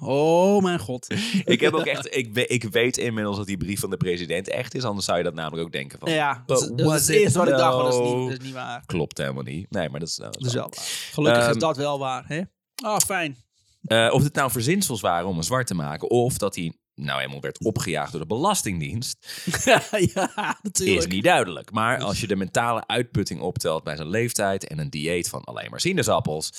Oh 0.00 0.62
mijn 0.62 0.78
god. 0.78 1.06
ik 1.44 1.60
heb 1.60 1.72
ook 1.74 1.86
echt, 1.86 2.16
ik, 2.16 2.32
we- 2.34 2.46
ik 2.46 2.64
weet 2.64 2.96
inmiddels 2.96 3.36
dat 3.36 3.46
die 3.46 3.56
brief 3.56 3.80
van 3.80 3.90
de 3.90 3.96
president 3.96 4.48
echt 4.48 4.74
is. 4.74 4.84
Anders 4.84 5.06
zou 5.06 5.18
je 5.18 5.24
dat 5.24 5.34
namelijk 5.34 5.62
ook 5.62 5.72
denken 5.72 5.98
van. 5.98 6.10
Ja, 6.12 6.42
dat, 6.46 6.62
is- 6.62 6.84
was 6.84 7.08
it 7.08 7.32
wat 7.32 7.48
ik 7.48 7.56
dacht, 7.56 7.74
maar 7.76 7.84
dat 7.84 7.92
is, 7.94 7.98
niet, 8.12 8.28
dat 8.30 8.38
is 8.38 8.44
niet 8.44 8.54
waar. 8.54 8.82
Klopt 8.86 9.18
helemaal 9.18 9.42
niet. 9.42 9.70
Nee, 9.70 9.88
maar 9.88 10.00
dat 10.00 10.08
is, 10.08 10.14
dat 10.16 10.36
is 10.36 10.42
Dat 10.42 10.46
is 10.46 10.54
wel. 10.54 10.62
wel 10.62 10.72
waar. 10.76 10.84
Gelukkig 11.12 11.42
Ehm, 11.42 11.52
is 11.52 11.58
dat 11.68 11.76
wel 11.76 11.98
waar, 11.98 12.24
hè? 12.26 12.40
Ah, 12.82 12.98
fijn. 12.98 13.36
Eh, 13.82 14.08
of 14.12 14.22
het 14.22 14.34
nou 14.34 14.50
verzinsels 14.50 15.00
waren 15.00 15.26
om 15.28 15.34
hem 15.34 15.42
zwart 15.42 15.66
te 15.66 15.74
maken. 15.74 16.10
Of 16.10 16.38
dat 16.38 16.54
hij 16.54 16.72
nou 16.94 17.18
helemaal 17.20 17.40
werd 17.40 17.64
opgejaagd 17.64 18.10
door 18.12 18.20
de 18.20 18.26
Belastingdienst. 18.26 19.42
ja, 20.14 20.58
natuurlijk. 20.62 20.98
Is 20.98 21.06
niet 21.06 21.24
duidelijk. 21.24 21.70
Maar 21.72 22.00
als 22.02 22.20
je 22.20 22.26
de 22.26 22.36
mentale 22.36 22.86
uitputting 22.86 23.40
optelt 23.40 23.84
bij 23.84 23.96
zijn 23.96 24.08
leeftijd. 24.08 24.66
en 24.66 24.78
een 24.78 24.90
dieet 24.90 25.28
van 25.28 25.44
alleen 25.44 25.70
maar 25.70 25.80
sinaasappels. 25.80 26.50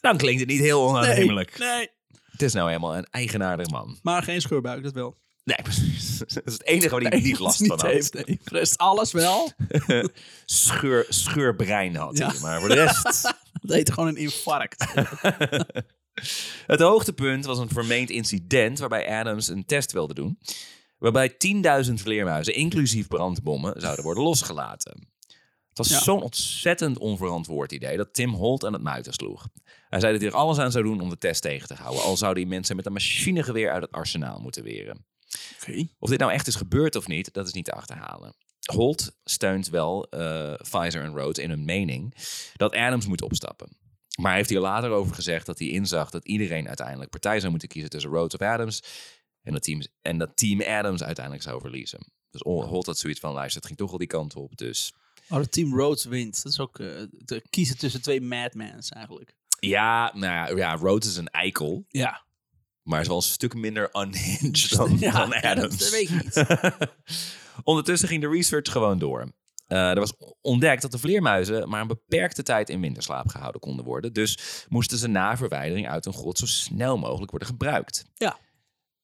dan 0.00 0.16
klinkt 0.16 0.40
het 0.40 0.48
niet 0.48 0.60
heel 0.60 0.88
onaannemelijk. 0.88 1.58
Nee, 1.58 1.68
nee. 1.68 1.88
Het 2.32 2.42
is 2.42 2.52
nou 2.52 2.66
helemaal 2.68 2.96
een 2.96 3.06
eigenaardig 3.10 3.70
man. 3.70 3.98
Maar 4.02 4.22
geen 4.22 4.40
scheurbuik, 4.40 4.82
dat 4.82 4.92
wel. 4.92 5.20
Nee, 5.44 5.62
precies. 5.62 6.18
Dat 6.18 6.42
is 6.44 6.52
het 6.52 6.64
enige 6.64 6.88
waar 6.88 7.00
hij 7.00 7.10
Nee, 7.10 7.20
niet 7.22 7.38
last 7.38 7.56
van 7.58 7.68
had. 7.68 7.82
heeft, 7.82 8.14
nee. 8.14 8.24
De 8.44 8.58
rest 8.58 8.78
alles 8.78 9.12
wel. 9.12 9.50
Scheur, 10.44 11.06
scheurbrein 11.08 11.96
had 11.96 12.18
hij. 12.18 12.38
Maar 12.40 12.60
voor 12.60 12.68
de 12.68 12.74
rest. 12.74 13.02
Dat 13.62 13.76
heet 13.76 13.92
gewoon 13.92 14.08
een 14.08 14.16
infarct. 14.16 14.86
Het 16.66 16.80
hoogtepunt 16.80 17.44
was 17.44 17.58
een 17.58 17.68
vermeend 17.68 18.10
incident 18.10 18.78
waarbij 18.78 19.08
Adams 19.18 19.48
een 19.48 19.64
test 19.64 19.92
wilde 19.92 20.14
doen. 20.14 20.38
Waarbij 20.98 21.32
10.000 21.86 21.92
vleermuizen, 21.94 22.54
inclusief 22.54 23.08
brandbommen, 23.08 23.80
zouden 23.80 24.04
worden 24.04 24.22
losgelaten. 24.24 25.08
Het 25.68 25.78
was 25.78 25.88
Ja. 25.88 26.00
zo'n 26.00 26.22
ontzettend 26.22 26.98
onverantwoord 26.98 27.72
idee 27.72 27.96
dat 27.96 28.14
Tim 28.14 28.30
Holt 28.34 28.64
aan 28.64 28.72
het 28.72 28.82
muiten 28.82 29.12
sloeg. 29.12 29.48
Hij 29.92 30.00
zei 30.00 30.12
dat 30.12 30.22
hij 30.22 30.30
er 30.30 30.36
alles 30.36 30.58
aan 30.58 30.72
zou 30.72 30.84
doen 30.84 31.00
om 31.00 31.08
de 31.08 31.18
test 31.18 31.42
tegen 31.42 31.68
te 31.68 31.74
houden. 31.74 32.02
Al 32.02 32.16
zouden 32.16 32.42
die 32.42 32.52
mensen 32.52 32.76
met 32.76 32.86
een 32.86 32.92
machinegeweer 32.92 33.70
uit 33.70 33.82
het 33.82 33.92
arsenaal 33.92 34.40
moeten 34.40 34.62
weren. 34.62 35.06
Oké. 35.60 35.86
Of 35.98 36.10
dit 36.10 36.18
nou 36.18 36.32
echt 36.32 36.46
is 36.46 36.54
gebeurd 36.54 36.96
of 36.96 37.06
niet, 37.06 37.32
dat 37.32 37.46
is 37.46 37.52
niet 37.52 37.64
te 37.64 37.72
achterhalen. 37.72 38.34
Holt 38.72 39.16
steunt 39.24 39.68
wel 39.68 40.06
eh, 40.10 40.54
Pfizer 40.54 41.02
en 41.02 41.14
Rhodes 41.14 41.44
in 41.44 41.50
hun 41.50 41.64
mening 41.64 42.14
dat 42.56 42.74
Adams 42.74 43.06
moet 43.06 43.22
opstappen. 43.22 43.68
Maar 44.16 44.28
hij 44.28 44.36
heeft 44.36 44.50
hier 44.50 44.60
later 44.60 44.90
over 44.90 45.14
gezegd 45.14 45.46
dat 45.46 45.58
hij 45.58 45.68
inzag 45.68 46.10
dat 46.10 46.24
iedereen 46.24 46.66
uiteindelijk 46.68 47.10
partij 47.10 47.38
zou 47.38 47.50
moeten 47.50 47.68
kiezen 47.68 47.90
tussen 47.90 48.10
Rhodes 48.10 48.34
of 48.34 48.46
Adams. 48.46 48.82
En 49.42 49.52
dat 49.52 49.62
team, 49.62 49.82
en 50.02 50.18
dat 50.18 50.36
team 50.36 50.62
Adams 50.62 51.02
uiteindelijk 51.02 51.44
zou 51.44 51.60
verliezen. 51.60 52.00
Dus 52.30 52.40
Holt 52.40 52.86
had 52.86 52.98
zoiets 52.98 53.20
van, 53.20 53.32
luister, 53.32 53.56
het 53.56 53.66
ging 53.66 53.78
toch 53.78 53.90
wel 53.90 53.98
die 53.98 54.08
kant 54.08 54.36
op. 54.36 54.56
Dus 54.56 54.92
Oh, 55.28 55.38
het 55.38 55.52
team 55.52 55.74
Rhodes 55.74 56.04
wint. 56.04 56.42
Dat 56.42 56.52
is 56.52 56.60
ook 56.60 56.78
eh, 56.78 57.02
te 57.24 57.42
kiezen 57.50 57.78
tussen 57.78 58.02
twee 58.02 58.20
madmans 58.20 58.88
eigenlijk. 58.88 59.34
Ja, 59.68 60.10
nou 60.14 60.56
ja, 60.56 60.74
Rhodes 60.74 61.08
is 61.08 61.16
een 61.16 61.28
eikel. 61.28 61.84
Ja. 61.88 62.24
Maar 62.82 63.00
is 63.00 63.06
wel 63.06 63.16
een 63.16 63.22
stuk 63.22 63.54
minder 63.54 63.90
unhinged 63.92 64.70
dan, 64.76 64.96
Ja, 64.98 65.12
dan 65.12 65.34
Adams. 65.34 65.76
dat 65.76 65.90
weet 65.90 66.10
ik 66.10 66.24
niet. 66.24 66.44
Ondertussen 67.64 68.08
ging 68.08 68.20
de 68.20 68.28
research 68.28 68.72
gewoon 68.72 68.98
door. 68.98 69.32
Eh, 69.66 69.90
er 69.90 69.98
was 69.98 70.12
ontdekt 70.40 70.82
dat 70.82 70.90
de 70.92 70.98
vleermuizen 70.98 71.68
maar 71.68 71.80
een 71.80 71.86
beperkte 71.86 72.42
tijd 72.42 72.68
in 72.68 72.80
winterslaap 72.80 73.28
gehouden 73.28 73.60
konden 73.60 73.84
worden. 73.84 74.12
Dus 74.12 74.38
moesten 74.68 74.98
ze 74.98 75.06
na 75.08 75.36
verwijdering 75.36 75.88
uit 75.88 76.06
een 76.06 76.12
grot 76.12 76.38
zo 76.38 76.46
snel 76.46 76.98
mogelijk 76.98 77.30
worden 77.30 77.48
gebruikt. 77.48 78.04
Ja. 78.14 78.38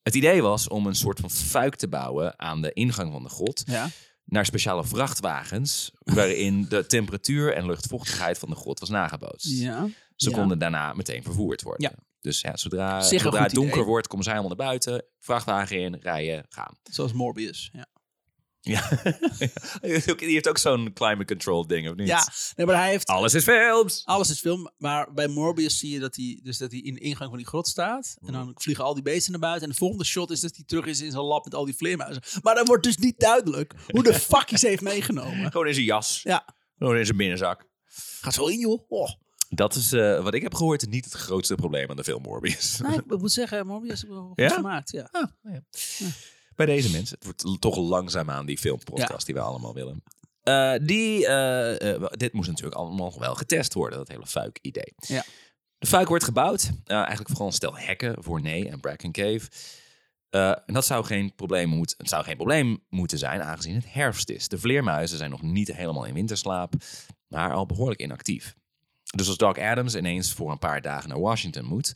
Het 0.02 0.14
idee 0.14 0.42
was 0.42 0.68
om 0.68 0.86
een 0.86 0.94
soort 0.94 1.20
van 1.20 1.30
fuik 1.30 1.74
te 1.76 1.88
bouwen 1.88 2.38
aan 2.38 2.62
de 2.62 2.72
ingang 2.72 3.12
van 3.12 3.22
de 3.22 3.28
grot. 3.28 3.62
Ja. 3.66 3.88
Naar 4.24 4.46
speciale 4.46 4.84
vrachtwagens, 4.84 5.90
waarin 5.98 6.66
de 6.68 6.86
temperatuur 6.86 7.54
en 7.54 7.66
luchtvochtigheid 7.66 8.38
van 8.38 8.48
de 8.48 8.56
grot 8.56 8.80
was 8.80 8.88
nagebootst. 8.88 9.48
Ja. 9.60 9.88
Ze 10.20 10.30
Ja. 10.30 10.36
konden 10.36 10.58
daarna 10.58 10.92
meteen 10.92 11.22
vervoerd 11.22 11.62
worden. 11.62 11.90
Ja. 11.90 12.04
Dus 12.20 12.40
ja, 12.40 12.56
zodra, 12.56 13.00
zodra 13.02 13.42
het 13.42 13.54
donker 13.54 13.72
idee. 13.72 13.84
wordt, 13.84 14.06
komen 14.06 14.24
ze 14.24 14.30
helemaal 14.30 14.56
naar 14.56 14.66
buiten. 14.66 15.04
Vrachtwagen 15.18 15.78
in, 15.80 15.96
rijden, 16.00 16.46
gaan. 16.48 16.76
Zoals 16.82 17.12
Morbius. 17.12 17.68
Ja. 17.72 17.86
Ja. 18.60 18.88
Die 19.80 20.16
heeft 20.16 20.48
ook 20.48 20.58
zo'n 20.58 20.92
climate 20.92 21.24
control 21.24 21.66
ding, 21.66 21.88
of 21.88 21.94
niet? 21.94 22.06
ja. 22.08 22.28
Nee, 22.56 22.66
maar 22.66 22.76
hij 22.76 22.88
heeft... 22.90 23.06
Alles 23.08 23.34
is 23.34 23.42
films. 23.44 24.02
Alles 24.04 24.30
is 24.30 24.40
film, 24.40 24.70
maar 24.76 25.12
bij 25.14 25.28
Morbius 25.28 25.78
zie 25.78 25.90
je 25.92 25.98
dat 25.98 26.16
hij, 26.16 26.40
dus 26.42 26.58
dat 26.58 26.70
hij 26.70 26.80
in 26.80 26.94
de 26.94 27.00
ingang 27.00 27.28
van 27.28 27.38
die 27.38 27.46
grot 27.46 27.68
staat. 27.68 28.16
En 28.26 28.32
dan 28.32 28.52
vliegen 28.54 28.84
al 28.84 28.94
die 28.94 29.02
beesten 29.02 29.30
naar 29.30 29.40
buiten. 29.40 29.62
En 29.64 29.70
de 29.70 29.76
volgende 29.78 30.04
shot 30.04 30.30
is 30.30 30.40
dat 30.40 30.54
hij 30.56 30.64
terug 30.66 30.86
is 30.86 31.00
in 31.00 31.10
zijn 31.10 31.22
lab 31.22 31.44
met 31.44 31.54
al 31.54 31.64
die 31.64 31.76
vleermuizen. 31.76 32.22
Maar 32.42 32.54
dan 32.54 32.64
wordt 32.66 32.82
dus 32.84 32.96
niet 32.96 33.18
duidelijk 33.20 33.74
hoe 33.88 34.02
de 34.02 34.14
fuck 34.30 34.48
hij 34.50 34.58
ze 34.58 34.66
heeft 34.68 34.82
meegenomen. 34.82 35.50
Gewoon 35.50 35.66
in 35.66 35.74
zijn 35.74 35.86
jas. 35.86 36.20
Ja, 36.22 36.44
Gewoon 36.78 36.96
in 36.96 37.04
zijn 37.04 37.16
binnenzak. 37.16 37.66
gaat 38.20 38.34
zo 38.34 38.46
in 38.46 38.58
joh. 38.58 38.84
Oh. 38.88 39.08
Dat 39.48 39.74
is 39.74 39.92
eh, 39.92 40.22
wat 40.22 40.34
ik 40.34 40.42
heb 40.42 40.54
gehoord 40.54 40.88
niet 40.88 41.04
het 41.04 41.14
grootste 41.14 41.54
probleem 41.54 41.90
aan 41.90 41.96
de 41.96 42.04
film 42.04 42.22
Morbius. 42.22 42.78
Nee, 42.78 42.96
ik 42.96 43.18
moet 43.20 43.32
zeggen, 43.32 43.66
Morbius 43.66 44.02
is 44.02 44.08
wel 44.08 44.26
goed 44.26 44.40
Ja? 44.40 44.48
gemaakt. 44.48 44.90
Ja. 44.90 45.10
Bij 46.56 46.66
deze 46.66 46.90
mensen. 46.90 47.18
Het 47.20 47.42
wordt 47.42 47.60
toch 47.60 47.76
langzaamaan 47.76 48.46
die 48.46 48.58
filmpodcast 48.58 49.26
die 49.26 49.34
we 49.34 49.40
allemaal 49.40 49.74
willen. 49.74 50.02
Eh, 50.42 50.74
die, 50.82 51.26
eh, 51.26 52.04
dit 52.10 52.32
moest 52.32 52.48
natuurlijk 52.48 52.76
allemaal 52.76 53.18
wel 53.18 53.34
getest 53.34 53.74
worden, 53.74 53.98
dat 53.98 54.08
hele 54.08 54.26
fuik-idee. 54.26 54.94
Ja. 54.96 55.24
De 55.78 55.86
fuik 55.86 56.08
wordt 56.08 56.24
gebouwd. 56.24 56.70
eigenlijk 56.84 57.28
vooral 57.28 57.46
een 57.46 57.52
stel 57.52 57.76
hekken 57.76 58.22
voor 58.22 58.40
Nee 58.40 58.68
en 58.68 58.80
Bracken 58.80 59.12
Cave. 59.12 59.48
En 60.30 60.74
dat 60.74 60.84
zou 60.84 61.04
geen, 61.04 61.34
probleem 61.34 61.68
moet, 61.68 61.94
het 61.98 62.08
zou 62.08 62.24
geen 62.24 62.36
probleem 62.36 62.84
moeten 62.88 63.18
zijn, 63.18 63.42
aangezien 63.42 63.74
het 63.74 63.92
herfst 63.92 64.30
is. 64.30 64.48
De 64.48 64.58
vleermuizen 64.58 65.18
zijn 65.18 65.30
nog 65.30 65.42
niet 65.42 65.72
helemaal 65.72 66.04
in 66.04 66.14
winterslaap, 66.14 66.72
maar 67.26 67.52
al 67.52 67.66
behoorlijk 67.66 68.00
inactief. 68.00 68.56
Dus 69.16 69.28
als 69.28 69.36
Doc 69.36 69.58
Adams 69.58 69.94
ineens 69.94 70.32
voor 70.32 70.50
een 70.50 70.58
paar 70.58 70.82
dagen 70.82 71.08
naar 71.08 71.20
Washington 71.20 71.64
moet 71.64 71.92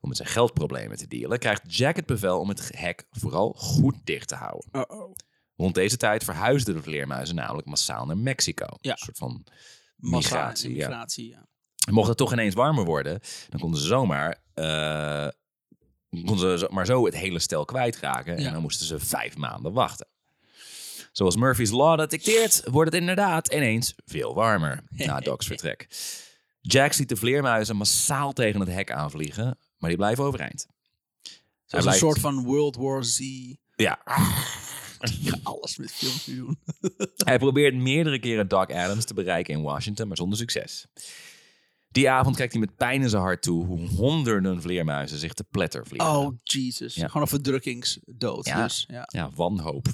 om 0.00 0.08
met 0.08 0.16
zijn 0.16 0.28
geldproblemen 0.28 0.96
te 0.96 1.06
dealen, 1.08 1.38
krijgt 1.38 1.76
Jack 1.76 1.96
het 1.96 2.06
bevel 2.06 2.40
om 2.40 2.48
het 2.48 2.70
hek 2.76 3.04
vooral 3.10 3.52
goed 3.56 3.94
dicht 4.04 4.28
te 4.28 4.34
houden. 4.34 4.68
Uh-oh. 4.72 5.14
Rond 5.56 5.74
deze 5.74 5.96
tijd 5.96 6.24
verhuisden 6.24 6.74
de 6.74 6.82
vleermuizen 6.82 7.34
namelijk 7.34 7.66
massaal 7.66 8.06
naar 8.06 8.18
Mexico. 8.18 8.66
Ja. 8.80 8.90
Een 8.90 8.96
soort 8.98 9.18
van 9.18 9.44
Massa- 9.96 10.36
migratie. 10.36 10.74
Ja. 10.74 10.88
migratie, 10.88 11.28
ja. 11.28 11.46
Mocht 11.90 12.08
het 12.08 12.16
toch 12.16 12.32
ineens 12.32 12.54
warmer 12.54 12.84
worden, 12.84 13.20
dan 13.48 13.60
konden 13.60 13.80
ze 13.80 13.86
zomaar, 13.86 14.42
eh, 14.54 15.28
konden 16.10 16.38
ze 16.38 16.58
zo- 16.58 16.68
maar 16.70 16.86
zo 16.86 17.04
het 17.04 17.16
hele 17.16 17.38
stel 17.38 17.64
kwijtraken. 17.64 18.36
En 18.36 18.52
dan 18.52 18.62
moesten 18.62 18.86
ze 18.86 18.98
vijf 18.98 19.36
maanden 19.36 19.72
wachten. 19.72 20.06
Zoals 21.12 21.36
Murphy's 21.36 21.70
Law 21.70 21.98
dat 21.98 22.10
dicteert, 22.10 22.62
wordt 22.70 22.92
het 22.92 23.00
inderdaad 23.00 23.52
ineens 23.52 23.94
veel 24.04 24.34
warmer 24.34 24.84
na 25.06 25.20
Doc's 25.20 25.46
vertrek. 25.46 25.86
Jack 26.66 26.92
ziet 26.92 27.08
de 27.08 27.16
vleermuizen 27.16 27.76
massaal 27.76 28.32
tegen 28.32 28.60
het 28.60 28.68
hek 28.68 28.90
aanvliegen, 28.92 29.58
maar 29.78 29.88
die 29.88 29.98
blijven 29.98 30.24
overeind. 30.24 30.66
Zoals 31.64 31.84
Hij 31.84 31.94
een 31.94 32.00
soort 32.00 32.18
van 32.18 32.44
World 32.44 32.76
War 32.76 33.04
Z. 33.04 33.18
Ja, 33.76 34.00
gaan 34.04 35.40
alles 35.42 35.76
met 35.76 35.92
films 35.92 36.26
nu 36.26 36.36
doen. 36.36 36.58
Hij 37.24 37.38
probeert 37.38 37.74
meerdere 37.74 38.18
keren 38.18 38.48
Doc 38.48 38.66
Adams 38.66 39.04
te 39.04 39.14
bereiken 39.14 39.54
in 39.54 39.62
Washington, 39.62 40.08
maar 40.08 40.16
zonder 40.16 40.38
succes. 40.38 40.86
Die 41.88 42.10
avond 42.10 42.36
kijkt 42.36 42.52
hij 42.52 42.60
met 42.60 42.76
pijn 42.76 43.02
in 43.02 43.08
zijn 43.08 43.22
hart 43.22 43.42
toe 43.42 43.66
hoe 43.66 43.88
honderden 43.88 44.62
vleermuizen 44.62 45.18
zich 45.18 45.32
te 45.32 45.44
pletter 45.50 45.86
vliegen. 45.86 46.10
Oh, 46.10 46.38
Jesus. 46.42 46.94
Ja. 46.94 47.06
Gewoon 47.06 47.22
een 47.22 47.28
verdrukkingsdood. 47.28 48.46
Ja. 48.46 48.62
Dus, 48.62 48.84
ja. 48.88 49.04
Ja, 49.06 49.30
wanhoop. 49.34 49.86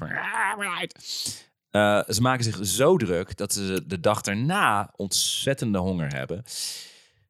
Eh, 1.70 2.02
ze 2.09 2.20
maken 2.20 2.44
zich 2.44 2.59
zo 2.66 2.96
druk 2.96 3.37
dat 3.37 3.52
ze 3.52 3.83
de 3.87 4.00
dag 4.00 4.22
erna 4.22 4.92
ontzettende 4.96 5.78
honger 5.78 6.14
hebben. 6.14 6.42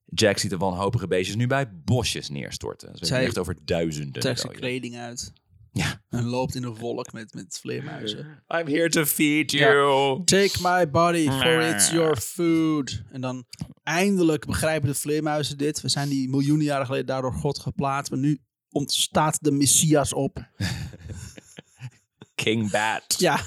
Jack 0.05 0.38
ziet 0.38 0.50
de 0.50 0.57
wanhopige 0.57 1.07
beestjes 1.07 1.37
nu 1.37 1.46
bij 1.46 1.70
bosjes 1.85 2.29
neerstorten. 2.29 3.07
Ze 3.07 3.16
echt 3.16 3.38
over 3.38 3.57
duizenden. 3.64 4.20
Trekt 4.22 4.40
zijn 4.40 4.53
kleding 4.53 4.96
uit. 4.96 5.33
Ja. 5.72 6.03
En 6.09 6.24
loopt 6.24 6.55
in 6.55 6.62
een 6.64 6.74
wolk 6.76 7.12
met, 7.12 7.35
met 7.35 7.59
vleermuizen. 7.61 8.18
I'm 8.48 8.66
here 8.66 8.88
to 8.88 9.05
feed 9.05 9.50
Ja. 9.50 9.72
you. 9.72 10.24
Take 10.24 10.59
my 10.62 10.90
body, 10.90 11.31
for 11.31 11.61
it's 11.61 11.90
your 11.90 12.16
food. 12.16 13.03
En 13.11 13.20
dan 13.20 13.44
eindelijk 13.83 14.46
begrijpen 14.46 14.88
de 14.88 14.94
vleermuizen 14.94 15.59
dit. 15.59 15.81
We 15.81 15.88
zijn 15.88 16.09
die 16.09 16.29
miljoenen 16.29 16.66
jaren 16.66 16.87
geleden 16.87 17.07
daardoor 17.07 17.33
God 17.33 17.59
geplaatst. 17.59 18.11
Maar 18.11 18.20
nu 18.20 18.38
ontstaat 18.70 19.38
de 19.40 19.50
Messias 19.53 20.12
op. 20.12 20.46
King 22.35 22.70
Bat. 22.70 23.14
Ja, 23.18 23.40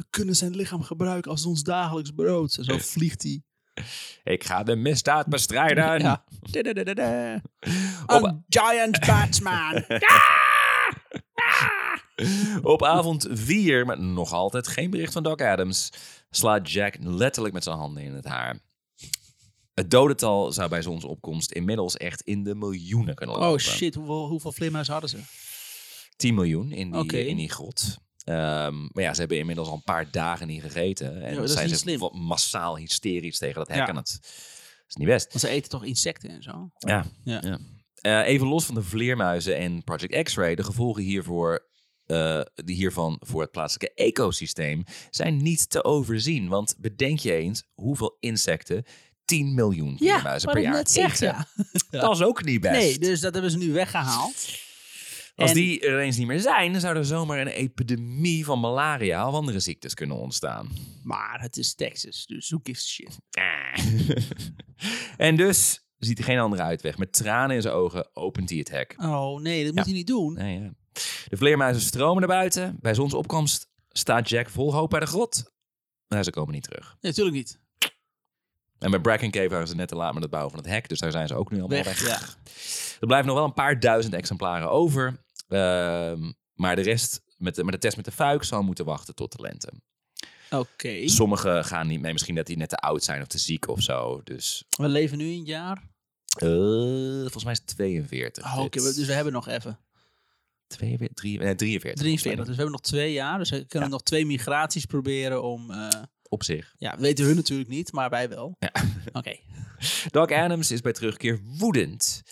we 0.00 0.06
kunnen 0.10 0.36
zijn 0.36 0.56
lichaam 0.56 0.82
gebruiken 0.82 1.30
als 1.30 1.44
ons 1.46 1.62
dagelijks 1.62 2.10
brood. 2.10 2.54
En 2.56 2.64
zo 2.64 2.78
vliegt 2.78 3.22
hij. 3.22 3.42
Ik 4.22 4.44
ga 4.44 4.62
de 4.62 4.76
misdaad 4.76 5.26
bestrijden. 5.26 6.00
Ja. 6.02 6.24
Da-da-da-da-da. 6.52 7.40
Op- 8.06 8.24
A 8.26 8.42
giant 8.48 9.00
batsman. 9.06 9.84
Op 12.62 12.84
avond 12.84 13.26
4, 13.30 13.86
maar 13.86 14.00
nog 14.02 14.32
altijd 14.32 14.68
geen 14.68 14.90
bericht 14.90 15.12
van 15.12 15.22
Doc 15.22 15.40
Adams, 15.40 15.90
slaat 16.30 16.70
Jack 16.70 16.96
letterlijk 17.00 17.54
met 17.54 17.64
zijn 17.64 17.76
handen 17.76 18.02
in 18.02 18.12
het 18.14 18.24
haar. 18.24 18.58
Het 19.74 19.90
dodental 19.90 20.52
zou 20.52 20.68
bij 20.68 20.82
zonsopkomst 20.82 21.52
inmiddels 21.52 21.96
echt 21.96 22.20
in 22.22 22.42
de 22.44 22.54
miljoenen 22.54 23.14
kunnen 23.14 23.36
lopen. 23.36 23.50
Oh 23.52 23.58
shit, 23.58 23.94
hoeveel, 23.94 24.26
hoeveel 24.28 24.52
vleermuizen 24.52 24.92
hadden 24.92 25.10
ze? 25.10 25.18
10 26.16 26.34
miljoen 26.34 26.72
in 26.72 26.90
die, 26.92 27.26
in 27.26 27.36
die 27.36 27.50
grot. 27.50 27.98
Ehm, 28.30 28.80
maar 28.92 29.02
ja, 29.04 29.12
ze 29.14 29.20
hebben 29.20 29.38
inmiddels 29.38 29.68
al 29.68 29.74
een 29.74 29.82
paar 29.82 30.10
dagen 30.10 30.46
niet 30.46 30.62
gegeten. 30.62 31.22
En 31.22 31.34
dan 31.34 31.44
is 31.44 31.52
zijn 31.52 31.66
niet 31.66 31.74
ze 31.74 31.80
slim. 31.80 31.98
wat 31.98 32.14
massaal 32.14 32.76
hysterisch 32.76 33.38
tegen 33.38 33.54
dat 33.54 33.68
hek 33.68 33.76
Ja. 33.76 33.86
aan 33.88 33.96
het... 33.96 34.18
Dat 34.20 34.88
is 34.88 34.94
niet 34.94 35.06
best. 35.06 35.28
Want 35.28 35.40
ze 35.40 35.48
eten 35.48 35.70
toch 35.70 35.84
insecten 35.84 36.30
en 36.30 36.42
zo? 36.42 36.70
Ja. 36.78 37.04
Ja. 37.24 37.40
ja. 37.44 37.58
Eh, 37.94 38.28
even 38.28 38.46
los 38.46 38.64
van 38.64 38.74
de 38.74 38.82
vleermuizen 38.82 39.56
en 39.56 39.84
Project 39.84 40.22
X-Ray, 40.22 40.54
de 40.54 40.64
gevolgen 40.64 41.02
hiervoor, 41.02 41.68
eh, 42.06 42.40
die 42.54 42.76
hiervan 42.76 43.16
voor 43.20 43.40
het 43.40 43.50
plaatselijke 43.50 43.94
ecosysteem 44.02 44.84
zijn 45.10 45.42
niet 45.42 45.70
te 45.70 45.84
overzien. 45.84 46.48
Want 46.48 46.74
bedenk 46.78 47.18
je 47.18 47.32
eens 47.32 47.64
hoeveel 47.74 48.16
insecten 48.20 48.84
10 49.24 49.54
miljoen 49.54 49.96
vleermuizen 49.96 50.52
per 50.52 50.62
jaar 50.62 50.88
zeg, 50.88 51.12
eten. 51.12 51.26
ja. 51.26 51.48
Dat 52.00 52.14
is 52.14 52.22
ook 52.22 52.44
niet 52.44 52.60
best. 52.60 52.72
Nee, 52.72 52.98
dus 52.98 53.20
dat 53.20 53.32
hebben 53.32 53.50
ze 53.50 53.58
nu 53.58 53.72
weggehaald. 53.72 54.34
Als 55.40 55.50
en- 55.50 55.56
die 55.56 55.80
er 55.80 55.98
eens 55.98 56.16
niet 56.16 56.26
meer 56.26 56.40
zijn, 56.40 56.72
dan 56.72 56.80
zou 56.80 56.96
er 56.96 57.04
zomaar 57.04 57.38
een 57.40 57.46
epidemie 57.46 58.44
van 58.44 58.60
malaria 58.60 59.28
of 59.28 59.34
andere 59.34 59.60
ziektes 59.60 59.94
kunnen 59.94 60.16
ontstaan. 60.16 60.68
Maar 61.02 61.40
het 61.40 61.56
is 61.56 61.74
Texas, 61.74 62.26
dus 62.26 62.54
gives 62.62 62.84
a 62.84 62.88
shit? 62.88 63.18
en 65.16 65.36
dus 65.36 65.84
ziet 65.98 66.18
hij 66.18 66.26
geen 66.26 66.38
andere 66.38 66.62
uitweg. 66.62 66.98
Met 66.98 67.12
tranen 67.12 67.56
in 67.56 67.62
zijn 67.62 67.74
ogen 67.74 68.16
opent 68.16 68.48
hij 68.48 68.58
het 68.58 68.70
hek. 68.70 68.94
Oh 68.98 69.40
nee, 69.40 69.64
dat 69.64 69.74
moet 69.74 69.84
hij 69.84 69.94
niet 69.94 70.06
doen. 70.06 70.32
Nee, 70.34 70.60
ja. 70.60 70.70
De 71.28 71.36
vleermuizen 71.36 71.82
stromen 71.82 72.18
naar 72.18 72.28
buiten. 72.36 72.76
Bij 72.80 72.94
zonsopkomst 72.94 73.68
staat 73.88 74.28
Jack 74.28 74.48
vol 74.48 74.74
hoop 74.74 74.90
bij 74.90 75.00
de 75.00 75.06
grot. 75.06 75.52
Maar 76.08 76.24
ze 76.24 76.30
komen 76.30 76.54
niet 76.54 76.62
terug. 76.62 76.84
Nee, 76.86 76.96
natuurlijk 77.12 77.36
niet. 77.36 77.58
En 78.78 78.90
bij 78.90 79.00
Bracken 79.00 79.30
Cave 79.30 79.48
waren 79.48 79.68
ze 79.68 79.74
net 79.74 79.88
te 79.88 79.96
laat 79.96 80.12
met 80.12 80.22
het 80.22 80.30
bouwen 80.30 80.52
van 80.54 80.62
het 80.62 80.70
hek. 80.72 80.88
Dus 80.88 80.98
daar 80.98 81.10
zijn 81.10 81.28
ze 81.28 81.34
ook 81.34 81.50
nu 81.50 81.58
allemaal 81.58 81.84
weg. 81.84 82.00
Weg, 82.02 82.08
ja. 82.08 82.20
Er 83.00 83.06
blijven 83.06 83.26
nog 83.26 83.36
wel 83.36 83.44
een 83.44 83.52
paar 83.54 83.80
duizend 83.80 84.14
exemplaren 84.14 84.70
over. 84.70 85.24
Ehm, 85.50 86.32
maar 86.54 86.76
de 86.76 86.82
rest, 86.82 87.20
met 87.36 87.54
de, 87.54 87.64
met 87.64 87.72
de 87.74 87.80
test 87.80 87.96
met 87.96 88.04
de 88.04 88.10
fuik, 88.12 88.44
zal 88.44 88.62
moeten 88.62 88.84
wachten 88.84 89.14
tot 89.14 89.32
de 89.36 89.42
lente. 89.42 89.72
Oké. 90.50 91.08
Sommigen 91.08 91.64
gaan 91.64 91.86
niet 91.86 92.00
mee. 92.00 92.12
Misschien 92.12 92.34
dat 92.34 92.46
die 92.46 92.56
net 92.56 92.68
te 92.68 92.76
oud 92.76 93.04
zijn 93.04 93.20
of 93.20 93.26
te 93.26 93.38
ziek 93.38 93.68
of 93.68 93.80
zo. 93.82 94.20
Dus 94.24 94.64
We 94.78 94.88
leven 94.88 95.18
nu 95.18 95.30
in 95.30 95.38
het 95.38 95.46
jaar. 95.46 95.82
eh, 96.38 96.48
volgens 97.20 97.44
mij 97.44 97.52
is 97.52 97.58
het 97.58 97.66
42. 97.66 98.44
Oh, 98.44 98.58
Oké, 98.58 98.82
we- 98.82 98.94
dus 98.94 99.06
we 99.06 99.12
hebben 99.12 99.32
nog 99.32 99.48
even. 99.48 99.78
42, 100.66 101.16
drie- 101.16 101.38
nee, 101.38 101.54
43. 101.54 102.00
43, 102.00 102.38
dus 102.46 102.56
we 102.56 102.62
hebben 102.62 102.72
nog 102.72 102.80
twee 102.80 103.12
jaar. 103.12 103.38
Dus 103.38 103.50
we 103.50 103.64
kunnen 103.66 103.88
Ja. 103.88 103.94
nog 103.94 104.02
twee 104.02 104.26
migraties 104.26 104.84
proberen 104.84 105.42
om... 105.42 105.70
eh, 105.70 105.88
Op 106.28 106.44
zich. 106.44 106.74
ja, 106.78 106.98
weten 106.98 107.24
hun 107.24 107.36
natuurlijk 107.36 107.68
niet, 107.68 107.92
maar 107.92 108.10
wij 108.10 108.28
wel. 108.28 108.56
Ja. 108.58 108.72
Oké. 109.12 109.36
Doc 110.10 110.30
Adams 110.30 110.70
is 110.70 110.80
bij 110.80 110.92
terugkeer 110.92 111.40
woedend. 111.44 112.22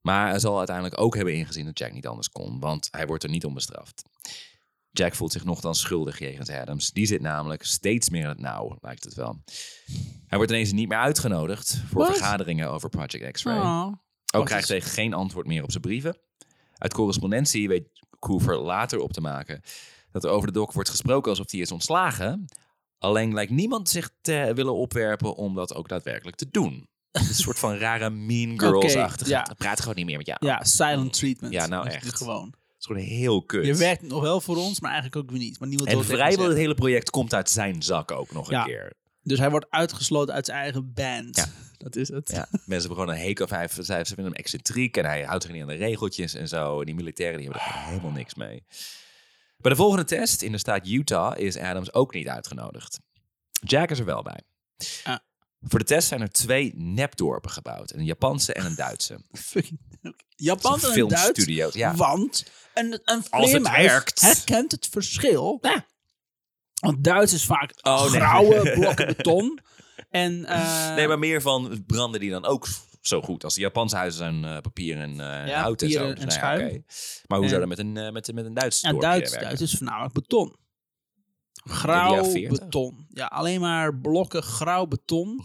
Maar 0.00 0.28
hij 0.28 0.38
zal 0.38 0.58
uiteindelijk 0.58 1.00
ook 1.00 1.14
hebben 1.14 1.34
ingezien 1.34 1.64
dat 1.64 1.78
Jack 1.78 1.92
niet 1.92 2.06
anders 2.06 2.30
kon, 2.30 2.60
want 2.60 2.88
hij 2.90 3.06
wordt 3.06 3.24
er 3.24 3.30
niet 3.30 3.44
om 3.44 3.54
bestraft. 3.54 4.02
Jack 4.90 5.14
voelt 5.14 5.32
zich 5.32 5.44
nogthans 5.44 5.80
schuldig 5.80 6.18
jegens 6.18 6.50
Adams. 6.50 6.90
Die 6.90 7.06
zit 7.06 7.20
namelijk 7.20 7.64
steeds 7.64 8.10
meer 8.10 8.22
in 8.22 8.28
het 8.28 8.40
nauw, 8.40 8.76
lijkt 8.80 9.04
het 9.04 9.14
wel. 9.14 9.42
Hij 10.26 10.38
wordt 10.38 10.52
ineens 10.52 10.72
niet 10.72 10.88
meer 10.88 10.98
uitgenodigd 10.98 11.82
voor 11.86 12.06
vergaderingen 12.06 12.70
over 12.70 12.88
Project 12.88 13.32
X-Ray. 13.32 13.58
Oh. 13.58 13.92
Ook 14.34 14.46
krijgt 14.46 14.68
hij 14.68 14.80
geen 14.80 15.14
antwoord 15.14 15.46
meer 15.46 15.62
op 15.62 15.70
zijn 15.70 15.82
brieven. 15.82 16.18
Uit 16.74 16.94
correspondentie 16.94 17.68
weet 17.68 17.88
Coover 18.18 18.58
later 18.58 18.98
op 18.98 19.12
te 19.12 19.20
maken 19.20 19.62
dat 20.10 20.24
er 20.24 20.30
over 20.30 20.46
de 20.46 20.52
doc 20.52 20.72
wordt 20.72 20.88
gesproken 20.88 21.30
alsof 21.30 21.50
hij 21.50 21.60
is 21.60 21.72
ontslagen. 21.72 22.44
Alleen 22.98 23.34
lijkt 23.34 23.52
niemand 23.52 23.88
zich 23.88 24.10
te 24.20 24.52
willen 24.54 24.74
opwerpen 24.74 25.36
om 25.36 25.54
dat 25.54 25.74
ook 25.74 25.88
daadwerkelijk 25.88 26.36
te 26.36 26.50
doen. 26.50 26.88
Een 27.12 27.24
soort 27.34 27.58
van 27.58 27.74
rare 27.76 28.10
mean 28.10 28.60
girls-achtige. 28.60 29.30
ja. 29.30 29.42
Hij 29.42 29.54
praat 29.54 29.80
gewoon 29.80 29.94
niet 29.94 30.06
meer 30.06 30.16
met 30.16 30.26
jou. 30.26 30.38
Ja, 30.46 30.64
silent 30.64 31.12
treatment. 31.12 31.52
Ja, 31.52 31.66
nou 31.66 31.88
echt. 31.88 32.16
Gewoon. 32.16 32.44
Het 32.46 32.78
is 32.78 32.86
gewoon 32.86 33.02
heel 33.02 33.42
kut. 33.44 33.66
Je 33.66 33.74
werkt 33.74 34.02
nog 34.02 34.22
wel 34.22 34.40
voor 34.40 34.56
ons, 34.56 34.80
maar 34.80 34.90
eigenlijk 34.92 35.22
ook 35.24 35.30
weer 35.30 35.40
niet. 35.40 35.58
Maar 35.58 35.68
niemand 35.68 35.90
en 35.90 36.04
vrijwel 36.04 36.48
het 36.48 36.56
hele 36.56 36.74
project 36.74 37.10
komt 37.10 37.34
uit 37.34 37.50
zijn 37.50 37.82
zak 37.82 38.10
ook 38.10 38.32
nog 38.32 38.50
Ja. 38.50 38.60
een 38.60 38.66
keer. 38.66 38.92
Dus 39.22 39.38
hij 39.38 39.50
wordt 39.50 39.66
uitgesloten 39.70 40.34
uit 40.34 40.46
zijn 40.46 40.58
eigen 40.58 40.92
band. 40.92 41.36
Ja. 41.36 41.46
Dat 41.84 41.96
is 41.96 42.08
het. 42.08 42.30
Ja, 42.30 42.46
mensen 42.50 42.68
hebben 42.68 42.90
gewoon 42.90 43.08
een 43.08 43.16
hekel 43.26 43.46
hij, 43.48 43.68
ze 43.68 44.04
vinden 44.04 44.24
hem 44.24 44.32
excentriek 44.32 44.96
en 44.96 45.04
hij 45.04 45.22
houdt 45.22 45.42
zich 45.42 45.52
niet 45.52 45.62
aan 45.62 45.68
de 45.68 45.74
regeltjes 45.74 46.34
en 46.34 46.48
zo. 46.48 46.78
En 46.80 46.86
die 46.86 46.94
militairen 46.94 47.38
die 47.38 47.48
hebben 47.48 47.66
er 47.66 47.78
helemaal 47.84 48.10
niks 48.10 48.34
mee. 48.34 48.64
Bij 49.56 49.70
de 49.70 49.76
volgende 49.76 50.04
test 50.04 50.42
in 50.42 50.52
de 50.52 50.58
staat 50.58 50.86
Utah 50.86 51.38
is 51.38 51.56
Adams 51.56 51.92
ook 51.92 52.14
niet 52.14 52.28
uitgenodigd. 52.28 53.00
Jack 53.50 53.90
is 53.90 53.98
er 53.98 54.04
wel 54.04 54.22
bij. 54.22 54.40
Ah. 55.04 55.16
Voor 55.60 55.78
de 55.78 55.84
test 55.84 56.08
zijn 56.08 56.20
er 56.20 56.30
twee 56.30 56.72
nepdorpen 56.76 57.50
gebouwd. 57.50 57.92
Een 57.92 58.04
Japanse 58.04 58.52
en 58.52 58.64
een 58.66 58.74
Duitse. 58.74 59.20
Fucking. 59.32 59.78
Japan 60.36 60.72
Het 60.72 60.82
is 60.82 60.88
en 60.96 61.00
een 61.00 61.08
Duits. 61.08 61.74
ja. 61.74 61.94
Want 61.94 62.44
een, 62.74 63.00
een 63.04 63.22
Als 63.30 63.52
het 63.52 63.70
werkt. 63.70 64.20
herkent 64.20 64.70
het 64.72 64.88
verschil. 64.90 65.60
Want 66.80 67.04
Duits 67.04 67.32
is 67.32 67.44
vaak 67.44 67.72
Oh, 67.82 68.00
nee. 68.10 68.20
grauwe 68.20 68.70
blokken 68.78 69.06
beton. 69.06 69.58
En, 70.10 70.44
eh, 70.44 70.94
Nee, 70.94 71.08
maar 71.08 71.18
meer 71.18 71.42
van 71.42 71.84
branden 71.86 72.20
die 72.20 72.30
dan 72.30 72.44
ook 72.44 72.68
zo 73.00 73.20
goed. 73.22 73.44
Als 73.44 73.54
de 73.54 73.60
Japanse 73.60 73.96
huizen 73.96 74.18
zijn 74.18 74.44
eh, 74.44 74.60
papier 74.60 74.98
en 75.00 75.14
Ja, 75.14 75.60
hout 75.60 75.82
en 75.82 75.90
zo. 75.90 75.98
en 76.08 76.14
Dus 76.14 76.18
nou 76.24 76.30
ja, 76.30 76.36
schuim. 76.38 76.66
oké. 76.66 76.82
Maar 77.26 77.38
hoe 77.38 77.42
En- 77.42 77.48
zou 77.48 77.60
dat 77.60 77.68
met 77.68 77.78
een, 77.78 77.92
met, 78.12 78.32
met 78.34 78.44
een 78.44 78.54
Duits 78.54 78.80
ja, 78.80 78.92
Duits, 78.92 79.30
werken? 79.30 79.48
Duits 79.48 79.62
is 79.62 79.74
voornamelijk 79.78 80.14
beton. 80.14 80.56
Grauw 81.52 82.14
jaren 82.14 82.30
40. 82.30 82.58
beton. 82.58 83.06
Ja, 83.08 83.26
alleen 83.26 83.60
maar 83.60 83.96
blokken 83.96 84.42
grauw 84.42 84.86
beton. 84.86 85.44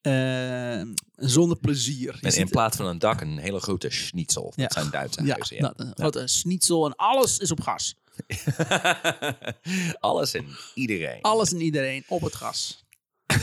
Eh, 0.00 0.82
zonder 1.16 1.56
plezier. 1.56 2.18
En 2.20 2.34
in 2.34 2.48
plaats 2.48 2.76
van 2.76 2.86
een 2.86 2.98
dak 2.98 3.20
een 3.20 3.38
hele 3.38 3.60
grote 3.60 3.90
schnitzel. 3.90 4.52
Dat 4.56 4.72
zijn 4.72 4.90
Duitse 4.90 5.24
ja, 5.24 5.32
huizen. 5.32 5.56
Ja. 5.56 5.62
dat, 5.62 5.80
een 5.80 5.92
grote 5.94 6.26
schnitzel 6.26 6.86
en 6.86 6.96
alles 6.96 7.38
is 7.38 7.50
op 7.50 7.60
gas. 7.60 7.94
Alles 10.00 10.34
en 10.34 10.46
iedereen. 10.74 11.22
Alles 11.22 11.52
en 11.52 11.60
iedereen 11.60 12.04
op 12.08 12.20
het 12.20 12.34
gas. 12.34 12.84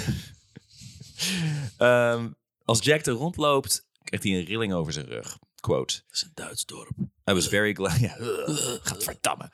Ehm, 1.78 2.30
als 2.66 2.84
Jack 2.84 3.06
er 3.06 3.14
rondloopt, 3.14 3.88
krijgt 4.04 4.26
hij 4.26 4.38
een 4.38 4.46
rilling 4.46 4.74
over 4.74 4.94
zijn 4.94 5.06
rug. 5.06 5.40
Quote. 5.60 5.94
Dat 6.08 6.16
is 6.16 6.22
een 6.22 6.32
Duits 6.34 6.66
dorp. 6.66 6.92
I 7.30 7.34
was 7.34 7.48
very 7.48 7.74
glad. 7.74 8.00
Ja, 8.08 8.16
gadverdamme. 8.82 9.52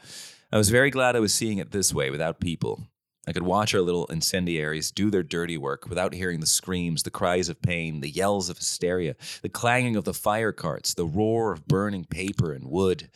I 0.52 0.58
was 0.58 0.70
very 0.70 0.90
glad 0.90 1.16
I 1.16 1.20
was 1.20 1.34
seeing 1.34 1.58
it 1.58 1.72
this 1.72 1.94
way 1.94 2.10
without 2.10 2.40
people. 2.40 2.88
I 3.28 3.34
could 3.34 3.44
watch 3.44 3.74
our 3.74 3.82
little 3.82 4.06
incendiaries 4.06 4.92
do 4.92 5.10
their 5.10 5.24
dirty 5.24 5.58
work 5.58 5.88
without 5.90 6.14
hearing 6.14 6.40
the 6.40 6.46
screams, 6.46 7.04
the 7.04 7.10
cries 7.10 7.50
of 7.50 7.62
pain, 7.62 8.02
the 8.02 8.10
yells 8.10 8.50
of 8.50 8.58
hysteria, 8.58 9.16
the 9.42 9.50
clanging 9.50 9.96
of 9.96 10.04
the 10.04 10.14
fire 10.14 10.52
carts, 10.52 10.94
the 10.94 11.08
roar 11.08 11.52
of 11.52 11.68
burning 11.68 12.06
paper 12.06 12.54
and 12.54 12.70
wood, 12.70 13.10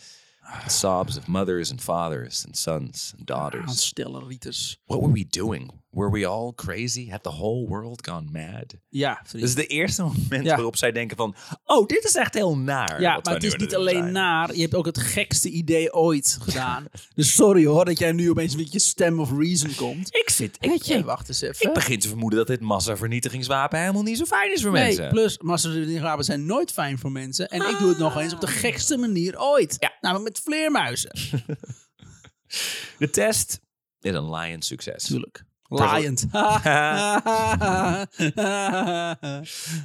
the 0.63 0.69
sobs 0.69 1.15
of 1.15 1.29
mothers 1.29 1.69
and 1.69 1.79
fathers 1.79 2.43
and 2.43 2.55
sons 2.55 3.13
and 3.17 3.29
ah, 3.29 3.35
daughters. 3.35 3.65
Aanstellen, 3.65 4.27
Rieters. 4.27 4.77
What 4.87 5.01
were 5.03 5.09
we 5.09 5.23
doing? 5.23 5.69
Were 5.91 6.11
we 6.11 6.27
all 6.27 6.53
crazy? 6.55 7.09
Had 7.09 7.23
the 7.23 7.29
whole 7.29 7.67
world 7.67 8.07
gone 8.07 8.27
mad? 8.31 8.75
Ja, 8.89 9.21
Dit 9.31 9.41
is 9.43 9.55
de 9.55 9.65
eerste 9.65 10.03
moment 10.03 10.45
Ja. 10.45 10.55
waarop 10.55 10.75
zij 10.77 10.91
denken 10.91 11.17
van... 11.17 11.35
Oh, 11.65 11.87
dit 11.87 12.03
is 12.03 12.15
echt 12.15 12.33
heel 12.33 12.57
naar. 12.57 13.01
Ja, 13.01 13.19
maar 13.23 13.33
het 13.33 13.43
is 13.43 13.55
niet 13.55 13.75
alleen 13.75 13.97
zijn. 13.97 14.11
naar. 14.11 14.55
Je 14.55 14.61
hebt 14.61 14.75
ook 14.75 14.85
het 14.85 14.97
gekste 14.97 15.49
idee 15.49 15.93
ooit 15.93 16.37
gedaan. 16.41 16.85
dus 17.15 17.33
sorry 17.33 17.65
hoor 17.65 17.85
dat 17.85 17.99
jij 17.99 18.11
nu 18.11 18.29
opeens 18.29 18.55
met 18.55 18.71
je 18.71 18.79
stem 18.79 19.19
of 19.19 19.31
reason 19.37 19.75
komt. 19.75 20.15
Ik 20.15 20.29
zit... 20.29 20.57
Ik, 20.59 20.81
je, 20.81 20.93
ik, 20.93 21.05
wacht 21.05 21.27
eens 21.27 21.41
even. 21.41 21.67
ik 21.67 21.73
begin 21.73 21.99
te 21.99 22.07
vermoeden 22.07 22.39
dat 22.39 22.47
dit 22.47 22.61
massavernietigingswapen 22.61 23.79
helemaal 23.79 24.03
niet 24.03 24.17
zo 24.17 24.25
fijn 24.25 24.53
is 24.53 24.61
voor 24.61 24.71
nee, 24.71 24.83
mensen. 24.85 25.09
plus 25.09 25.37
massavernietigingswapens 25.37 26.27
zijn 26.27 26.45
nooit 26.45 26.71
fijn 26.71 26.97
voor 26.97 27.11
mensen. 27.11 27.47
En 27.47 27.69
ik 27.69 27.77
doe 27.79 27.89
het 27.89 27.97
nog 27.97 28.17
eens 28.17 28.33
op 28.33 28.41
de 28.41 28.47
gekste 28.47 28.97
manier 28.97 29.39
ooit. 29.41 29.75
Ja. 29.79 29.93
Namelijk 30.01 30.27
met 30.27 30.39
vleermuizen. 30.43 31.11
De 32.97 33.09
test 33.09 33.59
is 33.99 34.13
een 34.13 34.29
lion 34.35 34.61
succes. 34.61 35.03
Tuurlijk. 35.03 35.47
Laaiend. 35.69 36.25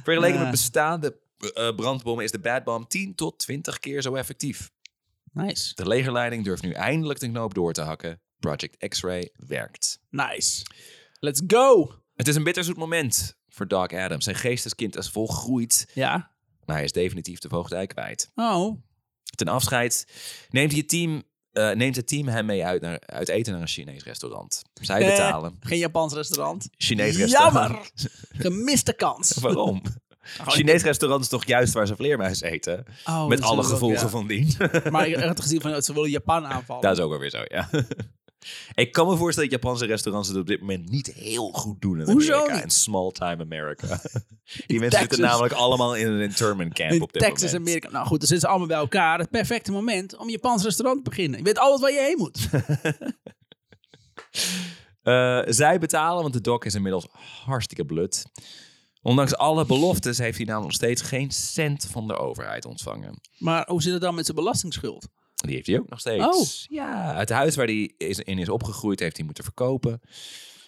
Vergeleken 0.03 0.39
met 0.39 0.51
bestaande 0.51 1.19
eh, 1.53 1.75
brandbommen 1.75 2.23
is 2.23 2.31
de 2.31 2.39
Bad 2.39 2.63
Bomb 2.63 2.89
10 2.89 3.15
tot 3.15 3.39
20 3.39 3.79
keer 3.79 4.01
zo 4.01 4.15
effectief. 4.15 4.71
nice. 5.31 5.75
De 5.75 5.87
legerleiding 5.87 6.43
durft 6.43 6.63
nu 6.63 6.71
eindelijk 6.71 7.19
de 7.19 7.27
knoop 7.29 7.53
door 7.53 7.73
te 7.73 7.81
hakken. 7.81 8.21
Project 8.39 8.87
X-Ray 8.87 9.29
werkt. 9.47 9.99
Nice. 10.09 10.65
Let's 11.19 11.41
go. 11.47 11.91
Het 12.15 12.27
is 12.27 12.35
een 12.35 12.43
bitterzoet 12.43 12.77
moment 12.77 13.37
voor 13.49 13.67
Doc 13.67 13.93
Adams. 13.93 14.23
Zijn 14.23 14.35
geesteskind 14.35 14.97
is 14.97 15.09
volgroeid, 15.09 15.91
Ja. 15.93 16.31
maar 16.65 16.75
hij 16.75 16.85
is 16.85 16.91
definitief 16.91 17.39
de 17.39 17.49
voogdij 17.49 17.87
kwijt. 17.87 18.31
Oh. 18.35 18.81
Ten 19.35 19.47
afscheid 19.47 20.07
neemt, 20.49 20.71
hij 20.71 20.79
het 20.79 20.89
team, 20.89 21.23
eh, 21.55 21.71
neemt 21.71 21.95
het 21.95 22.07
team 22.07 22.27
hem 22.27 22.45
mee 22.45 22.65
uit, 22.65 22.81
naar, 22.81 22.99
uit 23.05 23.29
eten 23.29 23.51
naar 23.53 23.61
een 23.61 23.67
Chinees 23.67 24.03
restaurant. 24.03 24.61
Zij 24.81 25.01
Eh, 25.01 25.07
betalen. 25.09 25.57
Geen 25.59 25.77
Japans 25.77 26.13
restaurant. 26.13 26.67
Chinees 26.77 27.17
restaurant. 27.17 27.53
Jammer. 27.53 27.89
Gemiste 28.43 28.93
kans. 28.93 29.33
Waarom? 29.33 29.81
Chinees 30.45 30.83
restaurant 30.83 31.21
is 31.21 31.27
toch 31.29 31.45
juist 31.45 31.73
waar 31.73 31.87
ze 31.87 31.95
vleermuis 31.95 32.41
eten? 32.41 32.85
Oh, 33.05 33.27
Met 33.27 33.41
alle 33.41 33.61
ook, 33.61 33.67
gevolgen 33.67 33.99
ja. 33.99 34.09
van 34.09 34.27
dien. 34.27 34.55
Maar 34.91 35.07
ik 35.07 35.15
had 35.15 35.41
gezien 35.41 35.61
van 35.61 35.81
ze 35.81 35.93
willen 35.93 36.09
Japan 36.09 36.45
aanvallen. 36.45 36.81
Dat 36.81 36.97
is 36.97 37.03
ook 37.03 37.11
alweer 37.13 37.29
zo, 37.29 37.43
ja. 37.47 37.69
Ik 38.73 38.91
kan 38.91 39.07
me 39.07 39.17
voorstellen 39.17 39.49
dat 39.49 39.61
Japanse 39.61 39.85
restaurants 39.85 40.27
het 40.27 40.37
op 40.37 40.47
dit 40.47 40.59
moment 40.59 40.89
niet 40.89 41.13
heel 41.13 41.51
goed 41.51 41.81
doen 41.81 41.99
in 41.99 42.11
Hoezo 42.11 42.33
Amerika. 42.33 42.63
In 42.63 42.69
small 42.69 43.11
time 43.11 43.43
America. 43.43 43.87
Die 44.67 44.79
mensen 44.79 44.99
zitten 44.99 45.21
namelijk 45.21 45.53
allemaal 45.53 45.95
in 45.95 46.07
een 46.07 46.21
internment 46.21 46.73
camp 46.73 46.91
in 46.91 47.01
op 47.01 47.13
dit 47.13 47.21
Texas, 47.21 47.51
moment. 47.51 47.67
Amerika. 47.67 47.89
Nou 47.89 48.07
goed, 48.07 48.19
dan 48.19 48.27
zitten 48.27 48.39
ze 48.39 48.47
allemaal 48.47 48.67
bij 48.67 48.77
elkaar. 48.77 49.19
Het 49.19 49.29
perfecte 49.29 49.71
moment 49.71 50.17
om 50.17 50.25
een 50.25 50.31
Japans 50.31 50.63
restaurant 50.63 51.03
te 51.03 51.09
beginnen. 51.09 51.37
Je 51.37 51.45
weet 51.45 51.59
altijd 51.59 51.81
waar 51.81 51.91
je 51.91 52.07
heen 52.07 52.17
moet. 52.17 52.47
Eh, 55.05 55.41
zij 55.45 55.79
betalen, 55.79 56.21
want 56.21 56.33
de 56.33 56.41
doc 56.41 56.63
is 56.63 56.75
inmiddels 56.75 57.07
hartstikke 57.45 57.85
blut. 57.85 58.25
Ondanks 59.01 59.35
alle 59.35 59.65
beloftes 59.65 60.17
heeft 60.17 60.37
hij 60.37 60.45
namelijk 60.45 60.71
nog 60.71 60.81
steeds 60.81 61.01
geen 61.01 61.31
cent 61.31 61.87
van 61.91 62.07
de 62.07 62.15
overheid 62.17 62.65
ontvangen. 62.65 63.21
Maar 63.37 63.67
hoe 63.67 63.81
zit 63.81 63.93
het 63.93 64.01
dan 64.01 64.15
met 64.15 64.25
zijn 64.25 64.37
belastingsschuld? 64.37 65.07
Die 65.45 65.55
heeft 65.55 65.67
hij 65.67 65.79
ook 65.79 65.89
nog 65.89 65.99
steeds. 65.99 66.23
Oh. 66.25 66.75
Ja, 66.77 67.15
het 67.15 67.29
huis 67.29 67.55
waar 67.55 67.65
hij 67.65 67.93
is, 67.97 68.19
in 68.19 68.37
is 68.39 68.49
opgegroeid 68.49 68.99
heeft 68.99 69.15
hij 69.15 69.25
moeten 69.25 69.43
verkopen. 69.43 70.01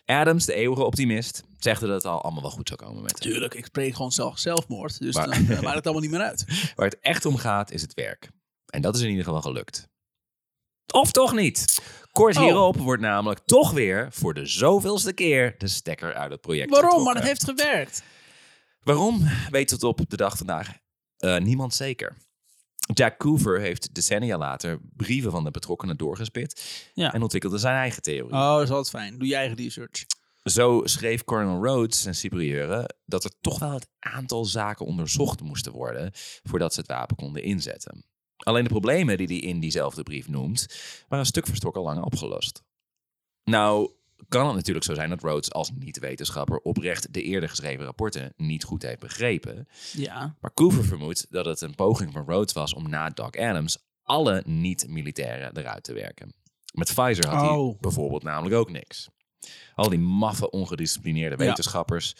Adams, 0.05 0.45
de 0.45 0.53
eeuwige 0.53 0.83
optimist, 0.83 1.43
zegt 1.59 1.81
dat 1.81 1.89
het 1.89 2.05
al 2.05 2.21
allemaal 2.21 2.41
wel 2.41 2.51
goed 2.51 2.67
zou 2.67 2.79
komen 2.79 3.01
met 3.01 3.11
hem. 3.11 3.31
Tuurlijk, 3.31 3.53
ik 3.53 3.65
spreek 3.65 3.95
gewoon 3.95 4.11
zelf, 4.11 4.39
zelfmoord. 4.39 4.99
Dus 4.99 5.15
Maar- 5.15 5.29
dan 5.29 5.63
maakt 5.63 5.75
het 5.75 5.83
allemaal 5.85 6.01
niet 6.01 6.11
meer 6.11 6.21
uit. 6.21 6.45
Waar 6.75 6.85
het 6.87 6.99
echt 7.01 7.25
om 7.25 7.35
gaat 7.37 7.71
is 7.71 7.81
het 7.81 7.93
werk. 7.93 8.29
En 8.65 8.81
dat 8.81 8.95
is 8.95 9.01
in 9.01 9.09
ieder 9.09 9.23
geval 9.23 9.41
gelukt. 9.41 9.87
Of 10.93 11.11
toch 11.11 11.33
niet. 11.35 11.81
Kort 12.11 12.37
Oh. 12.37 12.43
hierop 12.43 12.77
wordt 12.77 13.01
namelijk 13.01 13.39
toch 13.45 13.71
weer 13.71 14.07
voor 14.11 14.33
de 14.33 14.45
zoveelste 14.45 15.13
keer 15.13 15.55
de 15.57 15.67
stekker 15.67 16.13
uit 16.13 16.31
het 16.31 16.41
project 16.41 16.69
Waarom? 16.69 17.03
Maar 17.03 17.15
het 17.15 17.23
heeft 17.23 17.43
gewerkt. 17.43 18.03
Waarom 18.83 19.27
weet 19.49 19.67
tot 19.67 19.83
op 19.83 20.01
de 20.07 20.17
dag 20.17 20.37
vandaag 20.37 20.71
eh, 21.17 21.37
niemand 21.37 21.73
zeker. 21.73 22.15
Jack 22.93 23.17
Coover 23.17 23.59
heeft 23.59 23.93
decennia 23.95 24.37
later 24.37 24.79
brieven 24.95 25.31
van 25.31 25.43
de 25.43 25.51
betrokkenen 25.51 25.97
doorgespit 25.97 26.63
Ja. 26.93 27.13
en 27.13 27.21
ontwikkelde 27.21 27.57
zijn 27.57 27.75
eigen 27.75 28.01
theorie. 28.01 28.33
Oh, 28.33 28.53
dat 28.53 28.63
is 28.63 28.69
altijd 28.69 28.89
fijn. 29.03 29.17
Doe 29.17 29.27
je 29.27 29.35
eigen 29.35 29.57
research. 29.57 30.05
Zo 30.43 30.81
schreef 30.83 31.23
Colonel 31.23 31.63
Rhodes, 31.63 32.01
zijn 32.01 32.15
superieuren, 32.15 32.95
dat 33.05 33.23
er 33.23 33.31
toch 33.41 33.59
wel 33.59 33.71
het 33.71 33.87
aantal 33.99 34.45
zaken 34.45 34.85
onderzocht 34.85 35.41
moesten 35.41 35.71
worden 35.71 36.11
voordat 36.43 36.73
ze 36.73 36.79
het 36.79 36.89
wapen 36.89 37.15
konden 37.15 37.43
inzetten. 37.43 38.05
Alleen 38.37 38.63
de 38.63 38.69
problemen 38.69 39.17
die 39.17 39.27
hij 39.27 39.37
in 39.37 39.59
diezelfde 39.59 40.03
brief 40.03 40.27
noemt, 40.27 40.65
waren 41.07 41.19
een 41.19 41.25
stuk 41.25 41.47
voor 41.47 41.55
stuk 41.55 41.75
al 41.75 41.83
lang 41.83 42.03
opgelost. 42.03 42.63
Nou, 43.43 43.91
kan 44.27 44.45
het 44.45 44.55
natuurlijk 44.55 44.85
zo 44.85 44.93
zijn 44.93 45.09
dat 45.09 45.21
Rhodes 45.23 45.51
als 45.51 45.71
niet-wetenschapper 45.71 46.57
oprecht 46.57 47.13
de 47.13 47.21
eerder 47.21 47.49
geschreven 47.49 47.85
rapporten 47.85 48.33
niet 48.37 48.63
goed 48.63 48.81
heeft 48.81 48.99
begrepen. 48.99 49.67
Ja. 49.93 50.35
Maar 50.41 50.53
Coover 50.53 50.85
vermoedt 50.85 51.27
dat 51.29 51.45
het 51.45 51.61
een 51.61 51.75
poging 51.75 52.11
van 52.11 52.25
Rhodes 52.27 52.53
was 52.53 52.73
om 52.73 52.89
na 52.89 53.09
Doc 53.09 53.31
Adams 53.37 53.77
alle 54.03 54.43
niet-militairen 54.45 55.57
eruit 55.57 55.83
te 55.83 55.93
werken. 55.93 56.33
Met 56.73 56.93
Pfizer 56.93 57.27
had 57.27 57.41
hij 57.41 57.49
Oh. 57.49 57.79
bijvoorbeeld 57.79 58.23
namelijk 58.23 58.55
ook 58.55 58.71
niks. 58.71 59.09
Al 59.75 59.89
die 59.89 59.99
maffe, 59.99 60.49
ongedisciplineerde 60.49 61.43
Ja. 61.43 61.49
wetenschappers 61.49 62.15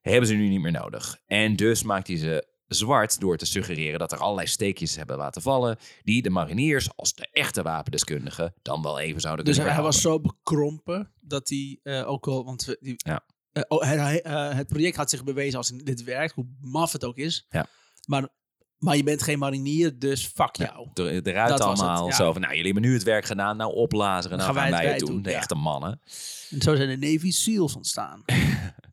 hebben 0.00 0.28
ze 0.28 0.34
nu 0.34 0.48
niet 0.48 0.60
meer 0.60 0.72
nodig. 0.72 1.18
En 1.26 1.56
dus 1.56 1.82
maakt 1.82 2.06
hij 2.06 2.16
ze 2.16 2.46
zwart 2.68 3.20
door 3.20 3.36
te 3.36 3.46
suggereren 3.46 3.98
dat 3.98 4.12
er 4.12 4.18
allerlei 4.18 4.46
steekjes 4.46 4.96
hebben 4.96 5.16
laten 5.16 5.42
vallen 5.42 5.76
die 6.02 6.22
de 6.22 6.30
mariniers 6.30 6.88
als 6.96 7.14
de 7.14 7.28
echte 7.32 7.62
wapendeskundigen 7.62 8.54
dan 8.62 8.82
wel 8.82 8.98
even 8.98 9.20
zouden 9.20 9.44
Dus 9.44 9.54
kunnen 9.56 9.74
hij 9.74 9.82
was 9.82 10.00
zo 10.00 10.20
bekrompen 10.20 11.12
dat 11.20 11.48
hij 11.48 11.78
eh, 11.82 12.08
ook 12.08 12.26
al... 12.26 12.44
Want 12.44 12.76
die, 12.80 12.94
Ja. 12.96 13.24
eh, 13.52 13.62
oh, 13.68 13.82
hij- 13.82 14.22
eh, 14.22 14.54
het 14.54 14.66
project 14.66 14.96
had 14.96 15.10
zich 15.10 15.24
bewezen 15.24 15.58
als 15.58 15.68
dit 15.68 16.04
werkt, 16.04 16.34
hoe 16.34 16.46
maf 16.60 16.92
het 16.92 17.04
ook 17.04 17.16
is. 17.16 17.46
Ja. 17.50 17.66
Maar, 18.06 18.28
maar 18.78 18.96
je 18.96 19.02
bent 19.02 19.22
geen 19.22 19.38
marinier, 19.38 19.98
dus 19.98 20.26
fuck 20.26 20.56
jou. 20.56 20.88
Er, 20.94 21.26
eruit 21.26 21.48
Dat 21.48 21.58
was 21.58 21.80
het, 21.80 21.88
allemaal 21.88 22.06
ja. 22.08 22.14
zo 22.14 22.32
van, 22.32 22.40
nou 22.40 22.54
jullie 22.54 22.72
hebben 22.72 22.90
nu 22.90 22.94
het 22.96 23.02
werk 23.06 23.24
gedaan, 23.24 23.56
nou 23.56 23.72
oplazeren, 23.74 24.38
nou 24.38 24.52
Dan 24.52 24.56
gaan 24.56 24.70
gaan 24.70 24.80
wij 24.80 24.90
het 24.90 24.98
het 24.98 25.06
doen, 25.06 25.14
doen, 25.14 25.22
de 25.22 25.30
ja. 25.30 25.36
echte 25.36 25.54
mannen. 25.54 26.00
En 26.50 26.60
zo 26.62 26.76
zijn 26.76 27.00
de 27.00 27.06
Navy 27.06 27.30
SEALs 27.30 27.76
ontstaan. 27.76 28.22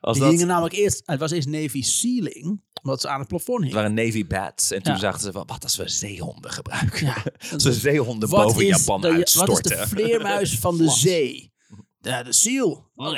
Als 0.00 0.12
Die 0.16 0.22
dat, 0.22 0.32
hingen 0.32 0.46
namelijk 0.48 0.74
eerst... 0.74 1.02
Het 1.04 1.20
was 1.20 1.30
eerst 1.30 1.48
Navy 1.48 1.82
SEAling, 1.82 2.62
omdat 2.82 3.00
ze 3.00 3.08
aan 3.08 3.18
het 3.18 3.28
plafond 3.28 3.58
Het 3.58 3.66
hingen. 3.72 3.82
waren 3.90 4.04
Navy 4.06 4.26
Bats. 4.26 4.70
En 4.70 4.82
toen 4.82 4.92
Ja. 4.92 4.98
zagen 4.98 5.20
ze 5.20 5.32
van, 5.32 5.46
wat 5.46 5.62
als 5.64 5.76
we 5.76 5.88
zeehonden 5.88 6.50
gebruiken? 6.50 7.06
Ja. 7.06 7.22
Als 7.52 7.64
we 7.64 7.72
zeehonden 7.72 8.28
Wat 8.28 8.46
boven 8.46 8.66
Japan 8.66 9.00
de- 9.00 9.08
Wat 9.08 9.16
is 9.16 9.20
uitstorten. 9.40 9.76
de 9.78 9.88
vleermuis 9.88 10.58
van 10.64 10.76
de 10.78 10.90
zee? 10.90 11.52
Ja, 12.00 12.22
de 12.22 12.32
seal. 12.32 12.90
Oké. 12.94 13.16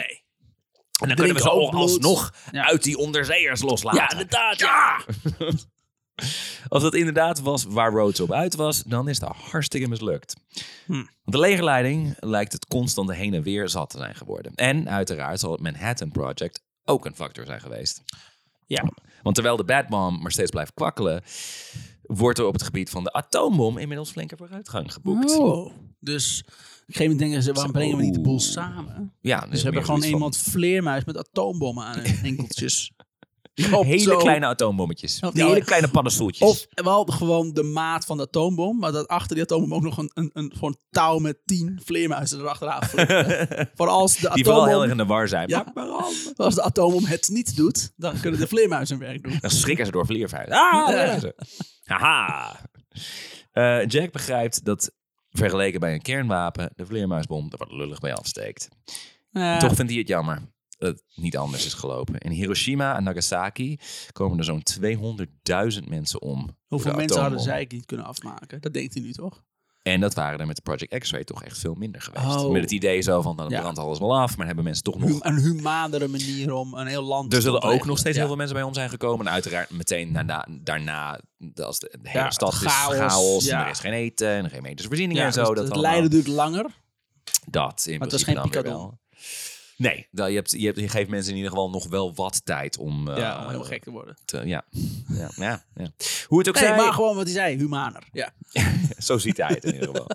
en 1.00 1.06
dan 1.08 1.14
kunnen 1.16 1.34
we 1.34 1.40
ze 1.42 1.48
alsnog 1.50 2.34
Ja. 2.52 2.66
uit 2.66 2.82
die 2.82 2.96
onderzeeërs 2.98 3.62
loslaten. 3.62 4.00
Ja, 4.00 4.10
inderdaad. 4.10 4.58
Ja. 4.58 5.00
Als 6.68 6.83
dat 6.83 6.94
inderdaad 6.94 7.40
was 7.40 7.64
waar 7.64 7.92
Rhodes 7.92 8.20
op 8.20 8.33
uit 8.33 8.54
was, 8.54 8.83
dan 8.83 9.09
is 9.09 9.18
dat 9.18 9.37
hartstikke 9.37 9.88
mislukt. 9.88 10.35
Hm. 10.87 10.92
Want 10.92 11.09
de 11.24 11.38
legerleiding 11.38 12.16
lijkt 12.18 12.52
het 12.52 12.66
constante 12.66 13.14
heen 13.14 13.35
en 13.35 13.42
weer 13.42 13.68
zat 13.68 13.90
te 13.90 13.98
zijn 13.98 14.14
geworden. 14.14 14.54
En 14.54 14.88
uiteraard 14.88 15.40
zal 15.40 15.52
het 15.52 15.61
Manhattan 15.61 16.11
Project 16.11 16.62
ook 16.85 17.06
een 17.06 17.14
factor 17.14 17.46
zijn 17.46 17.61
geweest. 17.61 18.02
Ja. 18.66 18.90
Want 19.22 19.35
terwijl 19.35 19.56
de 19.56 19.64
Bad 19.64 19.88
Bomb 19.88 20.22
maar 20.22 20.33
steeds 20.33 20.50
blijft 20.50 20.74
kwakkelen, 20.74 21.22
wordt 22.02 22.38
er 22.38 22.44
op 22.44 22.52
het 22.52 22.62
gebied 22.62 22.90
van 22.90 23.04
de 23.04 23.12
atoombom 23.12 23.78
inmiddels 23.78 24.11
flinke 24.11 24.37
vooruitgang 24.37 24.92
geboekt. 24.92 25.38
Oh. 25.38 25.72
Dus 26.00 26.42
op 26.42 26.48
een 26.48 26.54
gegeven 26.87 27.02
moment 27.02 27.18
denken 27.18 27.42
ze, 27.42 27.52
waarom 27.52 27.72
brengen 27.72 27.96
we 27.96 28.02
niet 28.02 28.14
de 28.14 28.20
boel 28.20 28.40
samen? 28.40 29.12
Ja, 29.20 29.40
Dus 29.40 29.59
we 29.59 29.64
hebben 29.64 29.85
gewoon 29.85 30.02
iemand 30.02 30.37
vleermuis 30.37 31.04
met 31.04 31.16
atoombommen 31.16 31.85
aan 31.85 31.98
hun 31.98 32.24
enkeltjes. 32.30 32.92
Op 33.72 33.84
hele 33.84 33.98
zo- 34.02 34.16
kleine 34.16 34.46
atoombommetjes. 34.46 35.18
Ja, 35.20 35.30
Die 35.30 35.44
hele 35.44 35.64
kleine 35.64 35.88
paddenstoeltjes. 35.88 36.48
Of 36.48 36.66
wel 36.84 37.04
gewoon 37.04 37.52
de 37.52 37.62
maat 37.62 38.04
van 38.04 38.16
de 38.16 38.22
atoombom, 38.22 38.78
maar 38.78 38.92
dat 38.92 39.08
achter 39.08 39.34
die 39.34 39.44
atoombom 39.44 39.74
ook 39.74 39.82
nog 39.82 39.96
een, 39.98 40.10
een, 40.14 40.30
een 40.32 40.52
gewoon 40.54 40.76
touw 40.90 41.18
met 41.18 41.38
tien 41.44 41.80
vleermuizen 41.84 42.38
erachteraan 42.40 42.82
vliegen. 42.82 43.70
Voor 43.76 43.88
als 43.88 44.16
de 44.16 44.30
die 44.34 44.44
vooral 44.44 44.66
heel 44.66 44.82
erg 44.82 44.90
in 44.90 44.96
de 44.96 45.06
war 45.06 45.28
zijn. 45.28 45.48
Ja. 45.48 45.64
Maar 45.74 45.88
als 46.46 46.54
de 46.54 46.62
atoombom 46.62 47.04
het 47.04 47.28
niet 47.28 47.56
doet, 47.56 47.92
dan 47.96 48.20
kunnen 48.20 48.40
de 48.40 48.46
vleermuizen 48.46 48.98
hun 48.98 49.06
werk 49.06 49.22
doen. 49.22 49.38
Dan 49.40 49.50
schrikken 49.50 49.86
ze 49.86 49.92
door 49.92 50.06
vleervuil. 50.06 50.46
Ah, 50.48 51.18
ze. 51.18 51.34
Haha. 51.84 52.60
Eh, 53.52 53.86
Jack 53.86 54.12
begrijpt 54.12 54.64
dat 54.64 54.90
vergeleken 55.30 55.80
bij 55.80 55.92
een 55.94 56.02
kernwapen 56.02 56.70
de 56.76 56.86
vleermuisbom 56.86 57.46
er 57.50 57.58
wat 57.58 57.72
lullig 57.72 57.98
bij 58.00 58.14
afsteekt. 58.14 58.68
Toch 59.58 59.74
vindt 59.74 59.90
hij 59.90 59.98
het 60.00 60.08
jammer. 60.08 60.42
Het 60.88 61.02
niet 61.14 61.36
anders 61.36 61.66
is 61.66 61.74
gelopen. 61.74 62.18
In 62.18 62.30
Hiroshima 62.30 62.96
en 62.96 63.02
Nagasaki 63.04 63.78
komen 64.12 64.38
er 64.38 64.44
zo'n 64.44 64.62
200.000 65.82 65.88
mensen 65.88 66.20
om. 66.22 66.56
Hoeveel 66.66 66.94
mensen 66.94 67.20
hadden 67.20 67.40
zij 67.40 67.66
niet 67.68 67.86
kunnen 67.86 68.06
afmaken? 68.06 68.60
Dat 68.60 68.72
denkt 68.72 68.96
u 68.96 69.00
nu 69.00 69.12
toch? 69.12 69.42
En 69.82 70.00
dat 70.00 70.14
waren 70.14 70.38
er 70.40 70.46
met 70.46 70.56
de 70.56 70.62
Project 70.62 70.98
X-Ray 70.98 71.24
toch 71.24 71.44
echt 71.44 71.58
veel 71.58 71.74
minder 71.74 72.00
geweest. 72.00 72.24
Oh. 72.36 72.50
Met 72.52 72.62
het 72.62 72.70
idee 72.70 73.00
zo 73.00 73.22
van, 73.22 73.36
dan 73.36 73.48
Ja. 73.48 73.60
brandt 73.60 73.78
alles 73.78 73.98
wel 73.98 74.18
af. 74.18 74.36
Maar 74.36 74.46
hebben 74.46 74.64
mensen 74.64 74.82
toch 74.84 74.98
nog... 74.98 75.24
Een 75.24 75.38
humanere 75.38 76.08
manier 76.08 76.52
om 76.52 76.74
een 76.74 76.86
heel 76.86 77.02
land 77.02 77.32
Er 77.34 77.42
zullen 77.42 77.62
ook 77.62 77.84
nog 77.84 77.98
steeds 77.98 78.14
Ja. 78.14 78.18
heel 78.20 78.26
veel 78.28 78.36
mensen 78.36 78.56
bij 78.56 78.64
om 78.64 78.74
zijn 78.74 78.88
gekomen. 78.90 79.26
En 79.26 79.32
uiteraard 79.32 79.70
meteen 79.70 80.12
daarna, 80.12 80.46
daarna 80.50 81.20
als 81.54 81.78
de, 81.78 81.98
de 82.02 82.08
hele 82.08 82.24
Ja, 82.24 82.30
stad 82.30 82.54
chaos, 82.54 82.92
is 82.94 82.98
chaos. 82.98 83.46
En 83.48 83.58
er 83.58 83.70
is 83.70 83.78
geen 83.80 83.92
eten 83.92 84.28
en 84.28 84.50
geen 84.50 84.62
medische 84.62 84.88
voorzieningen 84.88 85.24
en 85.24 85.32
zo. 85.32 85.44
dus 85.44 85.54
dat 85.54 85.64
het 85.68 85.76
lijden 85.76 86.10
duurt 86.10 86.26
langer. 86.26 86.66
Dat 87.46 87.84
in 87.86 87.92
Maar 87.98 88.08
het 88.08 88.12
was 88.12 88.22
principe 88.22 88.52
geen 88.54 88.62
dan 88.62 88.72
wel. 88.72 88.98
Nee, 89.80 90.08
je, 90.10 90.22
hebt, 90.22 90.50
je, 90.50 90.66
hebt, 90.66 90.78
je 90.78 90.88
geeft 90.88 91.08
mensen 91.10 91.30
in 91.30 91.36
ieder 91.36 91.50
geval 91.52 91.70
nog 91.70 91.88
wel 91.88 92.14
wat 92.14 92.44
tijd 92.44 92.78
om... 92.78 93.08
eh, 93.08 93.16
ja, 93.16 93.36
om 93.38 93.44
helemaal 93.46 93.64
gek 93.66 93.82
te 93.84 93.90
worden. 93.90 94.16
te- 94.24 94.46
ja. 94.46 94.64
Ja, 95.08 95.30
ja, 95.36 95.64
ja. 95.74 95.90
Hoe 96.26 96.38
het 96.38 96.48
ook 96.48 96.54
Nee, 96.54 96.64
zij, 96.64 96.76
maar 96.76 96.92
gewoon 96.92 97.14
wat 97.16 97.24
hij 97.24 97.32
zei, 97.32 97.56
humaner. 97.56 98.08
Ja. 98.12 98.32
zo 98.98 99.18
ziet 99.18 99.36
hij 99.36 99.48
het 99.54 99.64
in 99.64 99.72
ieder 99.74 99.88
geval. 99.88 100.06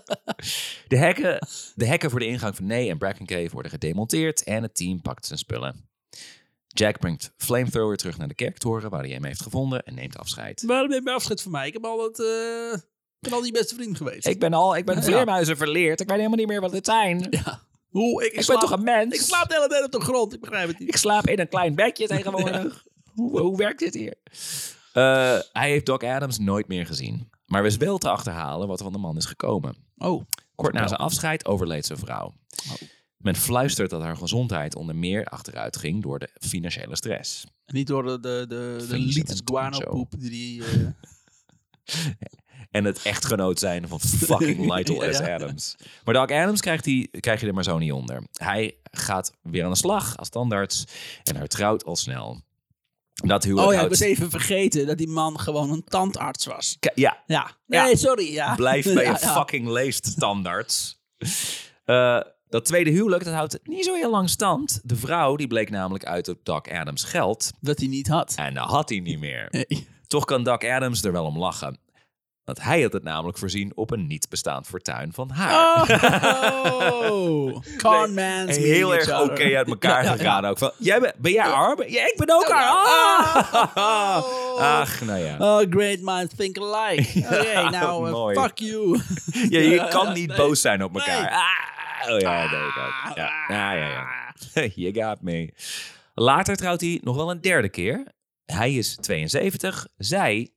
De 0.88 0.97
hekken, 0.97 1.47
de 1.75 1.86
hekken 1.86 2.10
voor 2.10 2.19
de 2.19 2.25
ingang 2.28 2.56
van 2.56 2.65
Nee 2.65 2.89
en 2.89 2.97
Bracken 2.97 3.25
Cave 3.25 3.49
worden 3.51 3.71
gedemonteerd 3.71 4.43
en 4.43 4.62
het 4.63 4.75
team 4.75 5.01
pakt 5.01 5.25
zijn 5.25 5.39
spullen. 5.39 5.89
Jack 6.67 6.99
brengt 6.99 7.34
Flamethrower 7.38 7.97
terug 7.97 8.17
naar 8.17 8.28
de 8.28 8.34
kerktoren 8.34 8.89
waar 8.89 9.01
hij 9.04 9.12
hem 9.12 9.25
heeft 9.25 9.41
gevonden 9.41 9.84
en 9.84 9.93
neemt 9.95 10.17
afscheid. 10.17 10.63
Waarom 10.65 10.89
neem 10.89 11.06
je 11.08 11.13
afscheid 11.13 11.41
van 11.41 11.51
mij? 11.51 11.67
Ik 11.67 11.73
heb 11.73 11.86
altijd, 11.86 12.19
eh, 12.19 12.73
ik 13.19 13.19
ben 13.19 13.34
al 13.34 13.41
die 13.41 13.51
beste 13.51 13.75
vriend 13.75 13.97
geweest. 13.97 14.28
Ik 14.28 14.39
ben 14.39 14.54
al, 14.54 14.75
ik 14.78 14.86
ben 14.86 15.04
vleermuizen 15.04 15.58
verleerd. 15.58 15.99
Ik 16.01 16.08
weet 16.08 16.17
helemaal 16.17 16.38
niet 16.38 16.47
meer 16.47 16.62
wat 16.62 16.71
het 16.71 16.86
zijn. 16.86 17.28
ja. 17.30 17.62
Hoe? 17.95 18.21
Ik, 18.21 18.27
Ik 18.29 18.36
ben 18.36 18.43
slaap- 18.43 18.60
toch 18.60 18.71
een 18.71 18.84
mens? 18.84 19.15
Ik 19.15 19.21
slaap 19.21 19.49
de 19.49 19.55
hele 19.55 19.67
tijd 19.67 19.84
op 19.84 19.91
de 19.91 20.01
grond. 20.01 20.34
Ik 20.34 20.39
begrijp 20.39 20.67
het 20.67 20.79
niet. 20.79 20.88
Ik 20.88 20.97
slaap 20.97 21.27
in 21.27 21.39
een 21.39 21.49
klein 21.49 21.75
bedje 21.75 22.08
tegenwoordig. 22.15 22.84
hoe, 23.13 23.39
hoe 23.39 23.58
werkt 23.58 23.79
dit 23.79 23.93
hier? 23.93 24.15
Eh, 24.93 25.39
hij 25.51 25.69
heeft 25.69 25.86
Doc 25.86 26.03
Adams 26.03 26.39
nooit 26.39 26.67
meer 26.67 26.86
gezien. 26.86 27.29
Maar 27.45 27.63
wist 27.63 27.77
wel 27.77 27.97
te 27.97 28.10
achterhalen 28.10 28.67
wat 28.67 28.77
er 28.77 28.84
van 28.84 28.93
de 28.93 28.99
man 28.99 29.17
is 29.17 29.25
gekomen. 29.25 29.75
Oh. 29.97 30.23
Kort 30.55 30.73
na 30.73 30.88
zijn 30.88 30.99
afscheid 30.99 31.45
overleed 31.45 31.86
zijn 31.86 31.99
vrouw. 31.99 32.34
Men 33.17 33.36
fluistert 33.36 33.89
dat 33.89 34.01
haar 34.01 34.17
gezondheid 34.17 34.75
onder 34.75 34.95
meer 34.95 35.25
achteruit 35.25 35.77
ging 35.77 36.03
door 36.03 36.19
de 36.19 36.29
financiële 36.39 36.95
stress. 36.95 37.45
Niet 37.65 37.88
door 37.88 38.03
de, 38.03 38.19
de, 38.19 38.45
de, 38.47 38.86
de 38.89 38.97
liters 38.97 39.41
guano 39.45 39.79
poep 39.79 40.13
die 40.17 40.29
die... 40.29 40.63
En 42.76 42.86
het 42.86 43.02
echtgenoot 43.02 43.60
zijn 43.60 43.88
van 43.88 44.00
fucking 44.00 44.66
Lytle 44.74 45.14
S. 45.14 45.20
Adams. 45.20 45.76
Maar 46.04 46.14
Doc 46.14 46.30
Adams 46.32 46.62
krijgt 46.62 46.86
hij, 46.86 47.08
krijg 47.20 47.42
je 47.42 47.48
er 47.48 47.54
maar 47.54 47.64
zo 47.64 47.78
niet 47.78 47.92
onder. 47.92 48.24
Hij 48.34 48.76
gaat 48.92 49.32
weer 49.42 49.64
aan 49.64 49.70
de 49.72 49.78
slag 49.78 50.18
als 50.18 50.30
tandarts 50.30 50.84
en 51.24 51.36
hertrouwt 51.36 51.86
al 51.86 51.96
snel. 51.96 52.42
Dat 53.14 53.44
huwelijk 53.44 53.68
oh 53.68 53.74
ja, 53.74 53.80
ik 53.82 53.86
houdt- 53.88 54.00
was 54.00 54.10
even 54.10 54.30
vergeten 54.30 54.86
dat 54.88 54.98
die 54.98 55.08
man 55.08 55.40
gewoon 55.40 55.72
een 55.72 55.84
tandarts 55.84 56.46
was. 56.46 56.78
K- 56.80 56.92
Ja, 56.96 57.24
Ja. 57.28 57.52
Ja. 57.68 57.84
Nee, 57.84 57.98
sorry. 57.98 58.32
Ja. 58.34 58.56
Blijf 58.56 58.84
bij 58.94 58.94
Ja, 59.04 59.12
je 59.20 59.26
ja. 59.26 59.34
fucking 59.34 59.68
leest, 59.68 60.20
tandarts. 60.20 61.02
Eh, 61.86 62.20
dat 62.50 62.66
tweede 62.66 62.90
huwelijk, 62.90 63.24
dat 63.24 63.34
houdt 63.34 63.60
niet 63.64 63.86
zo 63.86 63.94
heel 63.94 64.12
lang 64.12 64.30
stand. 64.30 64.80
De 64.84 64.96
vrouw, 64.96 65.36
die 65.36 65.48
bleek 65.48 65.70
namelijk 65.70 66.06
uit 66.06 66.28
op 66.28 66.40
Doc 66.44 66.62
Adams 66.72 67.04
geld. 67.04 67.52
Dat 67.60 67.80
hij 67.80 67.88
niet 67.88 68.08
had. 68.08 68.34
En 68.36 68.54
dat 68.54 68.70
had 68.70 68.90
hij 68.90 69.00
niet 69.00 69.20
meer. 69.20 69.48
Nee. 69.52 69.88
Toch 70.08 70.26
kan 70.26 70.44
Doc 70.44 70.64
Adams 70.64 71.04
er 71.04 71.12
wel 71.12 71.26
om 71.26 71.38
lachen. 71.40 71.80
Want 72.45 72.62
hij 72.62 72.81
had 72.81 72.93
het 72.93 73.03
namelijk 73.03 73.38
voorzien 73.38 73.71
op 73.75 73.91
een 73.91 74.08
niet 74.08 74.29
bestaand 74.29 74.67
fortuin 74.67 75.13
van 75.13 75.29
haar. 75.29 75.81
Oh, 75.81 77.58
con 77.84 78.13
man. 78.13 78.47
Heel 78.47 78.95
erg 78.95 79.21
oké 79.21 79.55
uit 79.58 79.67
elkaar 79.67 80.03
gegaan 80.03 80.45
ook. 80.45 80.58
Van, 80.58 80.71
jij 80.77 80.99
ben, 80.99 81.13
ben 81.17 81.31
jij 81.31 81.43
arm? 81.45 81.84
Ja, 81.88 82.05
ik 82.05 82.13
ben 82.17 82.36
ook 82.36 82.49
arm. 82.49 82.75
Ah. 83.75 84.23
Ach, 84.79 85.01
nou 85.01 85.19
ja. 85.19 85.38
Oh, 85.38 85.65
great 85.69 85.99
minds 86.01 86.36
think 86.36 86.58
alike. 86.58 87.19
Oké, 87.25 87.69
nou, 87.69 88.05
uh, 88.08 88.12
Mooi. 88.12 88.39
fuck 88.39 88.58
you. 88.58 88.99
Ja, 89.49 89.60
je 89.60 89.88
kan 89.89 90.13
niet 90.13 90.27
Nee. 90.27 90.38
boos 90.38 90.62
zijn 90.62 90.84
op 90.84 90.95
elkaar. 90.95 91.21
Nee. 91.21 91.31
Ah, 91.31 92.13
oh 92.13 92.19
ja, 92.19 92.41
dat 92.47 92.60
ik 92.60 92.77
ook. 92.77 93.15
Ja, 93.15 93.31
ja, 93.47 93.71
ja. 93.73 93.88
ja. 94.53 94.65
You 94.75 94.93
got 95.03 95.21
me. 95.21 95.53
Later 96.13 96.55
trouwt 96.55 96.81
hij 96.81 96.99
nog 97.03 97.15
wel 97.15 97.31
een 97.31 97.41
derde 97.41 97.69
keer. 97.69 98.03
Hij 98.45 98.73
is 98.73 98.95
72, 98.95 99.88
zij 99.97 100.51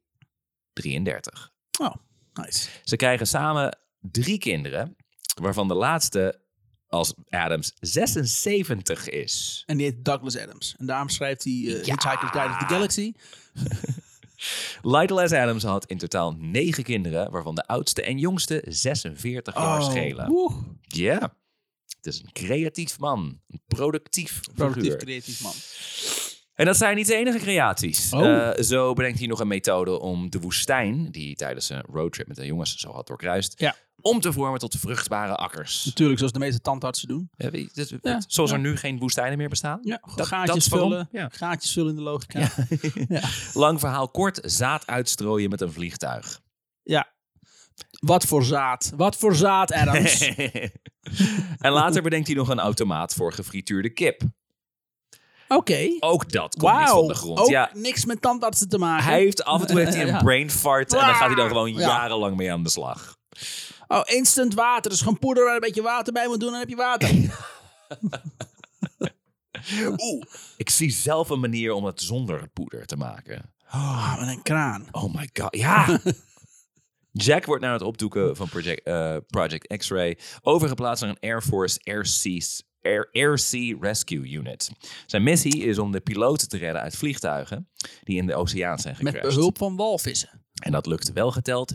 33. 0.72 1.50
Oh, 1.78 1.94
nice. 2.34 2.68
Ze 2.84 2.96
krijgen 2.96 3.26
samen 3.26 3.78
drie 4.00 4.38
kinderen, 4.38 4.96
waarvan 5.42 5.68
de 5.68 5.74
laatste 5.74 6.40
als 6.88 7.14
Adams 7.28 7.72
76 7.80 9.08
is. 9.08 9.62
En 9.66 9.76
die 9.76 9.86
heet 9.86 10.04
Douglas 10.04 10.38
Adams. 10.38 10.74
En 10.78 10.86
daarom 10.86 11.08
schrijft 11.08 11.44
hij 11.44 11.52
uh, 11.52 11.70
Ja. 11.70 11.92
Hitchhiker's 11.92 12.30
Guide 12.30 12.52
to 12.52 12.58
the 12.58 12.74
Galaxy. 12.74 13.12
Lytle 14.82 15.28
S. 15.28 15.32
Adams 15.32 15.62
had 15.62 15.86
in 15.86 15.98
totaal 15.98 16.32
negen 16.38 16.82
kinderen, 16.84 17.30
waarvan 17.30 17.54
de 17.54 17.66
oudste 17.66 18.02
en 18.02 18.18
jongste 18.18 18.62
46 18.68 19.54
jaar 19.54 19.82
schelen. 19.82 20.26
woe. 20.28 20.52
Ja, 20.80 21.20
het 21.96 22.06
is 22.06 22.20
een 22.22 22.32
creatief 22.32 22.98
man, 22.98 23.40
een 23.48 23.60
productief, 23.66 24.40
Productief, 24.54 24.82
figuur. 24.82 24.96
creatief 24.96 25.40
man. 25.40 25.52
En 26.58 26.64
dat 26.66 26.76
zijn 26.76 26.96
niet 26.96 27.06
de 27.06 27.14
enige 27.14 27.38
creaties. 27.38 28.12
Oh. 28.12 28.26
Eh, 28.48 28.62
zo 28.62 28.92
bedenkt 28.92 29.18
hij 29.18 29.28
nog 29.28 29.40
een 29.40 29.48
methode 29.48 30.00
om 30.00 30.30
de 30.30 30.40
woestijn, 30.40 31.10
die 31.10 31.36
tijdens 31.36 31.70
een 31.70 31.80
roadtrip 31.92 32.26
met 32.26 32.36
de 32.36 32.46
jongens 32.46 32.76
zo 32.76 32.92
had 32.92 33.06
doorkruist, 33.06 33.60
Ja. 33.60 33.76
om 34.00 34.20
te 34.20 34.32
vormen 34.32 34.58
tot 34.58 34.76
vruchtbare 34.78 35.34
akkers. 35.34 35.84
Natuurlijk, 35.84 36.18
zoals 36.18 36.32
de 36.32 36.38
meeste 36.38 36.60
tandartsen 36.60 37.08
doen. 37.08 37.30
Ja, 37.36 37.50
weet 37.50 37.98
Ja, 38.02 38.22
zoals 38.26 38.50
er 38.50 38.56
ja. 38.56 38.62
nu 38.62 38.76
geen 38.76 38.98
woestijnen 38.98 39.38
meer 39.38 39.48
bestaan. 39.48 39.78
Ja, 39.82 40.00
dat 40.14 40.26
gaatjes 40.26 40.68
waarom. 40.68 40.90
vullen. 40.90 41.08
Ja. 41.12 41.28
Gaatjes 41.32 41.72
vullen 41.72 41.90
in 41.90 41.96
de 41.96 42.02
logica. 42.02 42.38
Ja. 42.38 42.50
ja. 43.20 43.28
Lang 43.60 43.80
verhaal 43.80 44.08
kort, 44.08 44.40
zaad 44.42 44.86
uitstrooien 44.86 45.50
met 45.50 45.60
een 45.60 45.72
vliegtuig. 45.72 46.40
Wat 48.00 48.24
voor 48.24 48.44
zaad. 48.44 48.92
Wat 48.96 49.16
voor 49.16 49.34
zaad, 49.36 49.72
Adams. 49.72 50.20
en 51.58 51.72
later 51.72 52.02
bedenkt 52.02 52.26
hij 52.26 52.36
nog 52.36 52.48
een 52.48 52.58
automaat 52.58 53.14
voor 53.14 53.32
gefrituurde 53.32 53.90
kip. 53.90 54.22
Oké. 55.48 55.96
Ook 56.00 56.30
dat 56.32 56.56
komt 56.56 56.72
niet 56.76 56.82
Wauw. 56.82 56.98
van 56.98 57.08
de 57.08 57.14
grond. 57.14 57.38
Ook 57.38 57.48
Ja, 57.48 57.70
niks 57.72 58.04
met 58.04 58.22
tandartsen 58.22 58.68
te 58.68 58.78
maken. 58.78 59.04
hij 59.04 59.18
heeft 59.18 59.44
af 59.44 59.60
en 59.60 59.66
toe 59.66 59.78
heeft 59.78 59.94
hij 59.94 60.02
een 60.02 60.08
Ja. 60.14 60.22
brain 60.22 60.50
fart 60.50 60.92
en 60.92 60.98
daar 60.98 61.14
gaat 61.14 61.26
hij 61.26 61.36
dan 61.36 61.48
gewoon 61.48 61.72
Ja. 61.72 61.80
jarenlang 61.80 62.36
mee 62.36 62.52
aan 62.52 62.62
de 62.62 62.70
slag. 62.70 63.16
Oh, 63.88 64.00
instant 64.04 64.54
water. 64.54 64.90
Dus 64.90 65.00
gewoon 65.00 65.18
poeder 65.18 65.44
waar 65.44 65.54
een 65.54 65.60
beetje 65.60 65.82
water 65.82 66.12
bij 66.12 66.26
moet 66.26 66.40
doen. 66.40 66.50
Dan 66.50 66.58
heb 66.58 66.68
je 66.68 66.76
water. 66.76 67.10
Oeh, 69.98 70.22
ik 70.56 70.70
zie 70.70 70.90
zelf 70.90 71.28
een 71.30 71.40
manier 71.40 71.72
om 71.72 71.84
het 71.84 72.00
zonder 72.02 72.48
poeder 72.48 72.86
te 72.86 72.96
maken. 72.96 73.52
Oh, 73.74 74.18
met 74.20 74.28
een 74.28 74.42
kraan. 74.42 74.86
Oh 74.90 75.14
my 75.14 75.28
god, 75.40 75.56
ja! 75.56 76.00
Jack 77.12 77.44
wordt 77.44 77.62
na 77.62 77.72
het 77.72 77.82
opdoeken 77.82 78.36
van 78.36 78.48
Project, 78.48 78.86
eh, 78.86 79.16
Project 79.26 79.76
X-Ray 79.76 80.18
overgeplaatst 80.42 81.02
naar 81.04 81.10
een 81.18 81.30
Air 81.30 81.42
Force 81.42 81.80
Air 81.84 82.06
Sea, 82.06 82.40
Air, 82.82 83.08
Air 83.12 83.38
Sea 83.38 83.76
Rescue 83.80 84.28
Unit. 84.30 84.70
Zijn 85.06 85.22
missie 85.22 85.56
is 85.64 85.78
om 85.78 85.92
de 85.92 86.00
piloten 86.00 86.48
te 86.48 86.56
redden 86.56 86.82
uit 86.82 86.96
vliegtuigen 86.96 87.68
die 88.04 88.16
in 88.16 88.26
de 88.26 88.34
oceaan 88.34 88.78
zijn 88.78 88.96
Met 88.98 89.06
gecrashed. 89.12 89.34
behulp 89.36 89.58
van 89.58 89.76
walvissen. 89.76 90.42
En 90.62 90.72
dat 90.72 90.86
lukt 90.86 91.12
wel 91.12 91.30
geteld 91.30 91.74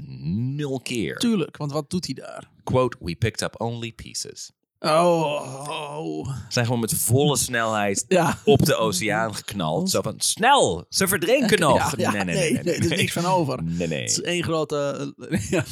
nul 0.56 0.80
keer. 0.80 1.18
Tuurlijk, 1.18 1.58
want 1.58 1.72
wat 1.72 1.90
doet 1.90 2.06
hij 2.06 2.14
daar? 2.14 2.50
Quote, 2.64 2.98
we 3.00 3.16
picked 3.16 3.42
up 3.42 3.62
only 3.62 3.92
pieces. 3.92 4.52
Oh. 4.80 5.68
oh. 5.70 6.28
Ze 6.28 6.34
zijn 6.50 6.66
gewoon 6.66 6.80
met 6.80 6.94
volle 6.94 7.38
snelheid 7.38 8.06
Ja. 8.08 8.38
op 8.46 8.66
de 8.66 8.76
oceaan 8.76 9.36
geknald. 9.36 9.90
Zo 9.90 10.02
van, 10.02 10.14
snel, 10.18 10.86
ze 10.90 11.08
verdrinken 11.08 11.60
nog. 11.60 11.98
Ja, 11.98 12.12
ja, 12.14 12.24
nee, 12.24 12.36
nee, 12.36 12.58
er 12.60 12.84
is 12.84 12.88
niks 12.90 13.12
van 13.14 13.26
over. 13.26 13.64
Nee, 13.64 13.88
nee. 13.88 14.02
Het 14.02 14.10
is 14.12 14.22
één 14.22 14.44
grote 14.44 15.14
uh, 15.18 15.40
ja, 15.50 15.64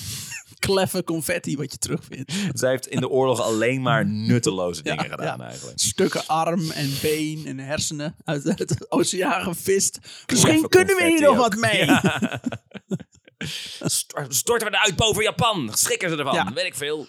kleffe 0.61 1.03
confetti 1.03 1.57
wat 1.57 1.71
je 1.71 1.77
terugvindt. 1.77 2.33
Zij 2.53 2.69
heeft 2.69 2.87
in 2.87 2.99
de 2.99 3.09
oorlog 3.09 3.41
alleen 3.41 3.81
maar 3.81 4.05
nutteloze 4.29 4.83
dingen 4.83 5.03
Ja, 5.03 5.09
gedaan 5.09 5.37
ja. 5.39 5.45
eigenlijk. 5.45 5.79
Stukken 5.79 6.27
arm 6.27 6.71
en 6.71 6.89
been 7.01 7.43
en 7.45 7.59
hersenen 7.59 8.15
uit 8.23 8.43
het 8.43 8.85
oceaan 8.91 9.43
gevist. 9.43 9.99
Misschien 10.27 10.67
kunnen 10.69 10.95
we 10.95 11.05
hier 11.05 11.21
nog 11.21 11.35
wat 11.37 11.55
mee. 11.55 11.85
Ja. 11.85 12.41
Storten 14.27 14.67
we 14.71 14.73
eruit 14.77 14.95
boven 14.95 15.23
Japan. 15.23 15.69
Schrikken 15.73 16.09
ze 16.09 16.15
ervan. 16.15 16.53
Weet 16.53 16.65
ik 16.65 16.75
veel. 16.75 17.07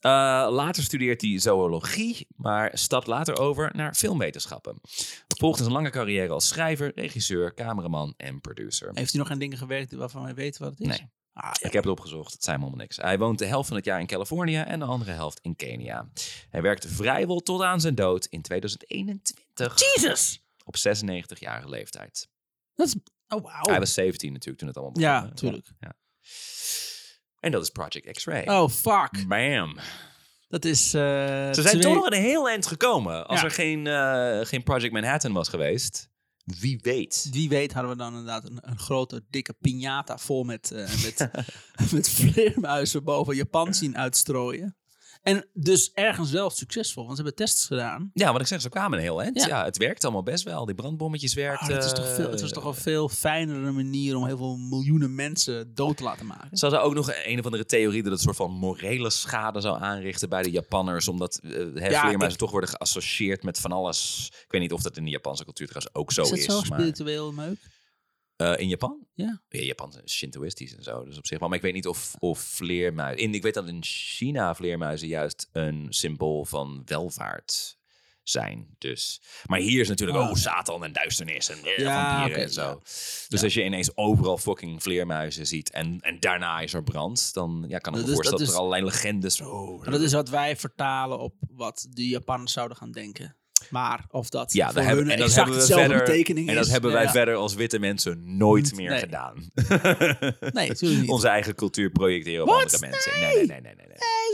Eh, 0.00 0.10
later 0.50 0.82
studeert 0.82 1.20
hij 1.20 1.38
zoologie, 1.38 2.26
maar 2.36 2.70
stapt 2.72 3.06
later 3.06 3.38
over 3.38 3.70
naar 3.74 3.94
filmwetenschappen. 3.94 4.80
Volgens 5.38 5.66
een 5.66 5.72
lange 5.72 5.90
carrière 5.90 6.32
als 6.32 6.48
schrijver, 6.48 6.92
regisseur, 6.94 7.54
cameraman 7.54 8.14
en 8.16 8.40
producer. 8.40 8.90
Heeft 8.94 9.12
hij 9.12 9.20
nog 9.20 9.30
aan 9.30 9.38
dingen 9.38 9.58
gewerkt 9.58 9.92
waarvan 9.92 10.22
wij 10.22 10.34
weten 10.34 10.62
wat 10.62 10.70
het 10.70 10.80
is? 10.80 10.86
Nee. 10.86 11.10
Ah, 11.36 11.50
ja. 11.52 11.66
Ik 11.66 11.72
heb 11.72 11.82
het 11.84 11.92
opgezocht, 11.92 12.32
het 12.32 12.44
zijn 12.44 12.56
helemaal 12.58 12.78
niks. 12.78 12.96
Hij 12.96 13.18
woont 13.18 13.38
de 13.38 13.46
helft 13.46 13.68
van 13.68 13.76
het 13.76 13.84
jaar 13.86 14.00
in 14.00 14.06
Californië 14.06 14.56
en 14.56 14.78
de 14.78 14.84
andere 14.84 15.10
helft 15.10 15.38
in 15.42 15.56
Kenia. 15.56 16.08
Hij 16.50 16.62
werkte 16.62 16.88
vrijwel 16.88 17.40
tot 17.40 17.62
aan 17.62 17.80
zijn 17.80 17.94
dood 17.94 18.24
in 18.26 18.42
2021 18.42 19.80
Jesus! 19.94 20.42
op 20.64 20.76
96-jarige 20.76 21.68
leeftijd. 21.68 22.28
Dat 22.74 22.86
is... 22.86 22.94
Oh, 23.28 23.42
wauw. 23.42 23.62
Hij 23.70 23.78
was 23.78 23.94
17 23.94 24.32
natuurlijk 24.32 24.58
toen 24.58 24.68
het 24.68 24.76
allemaal 24.76 24.94
begon. 24.94 25.10
Ja, 25.10 25.26
hè? 25.28 25.34
tuurlijk. 25.34 25.66
Ja. 25.80 25.92
En 27.40 27.50
dat 27.50 27.62
is 27.62 27.70
Project 27.70 28.10
X-Ray. 28.10 28.46
Oh, 28.48 28.68
fuck. 28.68 29.24
Bam. 29.28 29.76
Dat 30.48 30.64
is. 30.64 30.94
eh, 30.94 31.00
Ze 31.02 31.50
zijn 31.52 31.66
twee- 31.66 31.80
toch 31.80 31.94
nog 31.94 32.06
een 32.06 32.20
heel 32.22 32.48
eind 32.48 32.66
gekomen. 32.66 33.26
Als 33.26 33.38
Ja. 33.40 33.44
er 33.46 33.50
geen, 33.52 33.86
eh, 33.86 34.40
geen 34.46 34.62
Project 34.62 34.92
Manhattan 34.92 35.32
was 35.32 35.48
geweest. 35.48 36.08
Wie 36.44 36.78
weet. 36.82 37.28
Wie 37.30 37.48
weet 37.48 37.72
hadden 37.72 37.90
we 37.90 37.96
dan 37.96 38.08
inderdaad 38.08 38.44
een, 38.44 38.78
grote, 38.78 39.24
dikke 39.30 39.54
piñata 39.54 40.14
vol 40.18 40.44
met, 40.44 40.70
eh, 40.70 41.02
met, 41.02 41.30
met 41.94 42.08
vleermuizen 42.08 43.04
boven 43.04 43.36
Japan 43.36 43.74
zien 43.74 43.96
uitstrooien. 43.96 44.76
En 45.24 45.46
dus 45.52 45.90
ergens 45.94 46.30
wel 46.30 46.50
succesvol, 46.50 47.04
want 47.04 47.16
ze 47.16 47.22
hebben 47.22 47.44
tests 47.44 47.66
gedaan. 47.66 48.10
Ja, 48.14 48.32
wat 48.32 48.40
ik 48.40 48.46
zeg, 48.46 48.60
ze 48.60 48.68
kwamen 48.68 48.98
een 48.98 49.04
heel 49.04 49.22
eind. 49.22 49.40
Ja. 49.40 49.46
Ja. 49.46 49.64
het 49.64 49.76
werkt 49.76 50.04
allemaal 50.04 50.22
best 50.22 50.44
wel. 50.44 50.66
Die 50.66 50.74
brandbommetjes 50.74 51.34
werkten. 51.34 51.68
Oh, 51.68 51.74
het, 51.74 51.84
is 51.84 51.92
toch 51.92 52.14
veel, 52.14 52.30
het 52.30 52.40
is 52.40 52.52
toch 52.52 52.64
een 52.64 52.74
veel 52.74 53.08
fijnere 53.08 53.70
manier 53.72 54.16
om 54.16 54.26
heel 54.26 54.36
veel 54.36 54.56
miljoenen 54.56 55.14
mensen 55.14 55.74
dood 55.74 55.96
te 55.96 56.02
laten 56.02 56.26
maken. 56.26 56.56
Ze 56.56 56.64
hadden 56.64 56.82
ook 56.82 56.94
nog 56.94 57.12
een 57.24 57.38
of 57.38 57.44
andere 57.44 57.64
theorie 57.64 58.02
dat 58.02 58.10
het 58.10 58.20
een 58.20 58.34
soort 58.34 58.36
van 58.36 58.50
morele 58.50 59.10
schade 59.10 59.60
zou 59.60 59.80
aanrichten 59.82 60.28
bij 60.28 60.42
de 60.42 60.50
Japanners. 60.50 61.08
Omdat 61.08 61.40
uh, 61.42 62.20
ik- 62.30 62.36
toch 62.36 62.50
worden 62.50 62.70
geassocieerd 62.70 63.42
met 63.42 63.58
van 63.60 63.72
alles. 63.72 64.28
Ik 64.44 64.50
weet 64.52 64.60
niet 64.60 64.72
of 64.72 64.82
dat 64.82 64.96
in 64.96 65.04
de 65.04 65.10
Japanse 65.10 65.44
cultuur 65.44 65.66
trouwens 65.68 65.94
ook 65.94 66.12
zo 66.12 66.22
is. 66.22 66.30
is 66.30 66.46
het 66.46 66.50
zo 66.50 66.56
maar, 66.68 66.78
spiritueel 66.80 67.32
meuk? 67.32 67.58
Eh, 68.52 68.60
in 68.60 68.68
Japan? 68.68 69.06
Ja. 69.14 69.42
Japan 69.48 69.92
is 70.04 70.12
Shintoïstisch 70.12 70.76
en 70.76 70.82
zo. 70.82 71.04
Dus 71.04 71.18
op 71.18 71.26
zich 71.26 71.38
wel. 71.38 71.48
Maar 71.48 71.56
ik 71.56 71.64
weet 71.64 71.74
niet 71.74 71.86
of, 71.86 72.14
of 72.18 72.38
vleermuizen... 72.38 73.22
In, 73.26 73.34
ik 73.34 73.42
weet 73.42 73.54
dat 73.54 73.68
in 73.68 73.82
China 73.84 74.54
vleermuizen 74.54 75.08
juist 75.08 75.48
een 75.52 75.86
symbool 75.90 76.44
van 76.44 76.82
welvaart 76.84 77.78
zijn. 78.22 78.74
Dus. 78.78 79.20
Maar 79.46 79.58
hier 79.58 79.80
is 79.80 79.88
natuurlijk 79.88 80.18
Oh. 80.18 80.28
oh, 80.28 80.34
Satan 80.34 80.84
en 80.84 80.92
duisternis 80.92 81.48
en 81.48 81.58
eh, 81.64 81.78
Ja, 81.78 82.16
vampieren 82.18 82.42
en 82.44 82.52
zo. 82.52 82.62
ja. 82.68 82.78
Dus 82.82 83.26
Ja. 83.28 83.40
als 83.42 83.54
je 83.54 83.64
ineens 83.64 83.96
overal 83.96 84.38
fucking 84.38 84.82
vleermuizen 84.82 85.46
ziet 85.46 85.70
en, 85.70 86.00
en 86.00 86.20
daarna 86.20 86.60
is 86.60 86.74
er 86.74 86.82
brand, 86.82 87.34
dan 87.34 87.64
ja, 87.68 87.78
kan 87.78 87.92
ik 87.92 87.98
me 87.98 88.04
Dat 88.06 88.08
is- 88.08 88.14
voorstellen 88.14 88.38
dat, 88.38 88.46
dat 88.46 88.56
er 88.56 88.62
allerlei 88.62 88.84
legendes... 88.84 89.40
Oh, 89.40 89.80
Maar 89.80 89.90
dat 89.90 90.00
is 90.00 90.12
wat 90.12 90.28
wij 90.28 90.56
vertalen 90.56 91.18
op 91.18 91.34
wat 91.50 91.86
de 91.90 92.08
Japanners 92.08 92.52
zouden 92.52 92.76
gaan 92.76 92.92
denken. 92.92 93.36
Maar 93.70 94.04
of 94.10 94.28
dat 94.28 94.52
ja, 94.52 94.72
voor 94.72 94.82
hebben, 94.82 95.08
en 95.10 95.18
dat 95.18 95.26
exact 95.26 95.34
hebben 95.36 95.54
we 95.54 95.60
dezelfde 95.60 95.88
verder, 95.88 96.06
betekening 96.06 96.48
en 96.48 96.54
dat 96.54 96.64
is, 96.64 96.70
hebben 96.70 96.90
nou 96.90 97.02
wij 97.02 97.12
ja. 97.12 97.18
verder 97.18 97.34
als 97.34 97.54
witte 97.54 97.78
mensen 97.78 98.36
nooit 98.36 98.74
meer 98.76 98.90
Nee. 98.90 98.98
gedaan. 98.98 99.34
Nee, 100.52 100.68
natuurlijk 100.68 101.00
niet. 101.00 101.10
Onze 101.10 101.28
eigen 101.28 101.54
cultuur 101.54 101.90
projecteren 101.90 102.42
op 102.42 102.48
andere 102.48 102.78
mensen. 102.80 103.12
Nee, 103.20 103.34
nee, 103.34 103.34
nee, 103.36 103.46
nee. 103.46 103.60
nee, 103.60 103.74
nee. 103.76 103.86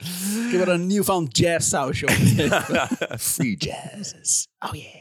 Ik 0.46 0.52
heb 0.52 0.60
er 0.60 0.68
een 0.68 0.86
nieuw 0.86 1.02
van 1.04 1.26
jazz 1.30 1.68
sausje 1.68 2.06
op. 2.06 2.12
Free 3.20 3.56
jazz. 3.56 4.46
Oh 4.58 4.74
yeah. 4.74 4.94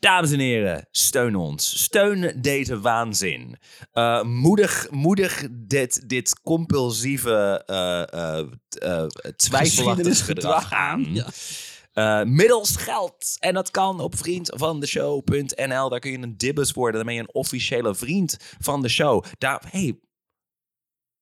Dames 0.00 0.30
en 0.30 0.38
heren, 0.38 0.88
steun 0.90 1.36
ons. 1.36 1.82
Steun 1.82 2.40
deze 2.40 2.80
waanzin. 2.80 3.56
Eh, 3.92 4.22
moedig 4.22 4.90
moedig 4.90 5.46
dit, 5.50 6.08
dit 6.08 6.40
compulsieve, 6.40 7.62
eh, 7.66 9.04
twijfelachtig 9.36 10.24
gedrag 10.24 10.72
aan. 10.72 11.06
Ja. 11.14 12.24
Middels 12.24 12.76
geld. 12.76 13.36
En 13.38 13.54
dat 13.54 13.70
kan 13.70 14.00
op 14.00 14.16
vriendvandeshow.nl. 14.16 15.88
Daar 15.88 15.98
kun 15.98 16.10
je 16.10 16.18
een 16.18 16.36
dibbes 16.36 16.72
worden. 16.72 16.96
Dan 16.96 17.06
ben 17.06 17.14
je 17.14 17.20
een 17.20 17.34
officiële 17.34 17.94
vriend 17.94 18.36
van 18.58 18.82
de 18.82 18.88
show. 18.88 19.24
Daar, 19.38 19.62
hey, 19.70 20.00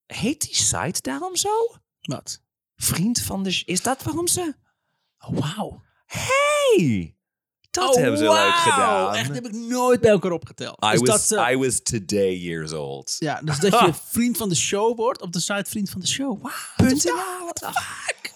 heet 0.05 0.41
die 0.41 0.55
site 0.55 1.01
daarom 1.01 1.35
zo? 1.35 1.49
Wat? 2.01 2.43
Vriend 2.75 3.21
van 3.21 3.43
de... 3.43 3.61
Is 3.65 3.81
dat 3.81 4.03
waarom 4.03 4.27
ze... 4.27 4.53
Oh, 5.19 5.39
wauw. 5.39 5.83
Hey, 6.05 7.16
dat 7.79 7.95
Oh, 7.95 8.01
hebben 8.01 8.17
ze 8.17 8.23
leuk 8.23 8.33
wauw. 8.33 8.51
gedaan. 8.51 9.15
Echt, 9.15 9.33
heb 9.33 9.45
ik 9.45 9.51
nooit 9.53 10.01
bij 10.01 10.11
elkaar 10.11 10.31
opgeteld. 10.31 10.83
I, 10.85 10.89
dus 10.89 11.09
was, 11.09 11.27
dat, 11.27 11.39
eh, 11.39 11.51
I 11.51 11.57
was 11.57 11.79
today 11.81 12.35
years 12.37 12.73
old. 12.73 13.15
ja, 13.19 13.41
dus 13.43 13.59
dat 13.59 13.71
je 13.79 13.91
vriend 14.11 14.37
van 14.37 14.49
de 14.49 14.55
show 14.55 14.97
wordt 14.97 15.21
op 15.21 15.31
de 15.33 15.39
site 15.39 15.69
vriend 15.69 15.89
van 15.89 16.01
de 16.01 16.07
show. 16.07 16.41
Wauw. 16.41 16.53
Punt 16.77 17.03
what 17.03 17.55
the 17.55 17.65
fuck? 17.71 18.35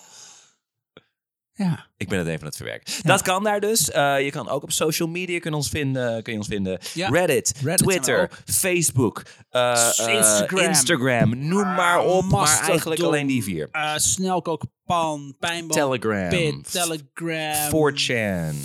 Ja. 1.53 1.87
Ik 1.97 2.09
ben 2.09 2.17
het 2.19 2.27
even 2.27 2.39
aan 2.39 2.45
het 2.45 2.55
verwerken. 2.55 2.93
Dat 3.03 3.21
kan 3.21 3.43
daar 3.43 3.59
dus. 3.59 3.91
Eh, 3.91 4.21
je 4.23 4.31
kan 4.31 4.49
ook 4.49 4.63
op 4.63 4.71
social 4.71 5.07
media 5.07 5.39
kun 5.39 5.53
ons 5.53 5.69
vinden. 5.69 6.23
Kun 6.23 6.33
je 6.33 6.39
ons 6.39 6.47
vinden. 6.47 6.79
Ja. 6.93 7.09
Reddit, 7.09 7.53
Twitter, 7.75 8.21
ook. 8.21 8.29
Facebook, 8.45 9.23
eh, 9.49 9.91
Instagram. 10.07 10.59
Instagram. 10.59 11.47
Noem 11.47 11.73
maar 11.75 12.03
op. 12.03 12.23
Maar 12.25 12.59
eigenlijk 12.67 13.01
alleen 13.01 13.27
die 13.27 13.43
vier. 13.43 13.67
Eh, 13.71 13.93
snelkookpan, 13.95 15.35
pijnboom, 15.39 15.77
Telegram. 15.77 16.29
pit, 16.29 16.71
telegram, 16.71 17.69
4chan. 17.69 18.55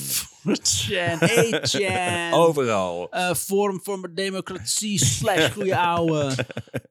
4chan, 0.46 1.18
8chan. 1.20 2.32
Overal. 2.32 3.06
eh, 3.10 3.34
Forum 3.34 3.80
voor 3.82 4.14
Democratie, 4.14 5.04
slash 5.04 5.52
goede 5.52 5.76
ouwe. 5.78 6.32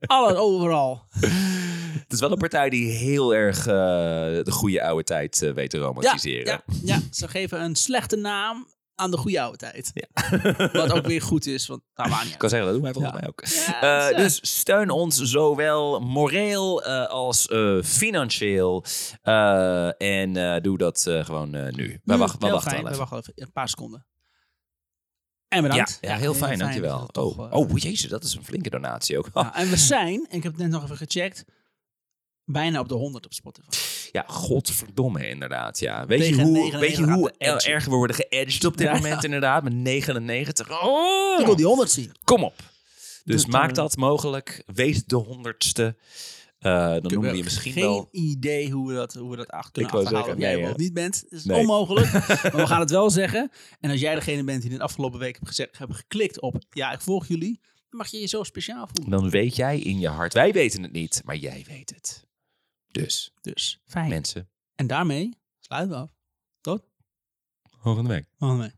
Alles, 0.05 0.33
overal. 0.37 1.03
Het 1.99 2.13
is 2.13 2.19
wel 2.19 2.31
een 2.31 2.37
partij 2.37 2.69
die 2.69 2.89
heel 2.91 3.35
erg 3.35 3.57
eh, 3.59 3.73
de 4.43 4.51
goede 4.51 4.83
oude 4.83 5.03
tijd 5.03 5.41
eh, 5.41 5.51
weet 5.51 5.69
te 5.69 5.77
Ja, 5.77 5.83
romantiseren. 5.83 6.45
ja, 6.45 6.63
ja, 6.83 6.99
ze 7.11 7.27
geven 7.27 7.61
een 7.63 7.75
slechte 7.75 8.15
naam 8.15 8.67
aan 8.95 9.11
de 9.11 9.17
goede 9.17 9.41
oude 9.41 9.57
tijd. 9.57 9.91
Wat 10.73 10.91
ook 10.91 11.05
weer 11.05 11.21
goed 11.21 11.45
is, 11.45 11.67
want 11.67 11.81
waren 11.93 12.27
Ik 12.27 12.37
kan 12.37 12.49
zeggen, 12.49 12.67
dat 12.67 12.73
doen 12.81 12.83
wij 12.83 12.93
volgens 12.93 13.13
Ja. 13.13 13.19
mij 13.19 13.29
ook. 13.29 13.45
Ja, 13.81 14.09
Eh, 14.09 14.17
dus 14.17 14.39
steun 14.59 14.89
ons 14.89 15.17
zowel 15.21 15.99
moreel 15.99 16.83
eh, 16.83 17.07
als 17.07 17.47
eh, 17.47 17.81
financieel. 17.83 18.85
Eh, 19.21 20.01
en 20.01 20.37
eh, 20.37 20.61
doe 20.61 20.77
dat 20.77 21.05
eh, 21.07 21.25
gewoon 21.25 21.55
eh, 21.55 21.73
nu. 21.73 21.99
We, 22.03 22.17
wachten, 22.17 22.39
we 22.39 22.45
heel 22.45 22.53
wachten 22.53 22.71
fijn. 22.71 22.83
wel 22.83 22.91
We 22.91 22.97
even. 22.99 23.09
wachten 23.09 23.31
even 23.33 23.43
een 23.47 23.51
paar 23.51 23.69
seconden. 23.69 24.05
En 25.47 25.61
Ja, 25.63 25.67
bedankt. 25.67 25.97
ja, 26.01 26.15
heel 26.17 26.33
fijn, 26.33 26.59
dankjewel. 26.59 27.09
Oh, 27.13 27.53
oh, 27.53 27.77
jezus, 27.77 28.09
dat 28.09 28.23
is 28.23 28.35
een 28.35 28.43
flinke 28.45 28.69
donatie 28.69 29.17
ook. 29.17 29.29
ja, 29.33 29.55
en 29.55 29.69
we 29.69 29.77
zijn, 29.77 30.25
en 30.29 30.37
ik 30.37 30.43
heb 30.43 30.51
het 30.51 30.61
net 30.61 30.69
nog 30.71 30.83
even 30.83 30.97
gecheckt, 30.97 31.45
bijna 32.45 32.79
op 32.79 32.87
de 32.87 32.93
100 32.95 33.25
op 33.25 33.33
Spotify. 33.33 33.67
Ja, 34.11 34.23
godverdomme 34.27 35.29
inderdaad. 35.29 35.79
Ja. 35.79 36.05
Weet, 36.05 36.27
je 36.27 36.33
hoe, 36.41 36.51
99 36.51 36.79
weet 36.79 36.97
je 36.97 37.03
hoe 37.13 37.31
erg 37.61 37.85
we 37.85 37.95
worden 37.95 38.15
geëdged 38.15 38.65
op 38.65 38.77
dit 38.77 38.87
Ja. 38.91 38.93
moment 38.93 39.23
inderdaad? 39.23 39.63
Met 39.63 39.73
99. 39.73 40.81
Oh, 40.83 41.39
Ik 41.39 41.45
wil 41.45 41.55
die 41.55 41.65
100 41.65 41.91
zien. 41.91 42.11
Kom 42.23 42.43
op. 42.43 42.53
Dus 43.23 43.41
Dat, 43.41 43.51
maak 43.51 43.69
eh, 43.69 43.75
dat 43.75 43.97
mogelijk. 43.97 44.63
Wees 44.65 45.05
de 45.05 45.15
honderdste. 45.15 45.95
Eh, 46.59 46.71
dan 46.71 47.01
noemen 47.01 47.31
we 47.31 47.37
je 47.37 47.43
misschien 47.43 47.71
geen 47.71 47.83
wel... 47.83 48.07
idee 48.11 48.71
hoe 48.71 48.87
we 48.87 48.93
dat, 48.93 49.13
hoe 49.13 49.29
we 49.29 49.35
dat 49.35 49.49
achter 49.49 49.71
kunnen 49.83 49.91
Ik 50.01 50.05
achterhalen. 50.07 50.35
Of 50.35 50.41
jij 50.41 50.53
nee, 50.53 50.61
wel 50.63 50.71
hè? 50.71 50.77
niet 50.77 50.93
bent, 50.93 51.25
is 51.29 51.43
Nee. 51.45 51.59
onmogelijk. 51.59 52.11
maar 52.43 52.55
we 52.55 52.67
gaan 52.67 52.79
het 52.79 52.89
wel 52.89 53.09
zeggen. 53.09 53.51
En 53.79 53.89
als 53.91 53.99
jij 53.99 54.15
degene 54.15 54.43
bent 54.43 54.61
die 54.61 54.71
in 54.71 54.77
de 54.77 54.83
afgelopen 54.83 55.19
week 55.19 55.35
hebt, 55.35 55.47
gezegd, 55.47 55.77
hebben 55.77 55.95
geklikt 55.95 56.41
op 56.41 56.63
ja, 56.69 56.91
ik 56.91 57.01
volg 57.01 57.27
jullie, 57.27 57.59
dan 57.89 57.99
mag 57.99 58.07
je 58.07 58.19
je 58.19 58.27
zo 58.27 58.43
speciaal 58.43 58.87
voelen. 58.93 59.19
Dan 59.19 59.29
weet 59.29 59.55
jij 59.55 59.79
in 59.79 59.99
je 59.99 60.07
hart. 60.07 60.33
Wij 60.33 60.51
weten 60.51 60.83
het 60.83 60.91
niet, 60.91 61.21
maar 61.25 61.35
jij 61.35 61.65
weet 61.67 61.89
het. 61.95 62.24
Dus, 63.03 63.31
Dus, 63.41 63.81
fijn. 63.85 64.09
mensen, 64.09 64.49
En 64.75 64.87
daarmee 64.87 65.37
sluiten 65.59 65.95
we 65.95 66.01
af. 66.03 66.09
Tot 66.61 66.83
volgende 67.79 68.09
week. 68.09 68.27
volgende 68.37 68.63
week. 68.63 68.75